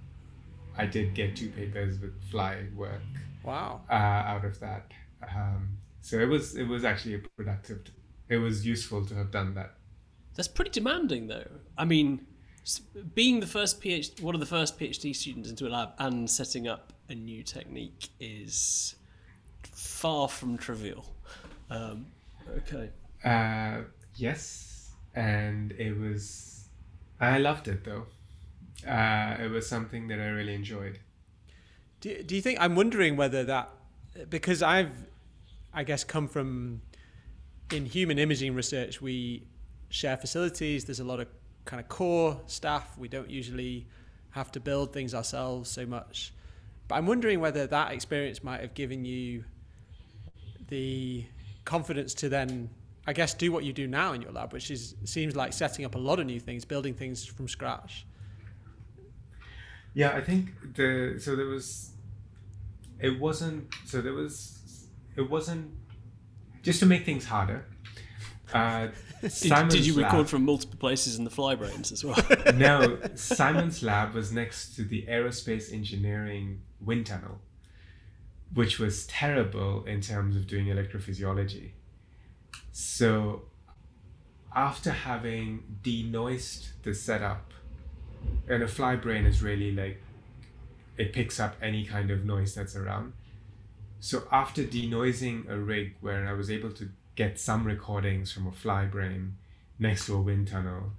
I 0.76 0.86
did 0.86 1.14
get 1.14 1.36
two 1.36 1.48
papers 1.50 1.98
with 2.00 2.12
fly 2.30 2.64
work 2.76 3.02
Wow. 3.42 3.80
uh, 3.90 3.94
out 3.94 4.44
of 4.44 4.60
that. 4.60 4.92
Um, 5.34 5.78
so 6.00 6.18
it 6.18 6.26
was 6.28 6.54
it 6.56 6.64
was 6.68 6.84
actually 6.84 7.14
a 7.14 7.18
productive. 7.36 7.80
It 8.28 8.36
was 8.36 8.66
useful 8.66 9.04
to 9.06 9.14
have 9.14 9.30
done 9.30 9.54
that. 9.54 9.74
That's 10.34 10.48
pretty 10.48 10.70
demanding, 10.70 11.26
though. 11.26 11.48
I 11.76 11.84
mean, 11.84 12.26
being 13.14 13.40
the 13.40 13.46
first 13.46 13.80
PhD, 13.82 14.20
one 14.22 14.34
of 14.34 14.40
the 14.40 14.46
first 14.46 14.78
PhD 14.78 15.14
students 15.16 15.50
into 15.50 15.66
a 15.66 15.70
lab 15.70 15.90
and 15.98 16.30
setting 16.30 16.68
up 16.68 16.92
a 17.08 17.14
new 17.14 17.42
technique 17.42 18.10
is 18.20 18.94
far 19.72 20.28
from 20.28 20.56
trivial. 20.58 21.04
Um, 21.70 22.06
okay. 22.56 22.90
Uh, 23.24 23.82
yes, 24.14 24.92
and 25.14 25.72
it 25.72 25.98
was. 25.98 26.68
I 27.20 27.38
loved 27.38 27.68
it 27.68 27.84
though. 27.84 28.06
Uh, 28.86 29.36
it 29.40 29.50
was 29.50 29.68
something 29.68 30.08
that 30.08 30.20
I 30.20 30.28
really 30.28 30.54
enjoyed. 30.54 31.00
Do, 32.00 32.22
do 32.22 32.36
you 32.36 32.42
think 32.42 32.60
I'm 32.60 32.76
wondering 32.76 33.16
whether 33.16 33.44
that 33.44 33.70
because 34.30 34.62
I've 34.62 34.92
I 35.72 35.84
guess 35.84 36.04
come 36.04 36.28
from 36.28 36.82
in 37.72 37.86
human 37.86 38.18
imaging 38.18 38.54
research 38.54 39.02
we 39.02 39.46
share 39.90 40.16
facilities 40.16 40.84
there's 40.84 41.00
a 41.00 41.04
lot 41.04 41.20
of 41.20 41.28
kind 41.64 41.80
of 41.80 41.88
core 41.88 42.40
staff 42.46 42.96
we 42.96 43.08
don't 43.08 43.30
usually 43.30 43.86
have 44.30 44.50
to 44.52 44.60
build 44.60 44.92
things 44.92 45.14
ourselves 45.14 45.70
so 45.70 45.84
much 45.84 46.32
but 46.88 46.94
I'm 46.96 47.06
wondering 47.06 47.40
whether 47.40 47.66
that 47.66 47.92
experience 47.92 48.42
might 48.42 48.60
have 48.60 48.74
given 48.74 49.04
you 49.04 49.44
the 50.68 51.24
confidence 51.76 52.14
to 52.14 52.28
then 52.28 52.50
I 53.06 53.12
guess 53.18 53.34
do 53.44 53.48
what 53.54 53.62
you 53.66 53.72
do 53.82 53.86
now 53.86 54.08
in 54.14 54.20
your 54.24 54.32
lab 54.38 54.52
which 54.52 54.70
is 54.70 54.94
seems 55.04 55.34
like 55.42 55.52
setting 55.52 55.84
up 55.84 55.94
a 55.94 56.02
lot 56.08 56.18
of 56.20 56.26
new 56.26 56.40
things 56.48 56.64
building 56.64 56.94
things 56.94 57.24
from 57.36 57.46
scratch 57.48 57.92
Yeah, 59.94 60.10
I 60.20 60.22
think 60.28 60.42
the 60.78 60.90
so 61.24 61.30
there 61.36 61.46
was. 61.56 61.92
It 63.00 63.18
wasn't 63.26 63.60
so 63.90 64.00
there 64.00 64.12
was. 64.12 64.32
It 65.16 65.28
wasn't 65.34 65.64
just 66.62 66.78
to 66.80 66.86
make 66.86 67.04
things 67.04 67.24
harder. 67.24 67.60
Uh, 68.52 68.88
Did, 69.20 69.68
did 69.74 69.86
you 69.86 69.94
lab- 69.94 70.04
record 70.04 70.28
from 70.28 70.44
multiple 70.44 70.78
places 70.78 71.18
in 71.18 71.24
the 71.24 71.30
fly 71.38 71.54
brains 71.54 71.90
as 71.92 72.04
well? 72.04 72.22
no, 72.54 72.98
Simon's 73.14 73.82
lab 73.82 74.14
was 74.14 74.32
next 74.32 74.76
to 74.76 74.82
the 74.92 75.00
aerospace 75.08 75.72
engineering 75.72 76.60
wind 76.80 77.06
tunnel, 77.06 77.40
which 78.54 78.78
was 78.78 79.06
terrible 79.06 79.84
in 79.84 80.00
terms 80.00 80.36
of 80.36 80.46
doing 80.46 80.66
electrophysiology. 80.66 81.72
So, 82.72 83.42
after 84.54 84.90
having 84.90 85.78
denoised 85.82 86.68
the 86.82 86.94
setup, 86.94 87.52
and 88.48 88.62
a 88.62 88.68
fly 88.68 88.96
brain 88.96 89.26
is 89.26 89.42
really 89.42 89.72
like 89.72 90.00
it 90.96 91.12
picks 91.12 91.38
up 91.38 91.56
any 91.62 91.84
kind 91.84 92.10
of 92.10 92.24
noise 92.24 92.54
that's 92.54 92.74
around. 92.74 93.12
So 94.00 94.26
after 94.30 94.64
denoising 94.64 95.48
a 95.48 95.56
rig 95.56 95.94
where 96.00 96.26
I 96.26 96.32
was 96.32 96.50
able 96.50 96.72
to 96.72 96.90
get 97.14 97.38
some 97.38 97.64
recordings 97.64 98.32
from 98.32 98.46
a 98.46 98.52
fly 98.52 98.84
brain 98.84 99.36
next 99.78 100.06
to 100.06 100.14
a 100.14 100.20
wind 100.20 100.48
tunnel, 100.48 100.92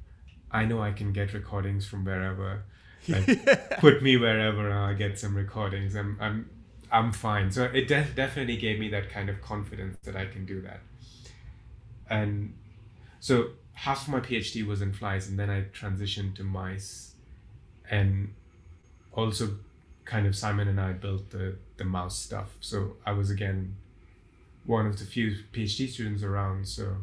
I 0.52 0.66
know 0.66 0.82
I 0.82 0.92
can 0.92 1.12
get 1.12 1.34
recordings 1.34 1.86
from 1.86 2.06
wherever. 2.06 2.64
Like 3.08 3.46
put 3.80 4.02
me 4.02 4.18
wherever 4.18 4.70
and 4.70 4.74
I'll 4.74 4.96
get 4.96 5.20
some 5.20 5.36
recordings. 5.36 5.96
I'm 5.96 6.18
I'm 6.20 6.50
I'm 6.92 7.12
fine. 7.12 7.52
So 7.52 7.64
it 7.66 7.88
de- 7.88 8.08
definitely 8.16 8.58
gave 8.58 8.80
me 8.80 8.90
that 8.90 9.10
kind 9.10 9.30
of 9.30 9.42
confidence 9.42 9.98
that 10.04 10.16
I 10.16 10.26
can 10.26 10.46
do 10.46 10.62
that. 10.62 10.82
And 12.10 12.54
so 13.20 13.52
half 13.74 14.04
of 14.08 14.14
my 14.14 14.20
PhD 14.22 14.66
was 14.66 14.82
in 14.82 14.94
flies, 14.94 15.28
and 15.30 15.40
then 15.40 15.50
I 15.50 15.64
transitioned 15.64 16.36
to 16.38 16.44
mice, 16.44 17.16
and 17.90 18.34
also 19.14 19.60
kind 20.06 20.28
of 20.28 20.36
Simon 20.36 20.68
and 20.68 20.82
I 20.82 20.94
built 20.94 21.32
the 21.32 21.58
the 21.78 21.86
mouse 21.86 22.18
stuff. 22.20 22.58
So 22.62 22.98
I 23.06 23.14
was 23.14 23.30
again 23.32 23.78
one 24.66 24.86
of 24.88 25.00
the 25.00 25.06
few 25.06 25.38
PhD 25.54 25.90
students 25.90 26.24
around. 26.24 26.68
So 26.68 26.98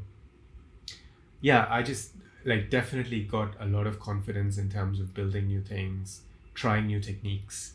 yeah, 1.41 1.67
I 1.69 1.83
just 1.83 2.13
like 2.45 2.71
definitely 2.71 3.23
got 3.25 3.55
a 3.61 3.67
lot 3.67 3.87
of 3.87 3.99
confidence 4.01 4.59
in 4.59 4.71
terms 4.71 5.01
of 5.01 5.15
building 5.15 5.47
new 5.47 5.61
things, 5.61 6.23
trying 6.55 6.87
new 6.87 7.01
techniques, 7.01 7.75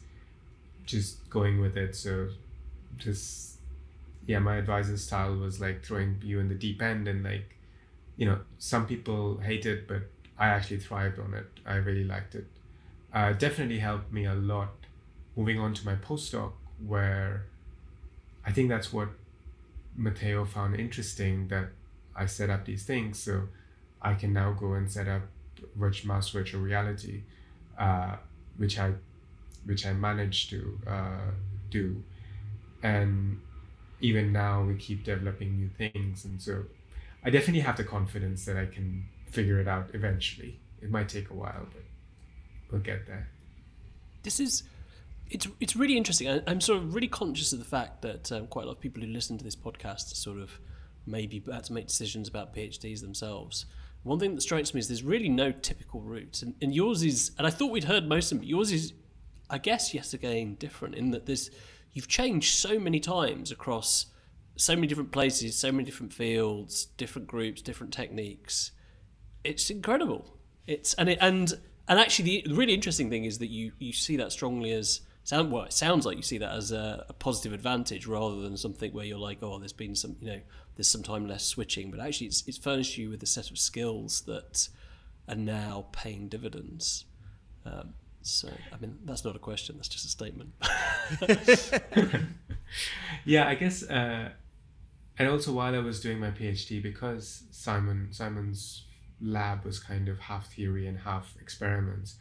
just 0.91 1.29
going 1.29 1.59
with 1.61 1.77
it. 1.77 1.95
So 1.95 2.29
just 2.97 3.57
yeah, 4.27 4.39
my 4.39 4.57
advisor's 4.57 5.03
style 5.03 5.35
was 5.35 5.59
like 5.59 5.83
throwing 5.83 6.21
you 6.23 6.39
in 6.39 6.49
the 6.49 6.55
deep 6.55 6.81
end 6.81 7.07
and 7.07 7.23
like 7.23 7.57
you 8.17 8.25
know, 8.25 8.39
some 8.59 8.85
people 8.85 9.37
hate 9.37 9.65
it, 9.65 9.87
but 9.87 10.03
I 10.37 10.47
actually 10.47 10.77
thrived 10.77 11.17
on 11.17 11.33
it. 11.33 11.47
I 11.65 11.75
really 11.75 12.03
liked 12.03 12.35
it. 12.35 12.45
Uh, 13.13 13.33
definitely 13.33 13.79
helped 13.79 14.11
me 14.13 14.25
a 14.25 14.35
lot 14.35 14.69
moving 15.35 15.59
on 15.59 15.73
to 15.73 15.85
my 15.85 15.95
postdoc, 15.95 16.51
where 16.85 17.45
I 18.45 18.51
think 18.51 18.69
that's 18.69 18.91
what 18.93 19.09
Matteo 19.95 20.45
found 20.45 20.79
interesting 20.79 21.47
that 21.47 21.69
I 22.15 22.25
set 22.25 22.49
up 22.49 22.65
these 22.65 22.83
things. 22.83 23.17
So 23.19 23.47
I 24.01 24.13
can 24.13 24.33
now 24.33 24.51
go 24.51 24.73
and 24.73 24.91
set 24.91 25.07
up 25.07 25.23
virtual 25.75 26.13
mouse 26.13 26.29
virtual 26.29 26.61
reality, 26.61 27.23
uh, 27.77 28.17
which 28.57 28.77
I 28.77 28.93
which 29.65 29.85
I 29.85 29.93
managed 29.93 30.49
to 30.51 30.79
uh, 30.87 31.31
do, 31.69 32.03
and 32.83 33.39
even 33.99 34.31
now 34.31 34.63
we 34.63 34.75
keep 34.75 35.03
developing 35.03 35.57
new 35.57 35.69
things, 35.69 36.25
and 36.25 36.41
so 36.41 36.63
I 37.23 37.29
definitely 37.29 37.61
have 37.61 37.77
the 37.77 37.83
confidence 37.83 38.45
that 38.45 38.57
I 38.57 38.65
can 38.65 39.05
figure 39.29 39.59
it 39.59 39.67
out 39.67 39.89
eventually. 39.93 40.59
It 40.81 40.89
might 40.89 41.09
take 41.09 41.29
a 41.29 41.33
while, 41.33 41.67
but 41.73 41.83
we'll 42.71 42.81
get 42.81 43.05
there. 43.07 43.27
this 44.23 44.39
is 44.39 44.63
it's 45.29 45.47
it's 45.59 45.75
really 45.75 45.97
interesting. 45.97 46.27
I, 46.29 46.41
I'm 46.47 46.61
sort 46.61 46.79
of 46.79 46.93
really 46.93 47.07
conscious 47.07 47.53
of 47.53 47.59
the 47.59 47.65
fact 47.65 48.01
that 48.01 48.31
um, 48.31 48.47
quite 48.47 48.63
a 48.63 48.67
lot 48.67 48.73
of 48.73 48.81
people 48.81 49.01
who 49.01 49.07
listen 49.07 49.37
to 49.37 49.43
this 49.43 49.55
podcast 49.55 50.15
sort 50.15 50.39
of 50.39 50.59
maybe 51.05 51.37
about 51.45 51.63
to 51.65 51.73
make 51.73 51.87
decisions 51.87 52.27
about 52.27 52.53
PhDs 52.55 53.01
themselves. 53.01 53.65
One 54.03 54.19
thing 54.19 54.35
that 54.35 54.41
strikes 54.41 54.73
me 54.73 54.79
is 54.79 54.87
there's 54.87 55.03
really 55.03 55.29
no 55.29 55.51
typical 55.51 56.01
route, 56.01 56.41
and, 56.41 56.55
and 56.61 56.73
yours 56.75 57.03
is. 57.03 57.31
And 57.37 57.47
I 57.47 57.49
thought 57.49 57.71
we'd 57.71 57.85
heard 57.85 58.07
most 58.07 58.25
of 58.25 58.29
them, 58.29 58.39
but 58.39 58.47
yours 58.47 58.71
is, 58.71 58.93
I 59.51 59.57
guess, 59.57 59.93
yet 59.93 60.13
again 60.13 60.55
different 60.55 60.95
in 60.95 61.11
that 61.11 61.25
there's 61.25 61.51
you've 61.93 62.07
changed 62.07 62.55
so 62.55 62.79
many 62.79 62.99
times 62.99 63.51
across 63.51 64.07
so 64.55 64.75
many 64.75 64.87
different 64.87 65.11
places, 65.11 65.55
so 65.55 65.71
many 65.71 65.83
different 65.83 66.13
fields, 66.13 66.85
different 66.97 67.27
groups, 67.27 67.61
different 67.61 67.93
techniques. 67.93 68.71
It's 69.43 69.69
incredible. 69.69 70.37
It's 70.67 70.93
and 70.95 71.09
it 71.09 71.17
and 71.21 71.53
and 71.87 71.99
actually 71.99 72.43
the 72.45 72.53
really 72.53 72.73
interesting 72.73 73.09
thing 73.09 73.25
is 73.25 73.39
that 73.39 73.49
you 73.49 73.73
you 73.77 73.91
see 73.91 74.15
that 74.17 74.31
strongly 74.31 74.71
as 74.71 75.01
sound 75.23 75.51
well 75.51 75.63
it 75.63 75.73
sounds 75.73 76.05
like 76.05 76.17
you 76.17 76.23
see 76.23 76.37
that 76.39 76.53
as 76.53 76.71
a, 76.71 77.05
a 77.09 77.13
positive 77.13 77.53
advantage 77.53 78.07
rather 78.07 78.41
than 78.41 78.57
something 78.57 78.91
where 78.91 79.05
you're 79.05 79.19
like 79.19 79.37
oh 79.43 79.59
there's 79.59 79.73
been 79.73 79.95
some 79.95 80.15
you 80.19 80.27
know 80.27 80.41
there's 80.75 80.87
some 80.87 81.03
time 81.03 81.27
less 81.27 81.45
switching 81.45 81.91
but 81.91 81.99
actually 81.99 82.25
it's, 82.25 82.43
it's 82.47 82.57
furnished 82.57 82.97
you 82.97 83.09
with 83.09 83.21
a 83.21 83.27
set 83.27 83.51
of 83.51 83.59
skills 83.59 84.21
that 84.21 84.67
are 85.27 85.35
now 85.35 85.85
paying 85.91 86.27
dividends 86.27 87.05
um, 87.65 87.93
so 88.21 88.49
I 88.71 88.77
mean 88.79 88.99
that's 89.05 89.25
not 89.25 89.35
a 89.35 89.39
question 89.39 89.75
that's 89.77 89.89
just 89.89 90.05
a 90.05 90.09
statement. 90.09 90.53
Yeah, 93.25 93.47
I 93.47 93.55
guess, 93.55 93.83
uh, 93.83 94.29
and 95.17 95.29
also 95.29 95.51
while 95.51 95.75
I 95.75 95.79
was 95.79 95.99
doing 95.99 96.19
my 96.19 96.31
PhD, 96.31 96.81
because 96.81 97.43
Simon 97.51 98.09
Simon's 98.11 98.83
lab 99.21 99.63
was 99.63 99.79
kind 99.79 100.09
of 100.09 100.19
half 100.19 100.51
theory 100.53 100.87
and 100.87 100.99
half 100.99 101.35
experiments, 101.39 102.15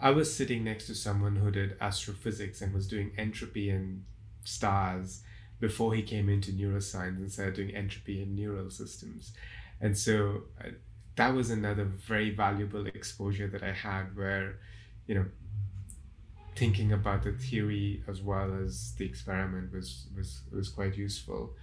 I 0.00 0.10
was 0.10 0.34
sitting 0.34 0.64
next 0.64 0.86
to 0.86 0.94
someone 0.94 1.36
who 1.36 1.50
did 1.50 1.76
astrophysics 1.80 2.60
and 2.60 2.72
was 2.72 2.86
doing 2.86 3.12
entropy 3.18 3.70
in 3.70 4.04
stars 4.44 5.22
before 5.60 5.94
he 5.94 6.02
came 6.02 6.28
into 6.28 6.52
neuroscience 6.52 7.16
and 7.18 7.32
started 7.32 7.54
doing 7.54 7.74
entropy 7.74 8.22
in 8.22 8.34
neural 8.34 8.70
systems, 8.70 9.32
and 9.80 9.96
so 9.96 10.42
uh, 10.60 10.68
that 11.16 11.34
was 11.34 11.50
another 11.50 11.84
very 11.84 12.30
valuable 12.30 12.86
exposure 12.86 13.48
that 13.48 13.62
I 13.62 13.72
had, 13.72 14.16
where, 14.16 14.58
you 15.06 15.14
know, 15.14 15.26
thinking 16.54 16.92
about 16.92 17.22
the 17.22 17.32
theory 17.32 18.02
as 18.06 18.20
well 18.20 18.52
as 18.64 18.94
the 18.98 19.04
experiment 19.04 19.72
was 19.72 20.06
was 20.16 20.42
was 20.52 20.68
quite 20.68 20.96
useful. 20.96 21.54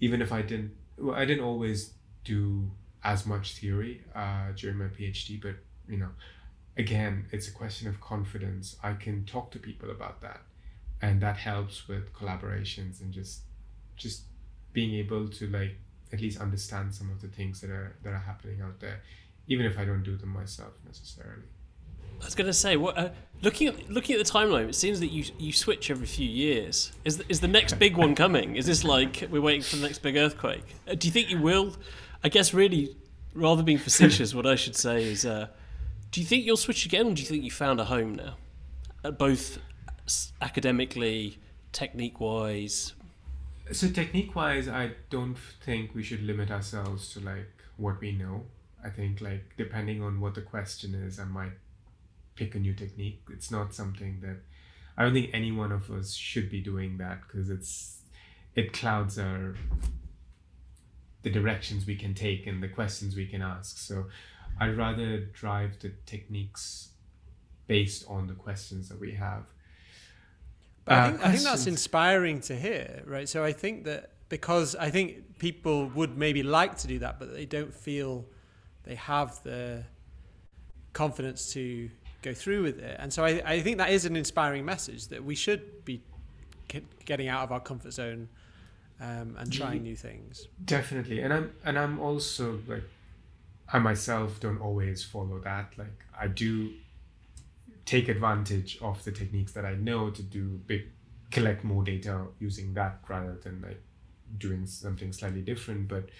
Even 0.00 0.22
if 0.22 0.32
I 0.32 0.42
didn't, 0.42 0.72
well, 0.98 1.14
I 1.14 1.24
didn't 1.24 1.44
always 1.44 1.92
do 2.24 2.70
as 3.02 3.26
much 3.26 3.56
theory 3.58 4.02
uh, 4.14 4.52
during 4.56 4.78
my 4.78 4.86
PhD, 4.86 5.40
but 5.40 5.56
you 5.88 5.98
know, 5.98 6.10
again, 6.76 7.26
it's 7.32 7.48
a 7.48 7.52
question 7.52 7.88
of 7.88 8.00
confidence. 8.00 8.76
I 8.82 8.94
can 8.94 9.24
talk 9.24 9.50
to 9.52 9.58
people 9.58 9.90
about 9.90 10.20
that, 10.22 10.40
and 11.02 11.20
that 11.20 11.36
helps 11.36 11.88
with 11.88 12.12
collaborations 12.12 13.00
and 13.00 13.12
just 13.12 13.42
just 13.96 14.22
being 14.72 14.94
able 14.94 15.28
to 15.28 15.46
like 15.48 15.76
at 16.12 16.20
least 16.20 16.40
understand 16.40 16.94
some 16.94 17.10
of 17.10 17.20
the 17.20 17.28
things 17.28 17.60
that 17.60 17.70
are 17.70 17.96
that 18.02 18.12
are 18.12 18.24
happening 18.30 18.60
out 18.62 18.80
there, 18.80 19.02
even 19.48 19.66
if 19.66 19.78
I 19.78 19.84
don't 19.84 20.02
do 20.02 20.16
them 20.16 20.30
myself 20.30 20.72
necessarily. 20.86 21.48
I 22.20 22.24
was 22.24 22.34
going 22.34 22.46
to 22.46 22.52
say, 22.52 22.76
what, 22.76 22.98
uh, 22.98 23.08
looking 23.42 23.68
at 23.68 23.90
looking 23.90 24.14
at 24.14 24.24
the 24.24 24.30
timeline, 24.30 24.68
it 24.68 24.74
seems 24.74 25.00
that 25.00 25.08
you 25.08 25.24
you 25.38 25.52
switch 25.52 25.90
every 25.90 26.06
few 26.06 26.28
years. 26.28 26.92
Is 27.04 27.18
the, 27.18 27.24
is 27.28 27.40
the 27.40 27.48
next 27.48 27.78
big 27.78 27.96
one 27.96 28.14
coming? 28.14 28.56
Is 28.56 28.66
this 28.66 28.84
like 28.84 29.26
we're 29.30 29.40
waiting 29.40 29.62
for 29.62 29.76
the 29.76 29.82
next 29.82 29.98
big 30.00 30.16
earthquake? 30.16 30.64
Uh, 30.88 30.94
do 30.94 31.08
you 31.08 31.12
think 31.12 31.30
you 31.30 31.40
will? 31.40 31.76
I 32.22 32.28
guess 32.28 32.52
really, 32.52 32.96
rather 33.34 33.62
being 33.62 33.78
facetious, 33.78 34.34
what 34.34 34.46
I 34.46 34.56
should 34.56 34.76
say 34.76 35.04
is, 35.04 35.24
uh, 35.24 35.48
do 36.10 36.20
you 36.20 36.26
think 36.26 36.44
you'll 36.44 36.56
switch 36.58 36.84
again, 36.84 37.06
or 37.06 37.14
do 37.14 37.22
you 37.22 37.28
think 37.28 37.44
you 37.44 37.50
found 37.50 37.80
a 37.80 37.84
home 37.84 38.14
now, 38.16 38.34
uh, 39.04 39.10
both 39.10 39.58
academically, 40.42 41.38
technique 41.72 42.20
wise? 42.20 42.94
So 43.72 43.88
technique 43.88 44.34
wise, 44.34 44.68
I 44.68 44.92
don't 45.08 45.36
think 45.64 45.94
we 45.94 46.02
should 46.02 46.22
limit 46.22 46.50
ourselves 46.50 47.12
to 47.14 47.20
like 47.20 47.48
what 47.76 48.00
we 48.00 48.12
know. 48.12 48.44
I 48.84 48.90
think 48.90 49.20
like 49.20 49.44
depending 49.56 50.02
on 50.02 50.20
what 50.20 50.34
the 50.34 50.42
question 50.42 50.94
is, 50.94 51.18
I 51.20 51.24
might 51.24 51.52
pick 52.40 52.54
a 52.54 52.58
new 52.58 52.72
technique. 52.72 53.20
It's 53.30 53.50
not 53.50 53.74
something 53.74 54.20
that 54.22 54.38
I 54.96 55.02
don't 55.04 55.12
think 55.12 55.30
any 55.34 55.52
one 55.52 55.72
of 55.72 55.90
us 55.90 56.14
should 56.14 56.48
be 56.50 56.60
doing 56.60 56.96
that 56.96 57.20
because 57.22 57.50
it's 57.50 58.00
it 58.54 58.72
clouds 58.72 59.18
our 59.18 59.54
the 61.22 61.30
directions 61.30 61.86
we 61.86 61.96
can 61.96 62.14
take 62.14 62.46
and 62.46 62.62
the 62.62 62.68
questions 62.68 63.14
we 63.14 63.26
can 63.26 63.42
ask. 63.42 63.76
So 63.76 64.06
I'd 64.58 64.76
rather 64.76 65.18
drive 65.42 65.78
the 65.80 65.92
techniques 66.06 66.88
based 67.66 68.04
on 68.08 68.26
the 68.26 68.34
questions 68.46 68.88
that 68.88 68.98
we 68.98 69.12
have. 69.12 69.44
But 70.86 70.94
I, 70.94 71.08
think, 71.08 71.20
uh, 71.20 71.26
I 71.26 71.30
think 71.32 71.44
that's 71.44 71.66
inspiring 71.66 72.40
to 72.42 72.56
hear, 72.56 73.02
right? 73.06 73.28
So 73.28 73.44
I 73.44 73.52
think 73.52 73.84
that 73.84 74.12
because 74.30 74.74
I 74.74 74.88
think 74.88 75.38
people 75.38 75.88
would 75.90 76.16
maybe 76.16 76.42
like 76.42 76.78
to 76.78 76.86
do 76.86 77.00
that, 77.00 77.18
but 77.18 77.34
they 77.34 77.44
don't 77.44 77.74
feel 77.74 78.24
they 78.84 78.94
have 78.94 79.42
the 79.42 79.84
confidence 80.92 81.52
to 81.52 81.90
go 82.22 82.34
through 82.34 82.62
with 82.62 82.78
it. 82.78 82.96
And 82.98 83.12
so 83.12 83.24
I, 83.24 83.42
I 83.44 83.60
think 83.60 83.78
that 83.78 83.90
is 83.90 84.04
an 84.04 84.16
inspiring 84.16 84.64
message 84.64 85.08
that 85.08 85.24
we 85.24 85.34
should 85.34 85.84
be 85.84 86.02
getting 87.04 87.28
out 87.28 87.42
of 87.42 87.52
our 87.52 87.60
comfort 87.60 87.92
zone 87.92 88.28
um, 89.00 89.36
and 89.38 89.52
trying 89.52 89.82
new 89.82 89.96
things. 89.96 90.46
Definitely, 90.64 91.20
and 91.20 91.32
I'm 91.32 91.52
and 91.64 91.78
I'm 91.78 91.98
also 91.98 92.60
like 92.66 92.84
I 93.72 93.78
myself 93.78 94.40
don't 94.40 94.60
always 94.60 95.02
follow 95.02 95.38
that. 95.40 95.72
Like 95.76 96.04
I 96.18 96.26
do 96.26 96.72
take 97.86 98.08
advantage 98.08 98.78
of 98.82 99.02
the 99.04 99.10
techniques 99.12 99.52
that 99.52 99.64
I 99.64 99.74
know 99.74 100.10
to 100.10 100.22
do 100.22 100.60
big 100.66 100.82
collect 101.30 101.64
more 101.64 101.82
data 101.82 102.26
using 102.38 102.74
that 102.74 102.98
rather 103.08 103.36
than 103.42 103.62
like 103.62 103.80
doing 104.38 104.66
something 104.66 105.12
slightly 105.12 105.40
different. 105.40 105.88
But 105.88 106.10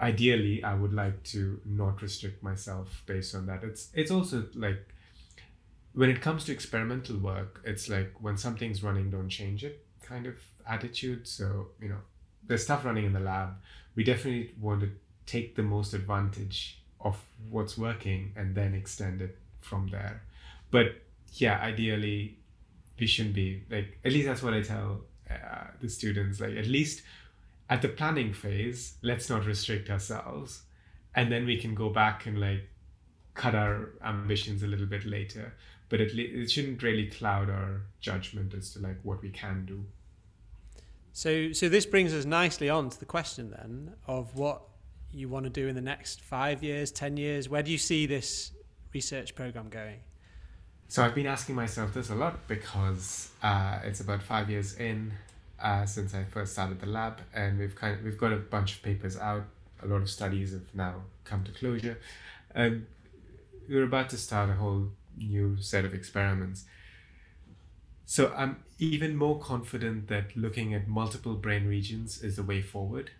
ideally, 0.00 0.62
I 0.62 0.74
would 0.74 0.92
like 0.92 1.22
to 1.24 1.60
not 1.64 2.00
restrict 2.00 2.42
myself 2.42 3.02
based 3.06 3.34
on 3.34 3.46
that. 3.46 3.64
It's 3.64 3.90
it's 3.94 4.10
also 4.10 4.46
like 4.54 4.94
when 5.94 6.10
it 6.10 6.20
comes 6.20 6.44
to 6.44 6.52
experimental 6.52 7.16
work, 7.18 7.60
it's 7.64 7.88
like 7.88 8.14
when 8.20 8.36
something's 8.36 8.82
running, 8.82 9.10
don't 9.10 9.28
change 9.28 9.64
it 9.64 9.84
kind 10.08 10.26
of 10.26 10.36
attitude. 10.66 11.28
So, 11.28 11.68
you 11.80 11.88
know, 11.88 11.98
there's 12.46 12.64
stuff 12.64 12.84
running 12.84 13.04
in 13.04 13.12
the 13.12 13.20
lab. 13.20 13.54
We 13.94 14.04
definitely 14.04 14.54
want 14.60 14.80
to 14.80 14.90
take 15.26 15.54
the 15.54 15.62
most 15.62 15.92
advantage 15.92 16.80
of 17.00 17.16
what's 17.50 17.76
working 17.76 18.32
and 18.36 18.54
then 18.54 18.74
extend 18.74 19.20
it 19.20 19.38
from 19.60 19.88
there. 19.88 20.22
But 20.70 21.02
yeah, 21.34 21.60
ideally, 21.60 22.38
we 22.98 23.06
shouldn't 23.06 23.34
be 23.34 23.64
like, 23.70 23.98
at 24.04 24.12
least 24.12 24.26
that's 24.26 24.42
what 24.42 24.54
I 24.54 24.62
tell 24.62 25.02
uh, 25.30 25.66
the 25.80 25.88
students. 25.88 26.40
Like, 26.40 26.56
at 26.56 26.66
least 26.66 27.02
at 27.68 27.82
the 27.82 27.88
planning 27.88 28.32
phase, 28.32 28.94
let's 29.02 29.28
not 29.28 29.44
restrict 29.44 29.90
ourselves. 29.90 30.62
And 31.14 31.30
then 31.30 31.44
we 31.44 31.58
can 31.58 31.74
go 31.74 31.90
back 31.90 32.26
and 32.26 32.40
like 32.40 32.68
cut 33.34 33.54
our 33.54 33.90
ambitions 34.02 34.62
a 34.62 34.66
little 34.66 34.86
bit 34.86 35.04
later 35.04 35.54
but 35.88 36.00
it, 36.00 36.16
it 36.18 36.50
shouldn't 36.50 36.82
really 36.82 37.06
cloud 37.06 37.48
our 37.50 37.82
judgment 38.00 38.54
as 38.54 38.72
to 38.72 38.80
like 38.80 38.98
what 39.02 39.22
we 39.22 39.30
can 39.30 39.64
do. 39.66 39.84
So 41.12 41.52
so 41.52 41.68
this 41.68 41.86
brings 41.86 42.14
us 42.14 42.24
nicely 42.24 42.68
on 42.68 42.90
to 42.90 42.98
the 42.98 43.06
question 43.06 43.50
then 43.50 43.94
of 44.06 44.36
what 44.36 44.62
you 45.10 45.28
want 45.28 45.44
to 45.44 45.50
do 45.50 45.66
in 45.68 45.74
the 45.74 45.80
next 45.80 46.20
five 46.20 46.62
years 46.62 46.90
ten 46.90 47.16
years. 47.16 47.48
Where 47.48 47.62
do 47.62 47.70
you 47.70 47.78
see 47.78 48.06
this 48.06 48.52
research 48.92 49.34
program 49.34 49.68
going? 49.68 50.00
So 50.90 51.04
i've 51.04 51.14
been 51.14 51.26
asking 51.26 51.54
myself 51.54 51.92
this 51.92 52.08
a 52.08 52.14
lot 52.14 52.48
because 52.48 53.30
uh, 53.42 53.80
it's 53.84 54.00
about 54.00 54.22
five 54.22 54.48
years 54.48 54.76
in 54.76 55.12
uh, 55.62 55.84
since 55.84 56.14
i 56.14 56.24
first 56.24 56.52
started 56.52 56.80
the 56.80 56.86
lab 56.86 57.20
and 57.34 57.58
we've 57.58 57.74
kind 57.74 57.98
of 57.98 58.04
we've 58.04 58.16
got 58.16 58.32
a 58.32 58.36
bunch 58.36 58.76
of 58.76 58.82
papers 58.82 59.16
out. 59.18 59.44
A 59.82 59.86
lot 59.86 60.02
of 60.02 60.10
studies 60.10 60.52
have 60.52 60.74
now 60.74 61.02
come 61.24 61.44
to 61.44 61.52
closure. 61.52 61.98
And 62.54 62.86
we're 63.68 63.84
about 63.84 64.10
to 64.10 64.16
start 64.16 64.50
a 64.50 64.54
whole 64.54 64.90
new 65.18 65.60
set 65.60 65.84
of 65.84 65.92
experiments. 65.94 66.64
So 68.06 68.32
I'm 68.36 68.62
even 68.78 69.16
more 69.16 69.38
confident 69.38 70.08
that 70.08 70.36
looking 70.36 70.72
at 70.72 70.88
multiple 70.88 71.34
brain 71.34 71.66
regions 71.66 72.22
is 72.22 72.36
the 72.36 72.42
way 72.42 72.62
forward. 72.62 73.10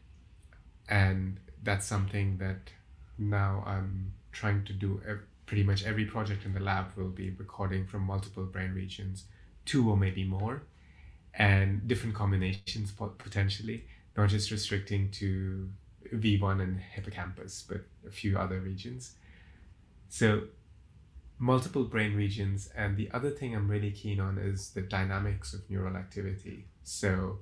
And 0.89 1.39
that's 1.63 1.85
something 1.85 2.39
that 2.39 2.71
now 3.19 3.63
I'm 3.67 4.13
trying 4.33 4.65
to 4.65 4.73
do. 4.73 5.03
Pretty 5.45 5.63
much 5.63 5.85
every 5.85 6.05
project 6.05 6.45
in 6.45 6.55
the 6.55 6.61
lab 6.61 6.97
will 6.97 7.11
be 7.11 7.31
recording 7.31 7.87
from 7.87 8.03
multiple 8.03 8.45
brain 8.45 8.73
regions, 8.73 9.25
two 9.67 9.91
or 9.91 9.97
maybe 9.97 10.25
more, 10.25 10.63
and 11.35 11.87
different 11.89 12.15
combinations 12.15 12.93
potentially, 13.19 13.85
not 14.17 14.29
just 14.29 14.51
restricting 14.51 15.11
to 15.13 15.69
V1 16.15 16.63
and 16.63 16.81
hippocampus, 16.81 17.65
but 17.69 17.85
a 18.07 18.11
few 18.11 18.39
other 18.39 18.61
regions. 18.61 19.17
So 20.09 20.45
multiple 21.39 21.85
brain 21.85 22.15
regions. 22.15 22.71
And 22.77 22.97
the 22.97 23.11
other 23.13 23.31
thing 23.31 23.55
I'm 23.55 23.69
really 23.69 23.91
keen 23.91 24.21
on 24.21 24.39
is 24.39 24.71
the 24.71 24.83
dynamics 24.83 25.55
of 25.55 25.69
neural 25.71 25.97
activity. 25.97 26.67
So, 26.85 27.39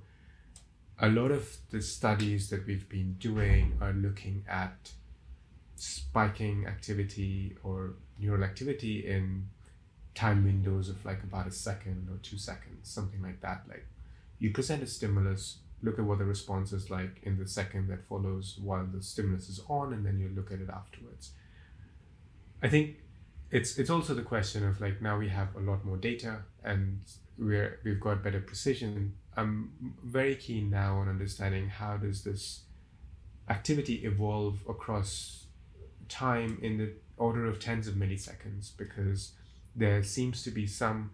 a 0.99 1.09
lot 1.09 1.31
of 1.31 1.57
the 1.71 1.83
studies 1.83 2.49
that 2.51 2.67
we've 2.67 2.89
been 2.89 3.15
doing 3.19 3.77
are 3.83 3.93
looking 3.93 4.45
at 4.49 4.93
spiking 5.77 6.67
activity 6.67 7.55
or 7.63 7.95
neural 8.19 8.43
activity 8.43 9.07
in 9.07 9.47
time 10.15 10.45
windows 10.45 10.89
of 10.89 11.05
like 11.05 11.23
about 11.23 11.47
a 11.47 11.51
second 11.51 12.09
or 12.11 12.17
two 12.23 12.39
seconds, 12.39 12.89
something 12.89 13.23
like 13.23 13.41
that. 13.43 13.63
Like 13.69 13.87
you 14.39 14.51
present 14.51 14.83
a 14.83 14.87
stimulus, 14.87 15.59
look 15.83 15.99
at 15.99 16.05
what 16.05 16.19
the 16.19 16.25
response 16.25 16.73
is 16.73 16.91
like 16.91 17.21
in 17.23 17.39
the 17.39 17.47
second 17.47 17.89
that 17.89 18.03
follows 18.03 18.59
while 18.63 18.87
the 18.87 19.03
stimulus 19.03 19.49
is 19.49 19.61
on, 19.69 19.93
and 19.93 20.05
then 20.05 20.19
you 20.19 20.31
look 20.35 20.51
at 20.51 20.61
it 20.61 20.71
afterwards. 20.71 21.33
I 22.63 22.69
think 22.69 22.97
it's 23.51 23.79
it's 23.79 23.91
also 23.91 24.15
the 24.15 24.23
question 24.23 24.67
of 24.67 24.81
like 24.81 25.01
now 25.01 25.19
we 25.19 25.29
have 25.29 25.55
a 25.55 25.61
lot 25.61 25.85
more 25.85 25.97
data 25.97 26.39
and 26.65 27.01
we're 27.39 27.79
we've 27.85 28.01
got 28.01 28.23
better 28.23 28.41
precision. 28.41 29.15
I'm 29.37 29.73
very 30.03 30.35
keen 30.35 30.71
now 30.71 30.97
on 30.97 31.09
understanding 31.09 31.69
how 31.69 31.97
does 31.99 32.25
this 32.25 32.63
activity 33.49 34.05
evolve 34.05 34.59
across 34.69 35.47
time 36.09 36.59
in 36.63 36.79
the 36.79 36.93
order 37.17 37.47
of 37.47 37.61
tens 37.61 37.87
of 37.87 37.95
milliseconds 37.95 38.77
because 38.77 39.33
there 39.75 40.03
seems 40.03 40.43
to 40.45 40.51
be 40.51 40.67
some 40.67 41.11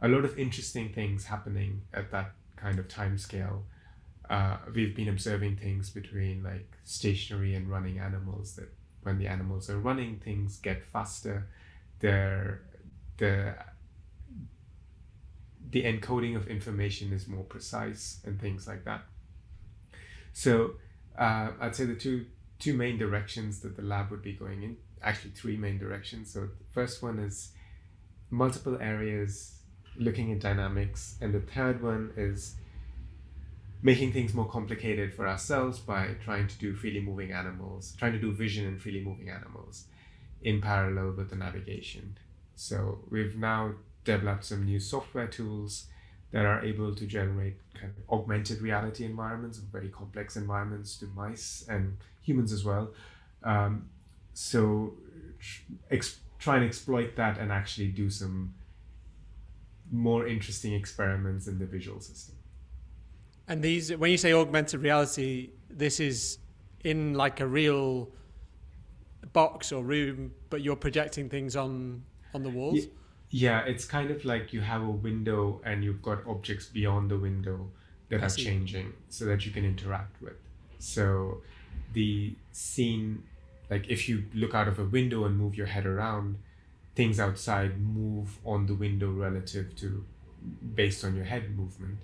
a 0.00 0.08
lot 0.08 0.24
of 0.24 0.38
interesting 0.38 0.88
things 0.92 1.26
happening 1.26 1.82
at 1.92 2.10
that 2.10 2.32
kind 2.56 2.78
of 2.78 2.88
time 2.88 3.18
scale. 3.18 3.64
Uh, 4.28 4.56
we've 4.74 4.94
been 4.94 5.08
observing 5.08 5.56
things 5.56 5.90
between 5.90 6.42
like 6.42 6.76
stationary 6.84 7.54
and 7.54 7.70
running 7.70 7.98
animals 7.98 8.56
that 8.56 8.68
when 9.02 9.18
the 9.18 9.26
animals 9.26 9.70
are 9.70 9.78
running 9.78 10.20
things 10.22 10.58
get 10.58 10.84
faster 10.84 11.48
their 12.00 12.62
the 13.18 13.54
the 15.70 15.82
encoding 15.84 16.34
of 16.34 16.48
information 16.48 17.12
is 17.12 17.28
more 17.28 17.44
precise 17.44 18.20
and 18.24 18.40
things 18.40 18.66
like 18.66 18.84
that. 18.84 19.02
So 20.32 20.74
uh, 21.18 21.50
I'd 21.60 21.76
say 21.76 21.84
the 21.84 21.94
two 21.94 22.26
two 22.58 22.74
main 22.74 22.98
directions 22.98 23.60
that 23.60 23.76
the 23.76 23.82
lab 23.82 24.10
would 24.10 24.22
be 24.22 24.32
going 24.32 24.62
in, 24.62 24.76
actually 25.02 25.30
three 25.32 25.56
main 25.56 25.78
directions. 25.78 26.32
So 26.32 26.40
the 26.40 26.64
first 26.72 27.02
one 27.02 27.18
is 27.18 27.52
multiple 28.30 28.78
areas 28.80 29.58
looking 29.96 30.32
at 30.32 30.40
dynamics, 30.40 31.16
and 31.20 31.34
the 31.34 31.40
third 31.40 31.82
one 31.82 32.12
is 32.16 32.54
making 33.80 34.12
things 34.12 34.34
more 34.34 34.48
complicated 34.48 35.14
for 35.14 35.28
ourselves 35.28 35.78
by 35.78 36.08
trying 36.24 36.48
to 36.48 36.58
do 36.58 36.74
freely 36.74 37.00
moving 37.00 37.30
animals, 37.30 37.94
trying 37.96 38.12
to 38.12 38.18
do 38.18 38.32
vision 38.32 38.66
in 38.66 38.78
freely 38.78 39.00
moving 39.00 39.28
animals 39.28 39.84
in 40.42 40.60
parallel 40.60 41.12
with 41.12 41.30
the 41.30 41.36
navigation. 41.36 42.18
So 42.54 43.00
we've 43.10 43.36
now 43.36 43.74
developed 44.04 44.44
some 44.44 44.64
new 44.64 44.80
software 44.80 45.26
tools 45.26 45.86
that 46.30 46.44
are 46.44 46.62
able 46.64 46.94
to 46.94 47.06
generate 47.06 47.56
kind 47.74 47.92
of 47.96 48.18
augmented 48.18 48.60
reality 48.60 49.04
environments, 49.04 49.58
very 49.58 49.88
complex 49.88 50.36
environments 50.36 50.96
to 50.98 51.06
mice 51.06 51.64
and 51.68 51.96
humans 52.22 52.52
as 52.52 52.64
well. 52.64 52.90
Um, 53.42 53.88
so 54.34 54.94
ex- 55.90 56.20
try 56.38 56.56
and 56.56 56.64
exploit 56.64 57.16
that 57.16 57.38
and 57.38 57.50
actually 57.50 57.88
do 57.88 58.10
some 58.10 58.54
more 59.90 60.26
interesting 60.26 60.74
experiments 60.74 61.46
in 61.46 61.58
the 61.58 61.66
visual 61.66 62.00
system. 62.00 62.34
And 63.46 63.62
these, 63.62 63.96
when 63.96 64.10
you 64.10 64.18
say 64.18 64.32
augmented 64.32 64.82
reality, 64.82 65.50
this 65.70 66.00
is 66.00 66.38
in 66.84 67.14
like 67.14 67.40
a 67.40 67.46
real 67.46 68.10
box 69.32 69.72
or 69.72 69.82
room, 69.82 70.32
but 70.50 70.62
you're 70.62 70.76
projecting 70.76 71.28
things 71.28 71.56
on 71.56 72.02
on 72.34 72.42
the 72.42 72.50
walls. 72.50 72.86
Yeah, 73.30 73.60
it's 73.60 73.84
kind 73.84 74.10
of 74.10 74.24
like 74.24 74.52
you 74.52 74.60
have 74.62 74.82
a 74.82 74.90
window 74.90 75.60
and 75.64 75.84
you've 75.84 76.02
got 76.02 76.26
objects 76.26 76.66
beyond 76.66 77.10
the 77.10 77.18
window 77.18 77.70
that 78.08 78.22
I 78.22 78.26
are 78.26 78.30
see. 78.30 78.44
changing, 78.44 78.94
so 79.08 79.26
that 79.26 79.44
you 79.44 79.52
can 79.52 79.64
interact 79.64 80.20
with. 80.22 80.36
So 80.78 81.42
the 81.92 82.34
scene, 82.52 83.24
like 83.68 83.88
if 83.88 84.08
you 84.08 84.24
look 84.32 84.54
out 84.54 84.68
of 84.68 84.78
a 84.78 84.84
window 84.84 85.24
and 85.24 85.36
move 85.36 85.54
your 85.56 85.66
head 85.66 85.84
around, 85.84 86.38
things 86.94 87.20
outside 87.20 87.78
move 87.78 88.38
on 88.44 88.66
the 88.66 88.74
window 88.74 89.10
relative 89.10 89.76
to 89.76 90.04
based 90.74 91.04
on 91.04 91.14
your 91.14 91.24
head 91.24 91.56
movement. 91.56 91.98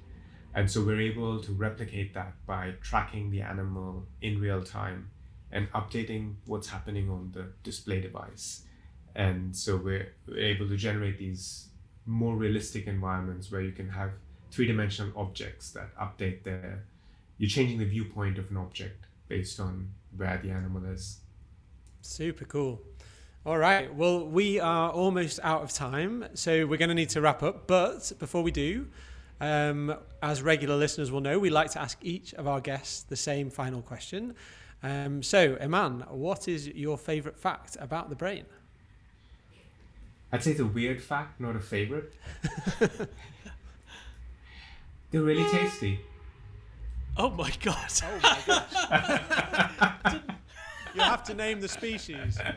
And 0.55 0.71
so 0.71 0.85
we're 0.85 1.01
able 1.01 1.41
to 1.41 1.53
replicate 1.53 2.15
that 2.15 2.35
by 2.47 2.75
tracking 2.81 3.31
the 3.31 3.43
animal 3.43 4.07
in 4.21 4.41
real 4.41 4.63
time 4.63 5.11
and 5.55 5.73
updating 5.73 6.35
what's 6.47 6.69
happening 6.69 7.09
on 7.09 7.31
the 7.33 7.47
display 7.63 8.01
device. 8.01 8.65
And 9.15 9.57
so 9.57 9.77
we're, 9.77 10.13
we're 10.27 10.39
able 10.39 10.69
to 10.69 10.77
generate 10.77 11.17
these 11.17 11.69
more 12.05 12.35
realistic 12.37 12.87
environments 12.89 13.51
where 13.51 13.63
you 13.63 13.73
can 13.73 13.89
have 13.89 14.11
three 14.51 14.67
dimensional 14.67 15.13
objects 15.17 15.71
that 15.71 15.97
update 15.97 16.43
their, 16.43 16.85
you're 17.39 17.49
changing 17.49 17.79
the 17.79 17.85
viewpoint 17.85 18.37
of 18.37 18.51
an 18.51 18.57
object 18.57 19.07
based 19.29 19.61
on 19.61 19.91
where 20.17 20.39
the 20.43 20.51
animal 20.51 20.85
is. 20.87 21.21
Super 22.03 22.45
cool. 22.45 22.83
All 23.47 23.59
right. 23.59 23.95
Well, 23.95 24.27
we 24.27 24.59
are 24.59 24.91
almost 24.91 25.39
out 25.43 25.63
of 25.63 25.73
time, 25.73 26.27
so 26.35 26.67
we're 26.67 26.79
going 26.79 26.89
to 26.89 26.95
need 26.95 27.11
to 27.11 27.21
wrap 27.21 27.43
up. 27.43 27.67
But 27.67 28.13
before 28.19 28.43
we 28.43 28.51
do, 28.51 28.89
um, 29.41 29.95
as 30.23 30.43
regular 30.43 30.77
listeners 30.77 31.13
will 31.13 31.21
know, 31.21 31.39
we 31.39 31.51
like 31.51 31.71
to 31.73 31.81
ask 31.81 31.99
each 32.03 32.35
of 32.35 32.49
our 32.49 32.61
guests 32.61 33.03
the 33.03 33.17
same 33.17 33.51
final 33.51 33.83
question. 33.83 34.35
Um, 34.85 35.23
so, 35.23 35.57
Aman, 35.63 36.05
what 36.11 36.47
is 36.47 36.69
your 36.69 36.99
favourite 36.99 37.39
fact 37.39 37.79
about 37.81 38.11
the 38.11 38.15
brain? 38.15 38.45
I'd 40.31 40.45
say 40.45 40.51
it's 40.51 40.61
a 40.61 40.67
weird 40.67 41.03
fact, 41.03 41.41
not 41.41 41.57
a 41.57 41.61
favorite. 41.61 42.13
They're 45.11 45.23
really 45.23 45.49
tasty. 45.51 46.01
Oh 47.17 47.31
my 47.31 47.51
god! 47.63 47.93
Oh 48.03 48.19
my 48.23 48.43
gosh. 48.47 50.15
you 50.95 51.01
have 51.01 51.23
to 51.25 51.35
name 51.35 51.61
the 51.61 51.69
species. 51.69 52.39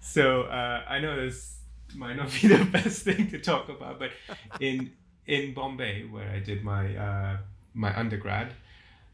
So 0.00 0.42
uh, 0.42 0.82
I 0.88 0.98
know 0.98 1.20
this 1.20 1.58
might 1.94 2.16
not 2.16 2.32
be 2.40 2.48
the 2.56 2.64
best 2.64 3.02
thing 3.02 3.30
to 3.30 3.38
talk 3.38 3.68
about, 3.68 3.98
but 3.98 4.10
in 4.58 4.92
in 5.26 5.54
Bombay, 5.54 6.04
where 6.10 6.28
I 6.30 6.40
did 6.40 6.64
my 6.64 6.96
uh, 6.96 7.36
my 7.74 7.96
undergrad, 7.96 8.54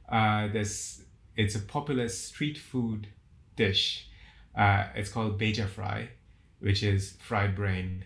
uh, 0.09 0.49
there's 0.49 1.03
it's 1.37 1.55
a 1.55 1.61
popular 1.61 2.09
street 2.09 2.59
food 2.59 3.09
dish. 3.57 4.09
Uh, 4.57 4.87
it's 4.95 5.11
called 5.11 5.39
bheja 5.39 5.69
fry, 5.69 6.09
which 6.61 6.83
is 6.83 7.17
fried 7.21 7.55
brain. 7.55 8.05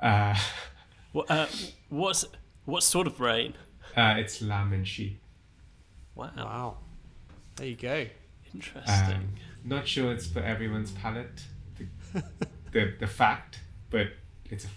Uh, 0.00 0.36
What, 1.12 1.30
uh, 1.30 1.46
what's 1.90 2.24
what 2.64 2.82
sort 2.82 3.06
of 3.06 3.18
brain? 3.18 3.52
uh, 3.94 4.14
it's 4.16 4.40
lamb 4.40 4.72
and 4.72 4.88
sheep. 4.88 5.20
Wow, 6.14 6.30
Wow. 6.36 6.76
There 7.56 7.66
you 7.66 7.76
go. 7.76 8.06
interesting. 8.54 9.14
Um, 9.14 9.34
not 9.62 9.86
sure 9.86 10.10
it's 10.12 10.26
for 10.26 10.40
everyone's 10.40 10.90
palate, 10.92 11.42
the, 11.76 12.22
the, 12.72 12.94
the 13.00 13.06
fact, 13.06 13.60
but 13.90 14.06
it's 14.50 14.64
a, 14.64 14.68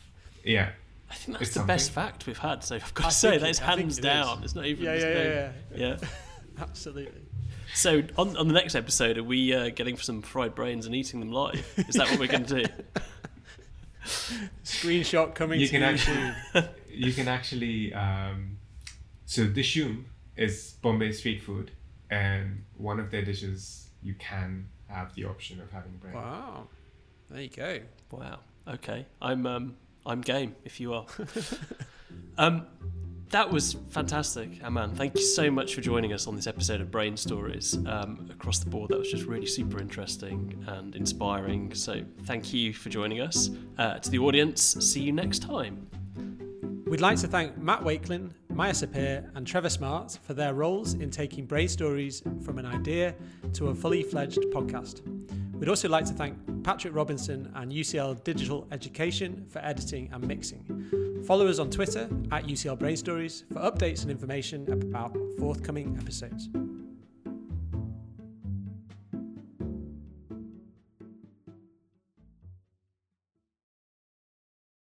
yeah. 0.44 0.72
I 1.10 1.14
think 1.16 1.38
that's 1.38 1.50
it's 1.52 1.58
the 1.58 1.64
best 1.64 1.92
fact 1.92 2.28
we've 2.28 2.38
had. 2.38 2.66
So 2.66 2.76
I've 2.76 2.94
got 2.94 3.06
I 3.06 3.10
to 3.10 3.16
say 3.24 3.30
think 3.30 3.42
that 3.42 3.48
it- 3.48 3.52
is 3.52 3.60
hands 3.60 3.98
it 4.00 4.02
down. 4.02 4.40
is. 4.40 4.44
It's 4.46 4.56
not 4.56 4.66
even. 4.66 4.84
Yeah, 4.84 4.96
there's 4.98 5.54
yeah, 5.74 5.78
yeah, 5.88 5.98
yeah. 6.02 6.08
Absolutely. 6.62 7.22
So 7.76 8.04
on 8.18 8.36
on 8.38 8.48
the 8.48 8.54
next 8.54 8.74
episode, 8.76 9.18
are 9.18 9.24
we 9.24 9.54
uh, 9.54 9.70
getting 9.70 9.98
some 9.98 10.22
fried 10.22 10.56
brains 10.56 10.86
and 10.86 10.96
eating 10.96 11.20
them 11.20 11.32
live? 11.32 11.66
Is 11.90 11.96
that 11.96 12.10
what 12.10 12.20
we're 12.20 12.28
going 12.28 12.46
to 12.46 12.64
do? 12.64 12.74
Screenshot 14.64 15.34
coming 15.36 15.60
You 15.60 15.68
to 15.68 15.72
can 15.72 15.82
you 15.82 15.88
actually- 15.88 16.70
you 16.90 17.14
can 17.14 17.28
actually 17.28 17.94
um, 17.94 18.58
so 19.26 19.46
Dishoom 19.48 20.04
is 20.38 20.76
Bombay 20.82 21.12
street 21.12 21.42
food, 21.44 21.72
and 22.10 22.64
one 22.78 23.00
of 23.00 23.12
their 23.12 23.24
dishes 23.24 23.88
you 24.02 24.14
can 24.16 24.68
have 24.88 25.14
the 25.16 25.26
option 25.26 25.60
of 25.60 25.72
having 25.72 25.94
brain. 25.98 26.14
Wow. 26.14 26.68
There 27.30 27.42
you 27.42 27.50
go. 27.50 27.80
Wow. 28.12 28.40
Okay. 28.68 29.06
I'm 29.22 29.46
um 29.46 29.76
I'm 30.06 30.22
game 30.22 30.56
if 30.64 30.80
you 30.80 30.94
are. 30.94 31.06
um 32.38 32.68
that 33.30 33.50
was 33.50 33.78
fantastic, 33.90 34.64
Aman. 34.64 34.96
Thank 34.96 35.16
you 35.16 35.22
so 35.22 35.50
much 35.50 35.76
for 35.76 35.82
joining 35.82 36.14
us 36.14 36.28
on 36.28 36.36
this 36.36 36.48
episode 36.48 36.82
of 36.82 36.92
Brain 36.92 37.18
Stories. 37.18 37.78
Um, 37.86 38.30
across 38.32 38.60
the 38.60 38.70
board, 38.70 38.92
that 38.92 39.00
was 39.00 39.10
just 39.10 39.26
really 39.26 39.46
super 39.46 39.80
interesting 39.80 40.64
and 40.68 40.96
inspiring. 40.96 41.74
So, 41.74 42.02
thank 42.24 42.54
you 42.54 42.74
for 42.74 42.90
joining 42.90 43.22
us. 43.22 43.50
Uh, 43.78 44.00
to 44.00 44.10
the 44.10 44.20
audience, 44.20 44.62
see 44.80 45.02
you 45.02 45.12
next 45.12 45.40
time. 45.40 45.88
We'd 46.86 47.02
like 47.02 47.18
to 47.20 47.28
thank 47.28 47.58
Matt 47.58 47.82
Wakelin, 47.82 48.32
Maya 48.56 48.72
Sapir, 48.72 49.30
and 49.36 49.46
Trevor 49.46 49.70
Smart 49.70 50.18
for 50.24 50.34
their 50.34 50.54
roles 50.54 50.94
in 50.94 51.10
taking 51.10 51.46
Brain 51.46 51.68
Stories 51.68 52.24
from 52.42 52.58
an 52.58 52.66
idea 52.66 53.14
to 53.52 53.68
a 53.68 53.76
fully 53.76 54.02
fledged 54.02 54.40
podcast. 54.54 55.02
We'd 55.60 55.68
also 55.68 55.90
like 55.90 56.06
to 56.06 56.14
thank 56.14 56.38
Patrick 56.64 56.96
Robinson 56.96 57.52
and 57.56 57.70
UCL 57.70 58.24
Digital 58.24 58.66
Education 58.72 59.46
for 59.50 59.60
editing 59.60 60.10
and 60.14 60.26
mixing. 60.26 61.22
Follow 61.28 61.48
us 61.48 61.60
on 61.60 61.70
Twitter 61.70 62.08
at 62.32 62.46
UCL 62.46 62.80
Brain 62.80 62.96
Stories 62.96 63.44
for 63.52 63.60
updates 63.60 64.04
and 64.04 64.12
information 64.12 64.72
about 64.72 65.18
forthcoming 65.38 65.98
episodes. 66.00 66.48